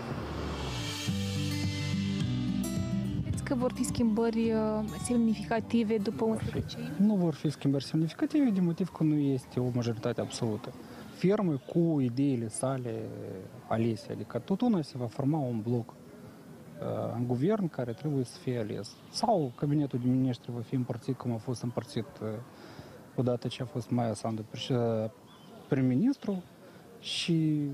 [3.44, 6.94] Că vor fi schimbări uh, semnificative după 11 iulie?
[6.98, 10.74] Nu vor fi schimbări semnificative din motiv că nu este o majoritate absolută.
[11.18, 12.94] Firme cu ideile sale
[13.68, 16.07] alese, adică tot una se va forma un bloc uh,
[17.16, 18.95] în guvern care trebuie să fie ales.
[19.12, 22.28] Sau cabinetul de miniștri va fi împărțit cum a fost împărțit uh,
[23.16, 25.12] odată ce a fost Maia Sandu preș-
[25.68, 26.44] prim-ministru
[26.99, 27.70] și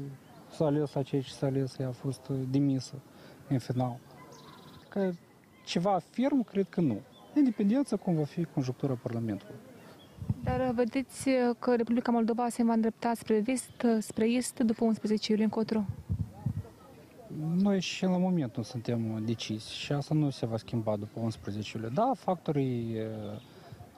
[0.52, 2.96] s-a ales aceea ce s-a ales, ea a fost uh, demisă
[3.48, 4.00] în final.
[4.90, 5.12] Că
[5.66, 7.00] ceva ferm, cred că nu.
[7.36, 9.56] Independența cum va fi conjunctura Parlamentului.
[10.44, 14.60] Dar uh, vedeți uh, că Republica Moldova se va îndrepta spre vest, uh, spre est
[14.60, 15.86] după 11 iulie încotro?
[17.40, 21.78] Noi și la moment nu suntem decizi și asta nu se va schimba după 11
[21.78, 21.92] iulie.
[21.94, 23.08] Da, factorii e,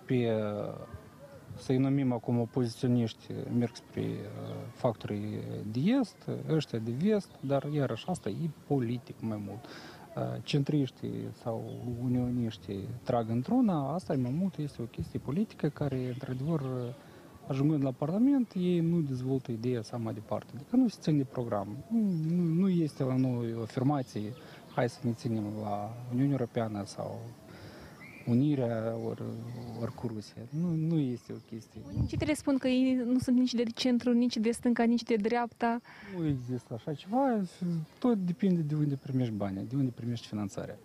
[0.06, 0.32] pe,
[1.58, 4.18] să-i numim acum opoziționiști, merg spre e,
[4.74, 5.40] factorii
[5.72, 9.66] de est, ăștia de vest, dar iarăși asta e politic mai mult.
[9.66, 11.64] E, Centriștii sau
[12.04, 16.62] unioniștii trag într-una, asta mai mult este o chestie politică care, într-adevăr,
[17.48, 20.52] ajungând la Parlament, ei nu dezvoltă ideea sa mai departe.
[20.56, 21.68] Adică nu se țin de program.
[21.92, 22.00] Nu,
[22.36, 24.34] nu, nu este la noi o afirmație,
[24.76, 27.20] hai să ne ținem la Uniunea Europeană sau
[28.26, 29.22] unirea ori,
[29.82, 30.42] ori cu Rusia.
[30.50, 31.82] Nu, nu este o chestie.
[32.08, 35.16] Ce te spun că ei nu sunt nici de centru, nici de stânga, nici de
[35.16, 35.82] dreapta?
[36.18, 37.42] Nu există așa ceva,
[38.00, 40.78] tot depinde de unde primești banii, de unde primești finanțarea.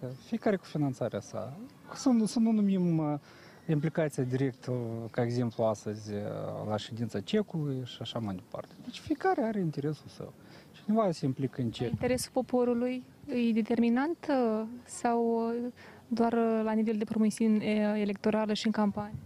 [0.00, 1.56] Că fiecare cu finanțarea sa.
[1.94, 3.14] Să nu, să nu numim uh,
[3.72, 4.72] implicația directă,
[5.10, 6.20] ca exemplu astăzi, uh,
[6.68, 8.74] la ședința cecului și așa mai departe.
[8.84, 10.32] Deci fiecare are interesul său.
[10.72, 11.90] Cineva se implică în cec.
[11.90, 15.72] Interesul poporului e determinant uh, sau uh,
[16.08, 19.18] doar uh, la nivel de promisiuni uh, electorală și în campanie?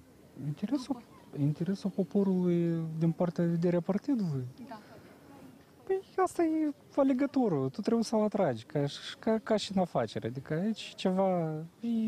[0.46, 1.02] Interesul
[1.38, 4.44] Interesul poporului din partea de vedere a partidului?
[4.68, 4.78] Da.
[6.20, 10.26] Păi asta e alegătorul, tu trebuie să-l atragi, ca, și- ca, ca și în afacere.
[10.26, 11.52] Adică aici ceva,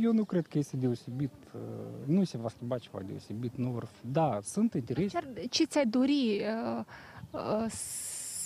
[0.03, 1.61] eu nu cred că este deosebit, uh,
[2.07, 4.07] nu se va schimba ceva deosebit, nu vor fi.
[4.07, 5.19] Da, sunt interese.
[5.35, 6.41] Ce, ce ți-ai dori
[6.77, 6.85] uh,
[7.31, 7.67] uh,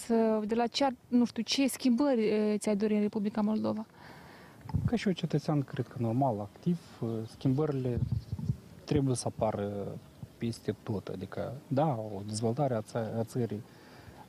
[0.04, 3.86] să, de la ce, ar- nu știu, ce schimbări uh, ți-ai dori în Republica Moldova?
[4.84, 7.98] Ca și un cetățean, cred că normal, activ, uh, schimbările
[8.84, 9.98] trebuie să apară
[10.38, 11.08] peste tot.
[11.08, 13.62] Adică, da, o dezvoltare a, ță- a țării.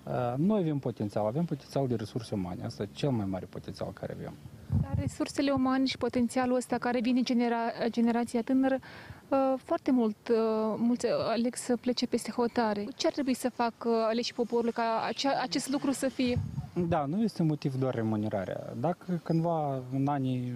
[0.07, 2.63] Uh, Noi avem potențial, avem potențial de resurse umane.
[2.63, 4.33] Asta e cel mai mare potențial care avem.
[4.81, 7.57] Dar resursele umane și potențialul ăsta care vine genera,
[7.87, 8.79] generația tânără,
[9.27, 10.35] uh, foarte mult, uh,
[10.77, 12.87] mulți aleg să plece peste hotare.
[12.95, 16.39] Ce ar trebui să facă aleși poporul ca acea, acest lucru să fie?
[16.87, 18.73] Da, nu este motiv doar remunerarea.
[18.79, 20.53] Dacă cândva în anii,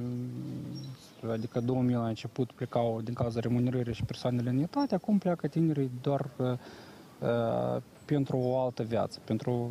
[1.31, 5.91] adică 2000 la început, plecau din cauza remunerării și persoanele în etate, acum pleacă tinerii
[6.01, 6.51] doar uh,
[7.19, 7.81] uh,
[8.13, 9.69] pentru o altă viață, pentru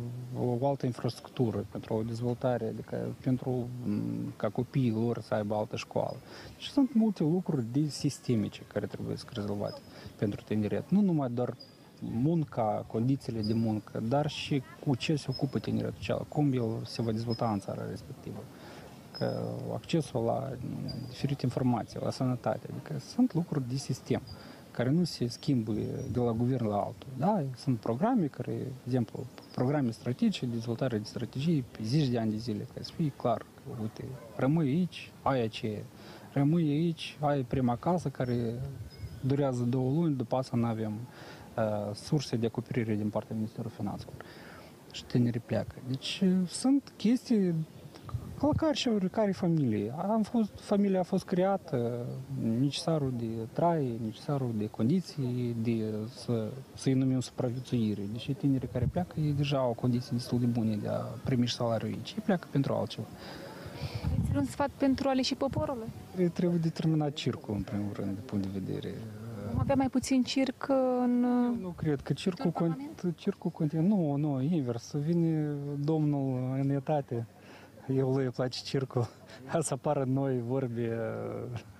[0.61, 5.75] o altă infrastructură, pentru o dezvoltare, adică pentru m, ca copiii lor să aibă altă
[5.75, 6.15] școală.
[6.57, 9.81] Și sunt multe lucruri de sistemice care trebuie să rezolvate
[10.15, 10.89] pentru tineret.
[10.89, 11.53] Nu numai doar
[11.99, 17.01] munca, condițiile de muncă, dar și cu ce se ocupă tineretul acela, cum el se
[17.01, 18.43] va dezvolta în țara respectivă.
[19.17, 19.43] Că
[19.73, 24.21] accesul la mm, diferite informații, la sănătate, adică sunt lucruri de sistem
[24.71, 25.73] care nu se schimbă
[26.11, 27.07] de la guvern la altul.
[27.17, 29.25] Da, sunt programe care, de exemplu,
[29.55, 33.37] programe strategice, dezvoltare de strategii pe zeci de ani de zile, ca să fie clar
[33.37, 34.03] că, uite,
[34.35, 35.81] rămâi aici, ai aceea,
[36.33, 38.61] rămâi aici, ai prima casă care
[39.21, 40.93] durează două luni, după asta nu avem
[41.57, 44.15] uh, surse de acoperire din partea Ministerului Finanțelor.
[44.91, 45.75] Și tinerii pleacă.
[45.87, 47.55] Deci uh, sunt chestii
[48.41, 49.93] ca la care și oricare familie.
[49.97, 52.05] Am fost, familia a fost creată,
[52.59, 55.83] necesarul de trai, necesarul de condiții, de
[56.15, 58.01] să, să-i numim supraviețuire.
[58.11, 61.55] Deci tinerii care pleacă, ei deja au condiții destul de bune de a primi și
[61.55, 62.09] salariul aici.
[62.11, 63.07] Ei pleacă pentru altceva.
[64.03, 65.87] Aveți un sfat pentru aleși poporului?
[66.33, 68.93] Trebuie determinat circul, în primul rând, de punct de vedere
[69.51, 70.67] Vom avea mai puțin circ
[71.03, 71.19] în...
[71.61, 73.87] Nu cred că circul, con- circul continuă.
[73.87, 74.93] Nu, nu, invers.
[74.95, 77.27] Vine domnul în etate.
[77.95, 79.07] Eu lui îi place circul.
[79.59, 80.97] Să apară noi vorbe,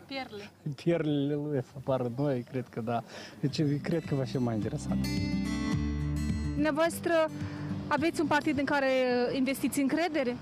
[0.08, 0.50] Perle.
[0.76, 3.04] pierlele lui să apară noi, cred că da.
[3.40, 5.06] Deci cred că va fi mai interesant.
[6.54, 7.14] Dumneavoastră
[7.88, 8.88] aveți un partid în care
[9.34, 10.36] investiți încredere?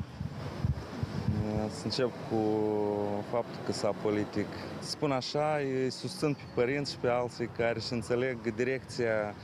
[1.69, 2.37] Să încep cu
[3.31, 4.47] faptul că s-a politic.
[4.79, 9.35] Spun așa, îi susțin pe părinți și pe alții care își înțeleg direcția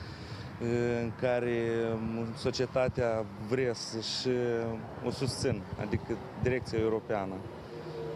[0.59, 1.61] în care
[2.37, 4.27] societatea vrea să-și
[5.05, 7.33] o susțin, adică direcția europeană.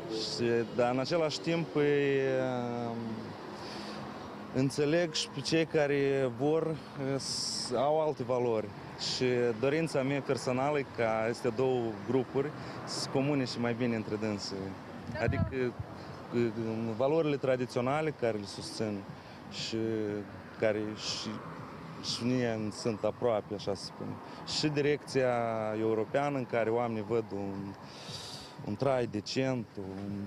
[0.09, 0.45] Și,
[0.75, 2.19] dar în același timp îi,
[4.55, 6.75] înțeleg și pe cei care vor
[7.17, 8.67] să au alte valori.
[9.15, 9.25] Și
[9.59, 12.49] dorința mea personală e ca aceste două grupuri
[12.85, 14.53] să se comune și mai bine între dânsi.
[15.23, 15.73] Adică
[16.33, 16.47] uh,
[16.97, 18.97] valorile tradiționale care le susțin
[19.51, 19.77] și
[20.59, 21.29] care și,
[22.03, 24.07] și mie îmi sunt aproape, așa să spun.
[24.59, 25.33] Și direcția
[25.79, 27.73] europeană în care oamenii văd un,
[28.65, 30.25] un trai decent, un,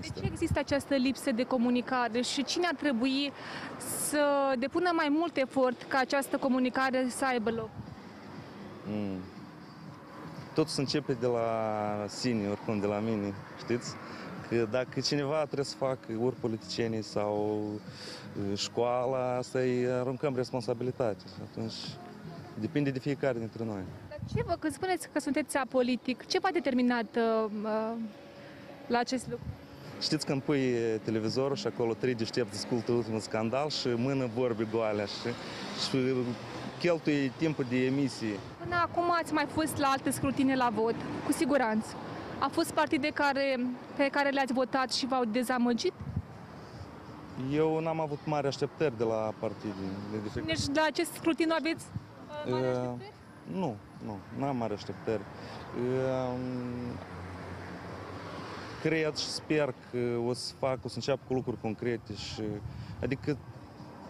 [0.00, 3.32] De ce există această lipsă de comunicare și cine ar trebui
[3.78, 7.70] să depună mai mult efort ca această comunicare să aibă loc?
[8.86, 9.18] Mm.
[10.54, 13.94] Tot se începe de la sine, oricum de la mine, știți?
[14.48, 17.60] Că dacă cineva trebuie să facă ori politicienii sau
[18.50, 21.24] uh, școala, asta îi aruncăm responsabilitate.
[21.26, 21.74] Și atunci
[22.60, 23.82] depinde de fiecare dintre noi.
[24.08, 27.92] Dar ce vă, când spuneți că sunteți apolitic, ce v-a determinat uh, uh,
[28.86, 29.44] la acest lucru?
[30.00, 35.04] Știți când pui televizorul și acolo trei deștepți ascultă ultimul scandal și mână vorbe goale
[35.04, 35.28] și,
[35.88, 36.14] și
[36.78, 38.38] cheltuie timpul de emisie.
[38.62, 40.94] Până acum ați mai fost la alte scrutine la vot,
[41.26, 41.94] cu siguranță.
[42.38, 43.58] A fost partide care,
[43.96, 45.92] pe care le-ați votat și v-au dezamăgit?
[47.52, 49.74] Eu n-am avut mari așteptări de la partide.
[50.34, 51.86] De Deci la acest scrutin aveți
[52.46, 52.90] Uh,
[53.52, 55.22] nu, nu, n-am mari așteptări.
[55.76, 56.38] Uh,
[58.82, 62.42] cred și sper că o să fac, o să înceapă cu lucruri concrete și
[63.02, 63.38] adică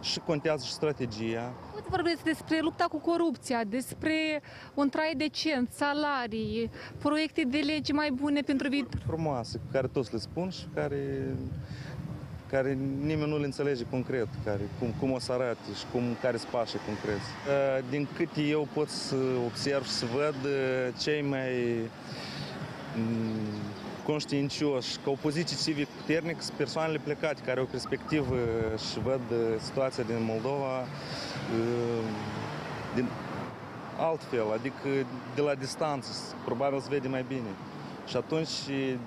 [0.00, 1.52] și contează și strategia.
[1.88, 4.42] Pot vorbeți despre lupta cu corupția, despre
[4.74, 9.00] un trai decent, salarii, proiecte de lege mai bune pentru viitor.
[9.06, 11.34] frumoase, pe care toți le spun și care,
[12.50, 16.36] care nimeni nu le înțelege concret, care, cum, cum o să arate și cum, care
[16.36, 17.28] sunt pașii concreți.
[17.46, 19.16] Uh, Din cât eu pot să
[19.46, 21.50] observ și să văd uh, cei mai
[22.96, 23.77] mm,
[24.10, 28.36] conștiincioși, ca opoziție civic puternic, sunt persoanele plecate care au o perspectivă
[28.90, 32.04] și văd uh, situația din Moldova uh,
[32.94, 33.08] din
[33.96, 34.88] altfel, adică
[35.34, 36.08] de la distanță,
[36.44, 37.50] probabil se vede mai bine.
[38.06, 38.56] Și atunci,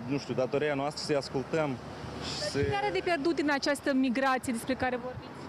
[0.08, 1.70] nu știu, datoria noastră să-i ascultăm
[2.24, 2.62] și să...
[2.62, 5.40] Cine are de pierdut din această migrație despre care vorbiți?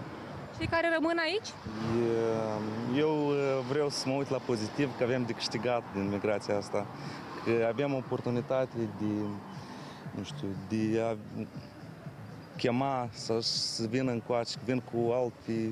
[0.57, 1.49] Cei care rămân aici?
[2.95, 3.35] E, Eu uh,
[3.69, 7.22] vreau să mă uit la pozitiv, că avem de câștigat din migrația asta, că
[7.67, 9.13] avem oportunitate de,
[10.15, 11.15] nu știu, de a
[12.57, 15.69] chema să, să vină încoace, vin cu alte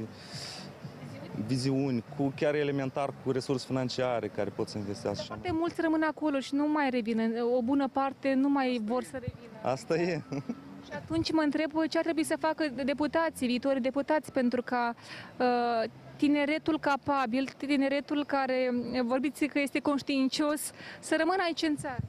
[1.46, 5.24] viziuni, cu chiar elementar cu resurse financiare care pot să investească.
[5.24, 5.40] și așa.
[5.40, 7.34] Foarte mulți rămân acolo și nu mai revin.
[7.58, 9.60] O bună parte nu mai vor să revină.
[9.62, 10.22] Asta e.
[10.86, 14.96] Și atunci mă întreb ce ar trebui să facă deputații, viitorii deputați, pentru ca
[15.38, 15.90] uh,
[16.22, 20.62] tineretul capabil, tineretul care uh, vorbiți că este conștiincios,
[21.00, 22.04] să rămână aici în țară.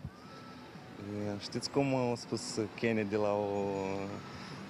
[1.26, 3.52] E, Știți cum a spus Kennedy la o...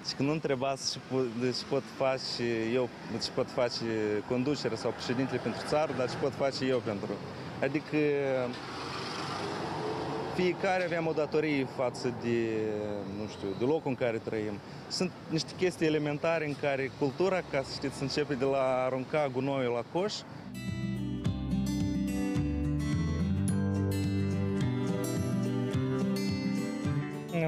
[0.03, 2.43] Deci că nu întrebați ce pot, ce pot face
[2.73, 2.89] eu,
[3.23, 3.85] ce pot face
[4.27, 7.11] conducerea sau președintele pentru țară, dar ce pot face eu pentru...
[7.61, 7.97] Adică
[10.35, 12.47] fiecare avem o datorie față de,
[13.19, 14.59] nu știu, de locul în care trăim.
[14.87, 19.29] Sunt niște chestii elementare în care cultura, ca să știți, începe de la a arunca
[19.33, 20.13] gunoiul la coș,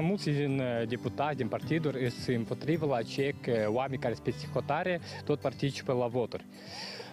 [0.00, 4.30] Mulți din uh, deputați, din partiduri, sunt împotrivă la cei că oameni care sunt pe
[4.30, 6.44] psihotare tot participă la voturi.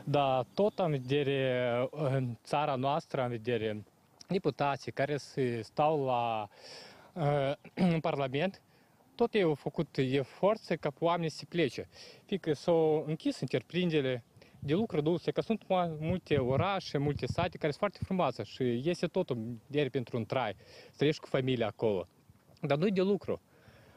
[0.04, 3.84] Dar tot am vedere uh, în țara noastră, am vedere
[4.34, 6.48] deputații care se stau la
[7.14, 7.54] uh,
[7.94, 8.62] în Parlament,
[9.16, 11.90] tot ei au făcut eforțe ca oamenii să plece.
[12.26, 14.24] Fiindcă s-au închis întreprinderile
[14.60, 18.82] de lucru duse, că sunt mu- multe orașe, multe sate care sunt foarte frumoase și
[18.90, 20.56] este totul de pentru un trai.
[20.90, 22.08] Să trăiești cu familia acolo.
[22.62, 23.42] Dar nu de lucru.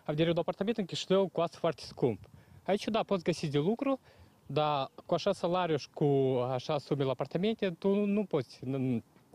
[0.04, 2.28] Am de un apartament în Chișinău cu asta foarte scump.
[2.62, 4.00] Aici, da, poți găsi de lucru,
[4.46, 6.04] dar cu așa salariu și cu
[6.50, 8.60] așa sume la apartamente, tu nu poți,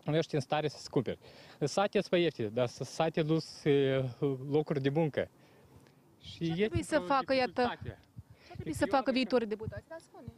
[0.04, 1.18] nu, nu ești în stare să-ți cumperi.
[1.58, 4.06] În sate îți mai ieftine, dar să sate dus e,
[4.50, 5.30] locuri de muncă.
[6.22, 7.80] Și Ce trebuie să facă, iată,
[8.48, 9.88] ce trebuie să facă viitorii deputați?
[9.88, 10.34] Da, spune.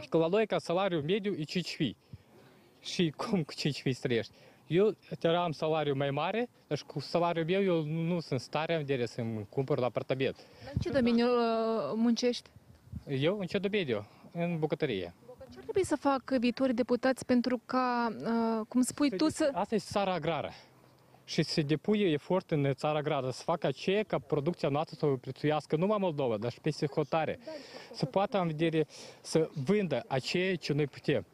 [0.00, 1.96] Și că la noi ca salariu mediu e 5 fii.
[2.80, 4.32] Și cum cu 5 fii trăiești?
[4.66, 4.96] Eu
[5.36, 9.06] am salariu mai mare, dar și cu salariul meu eu nu sunt stare în vedere
[9.06, 10.36] să-mi cumpăr la apartament.
[10.72, 12.50] În ce domeniu uh, muncești?
[13.06, 14.06] Eu în ce domeniu?
[14.32, 15.14] În bucătărie.
[15.50, 19.50] Ce ar trebui să facă viitorii deputați pentru ca, uh, cum spui tu, să...
[19.52, 20.50] Asta e țara agrară.
[21.24, 25.16] Și se depuie efort în țara agrară să facă aceea ca producția noastră să o
[25.16, 27.38] prețuiască nu numai Moldova, dar și peste hotare.
[27.92, 28.86] Să poată în vedere
[29.20, 31.24] să vândă aceea ce noi putem.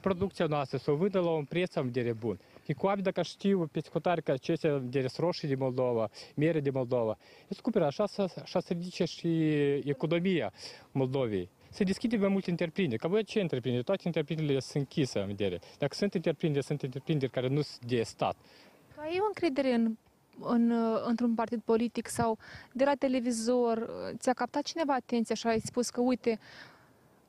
[0.00, 2.38] Producția noastră să o vândă la un preț în vedere bun.
[2.64, 6.08] Și cu oameni, dacă știu peste hotare că acestea în vedere sunt roșii din Moldova,
[6.34, 7.18] mere din Moldova,
[7.48, 9.28] îți cumpără așa, să- așa se ridice și
[9.84, 10.52] economia
[10.92, 11.48] Moldovei.
[11.70, 13.00] Se deschide mai multe întreprinderi.
[13.00, 13.84] Ca voi ce întreprinderi?
[13.84, 15.58] Toate întreprinderile sunt închise în vedere.
[15.78, 18.36] Dacă sunt întreprinderi, sunt întreprinderi care nu sunt de stat.
[18.94, 19.96] Tu ai o încredere în,
[20.40, 22.38] în, uh, într-un partid politic sau
[22.72, 26.38] de la televizor uh, ți-a captat cineva atenția și ai spus că, uite,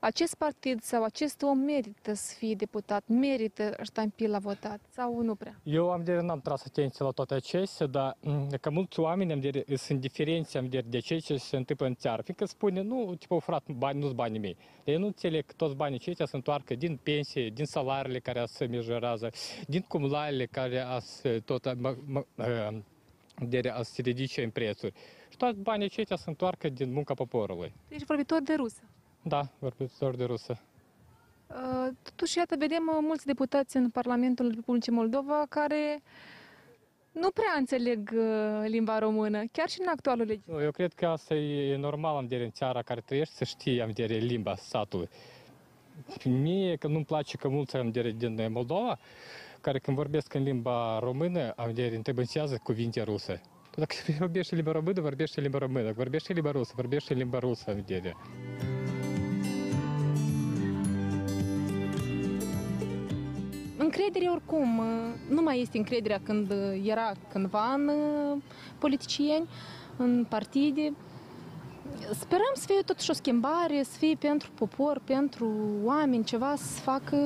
[0.01, 5.35] acest partid sau acest om merită să fie deputat, merită ștampil la votat sau nu
[5.35, 5.59] prea?
[5.63, 9.39] Eu am de n-am tras atenție la toate acestea, dar m, că mulți oameni am
[9.39, 12.21] de, sunt diferențe am de, de ce ce se întâmplă în țară.
[12.21, 14.57] Fiindcă spune, nu, tipo, frate, bani nu sunt banii mei.
[14.83, 18.65] Eu nu înțeleg că toți banii aceștia se întoarcă din pensie, din salariile care se
[18.65, 19.29] majorează,
[19.67, 22.77] din cumulările care se tot mă, mă, uh,
[23.47, 24.93] de a se ridice în prețuri.
[25.29, 27.73] Și toți banii aceștia se întoarcă din munca poporului.
[27.87, 28.81] Tu ești vorbitor de rusă.
[29.21, 30.59] Da, vorbitor de rusă.
[31.47, 36.01] Uh, Totuși, iată, vedem uh, mulți deputați în Parlamentul Republicii Moldova care
[37.11, 40.41] nu prea înțeleg uh, limba română, chiar și în actualul lege.
[40.45, 43.81] Nu, Eu cred că asta e normal am de în țara care trăiești să știi
[43.81, 45.09] am de limba satului.
[46.23, 48.99] Mie că nu-mi place că mulți am de din Moldova,
[49.61, 53.41] care când vorbesc în limba română, am de întrebânsează cuvinte ruse.
[53.71, 55.83] Tu Dacă vorbești limba română, vorbești limba română.
[55.83, 57.69] Dacă vorbești limba rusă, vorbești limba rusă.
[57.69, 57.83] Am
[63.93, 64.85] Încredere oricum, uh,
[65.29, 68.41] nu mai este încrederea când uh, era cândva în uh,
[68.77, 69.47] politicieni,
[69.97, 70.93] în partide.
[72.13, 75.51] Sperăm să fie totuși o schimbare, să fie pentru popor, pentru
[75.83, 77.17] oameni, ceva să facă...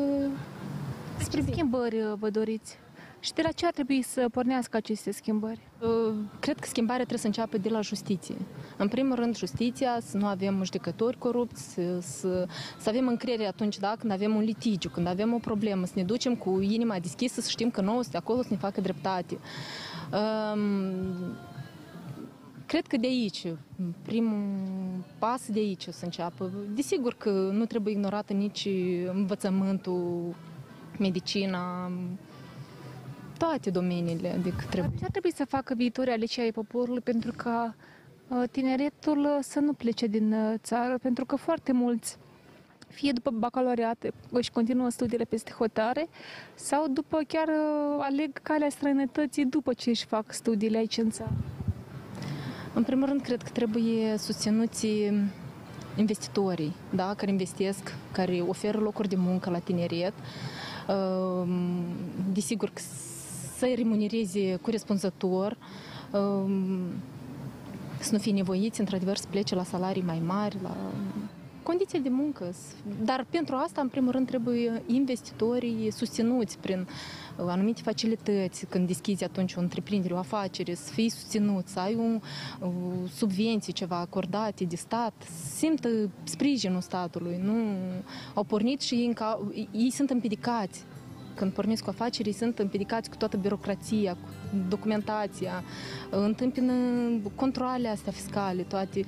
[1.20, 2.78] Spre schimbări uh, vă doriți?
[3.26, 5.60] Și de la ce ar trebui să pornească aceste schimbări?
[5.82, 8.36] Uh, Cred că schimbarea trebuie să înceapă de la justiție.
[8.78, 12.48] În primul rând, justiția, să nu avem judecători corupți, să, să,
[12.78, 16.04] să avem încredere atunci da, când avem un litigiu, când avem o problemă, să ne
[16.04, 19.38] ducem cu inima deschisă, să știm că nouă este acolo să ne facă dreptate.
[20.54, 21.36] Um,
[22.66, 23.46] Cred că de aici,
[24.02, 24.58] primul
[25.20, 26.52] pas de aici o să înceapă.
[26.74, 28.68] Desigur că nu trebuie ignorată nici
[29.14, 30.36] învățământul,
[31.00, 31.92] medicina,
[33.38, 34.32] toate domeniile.
[34.32, 34.98] Adică trebuie.
[34.98, 37.76] Ce ar trebui să facă viitorii alegeri ai poporului pentru ca
[38.28, 40.98] uh, tineretul uh, să nu plece din uh, țară?
[41.02, 42.18] Pentru că foarte mulți
[42.88, 46.08] fie după bacalaureat își continuă studiile peste hotare
[46.56, 47.50] sau după chiar
[48.00, 51.34] aleg calea străinătății după ce își fac studiile aici în țară.
[52.74, 54.88] În primul rând, cred că trebuie susținuți
[55.96, 60.14] investitorii, da, care investesc, care oferă locuri de muncă la tineret.
[60.88, 61.86] Ehm,
[62.34, 62.82] Desigur că
[63.58, 65.58] să-i remunereze corespunzător,
[66.14, 66.80] ehm,
[68.00, 70.76] să nu fie nevoiți, într-adevăr, să plece la salarii mai mari, la
[71.66, 72.54] condiții de muncă.
[73.04, 79.24] Dar pentru asta, în primul rând, trebuie investitorii susținuți prin uh, anumite facilități, când deschizi
[79.24, 82.22] atunci o întreprindere, o afacere, să fii susținut, să ai un,
[82.62, 82.70] o
[83.16, 85.14] subvenții ceva acordate de stat,
[85.56, 85.90] simtă
[86.24, 87.40] sprijinul statului.
[87.44, 87.56] Nu
[88.34, 89.40] au pornit și ei, înca,
[89.72, 90.84] ei sunt împiedicați
[91.36, 94.30] când pornesc cu afaceri, sunt împiedicați cu toată birocrația, cu
[94.70, 95.64] documentația,
[96.10, 96.74] întâmpină
[97.36, 99.06] controle astea fiscale, toate.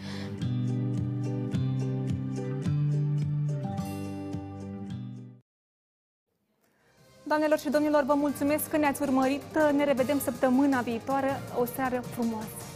[7.24, 9.58] Doamnelor și domnilor, vă mulțumesc că ne-ați urmărit.
[9.76, 11.42] Ne revedem săptămâna viitoare.
[11.60, 12.68] O seară frumoasă!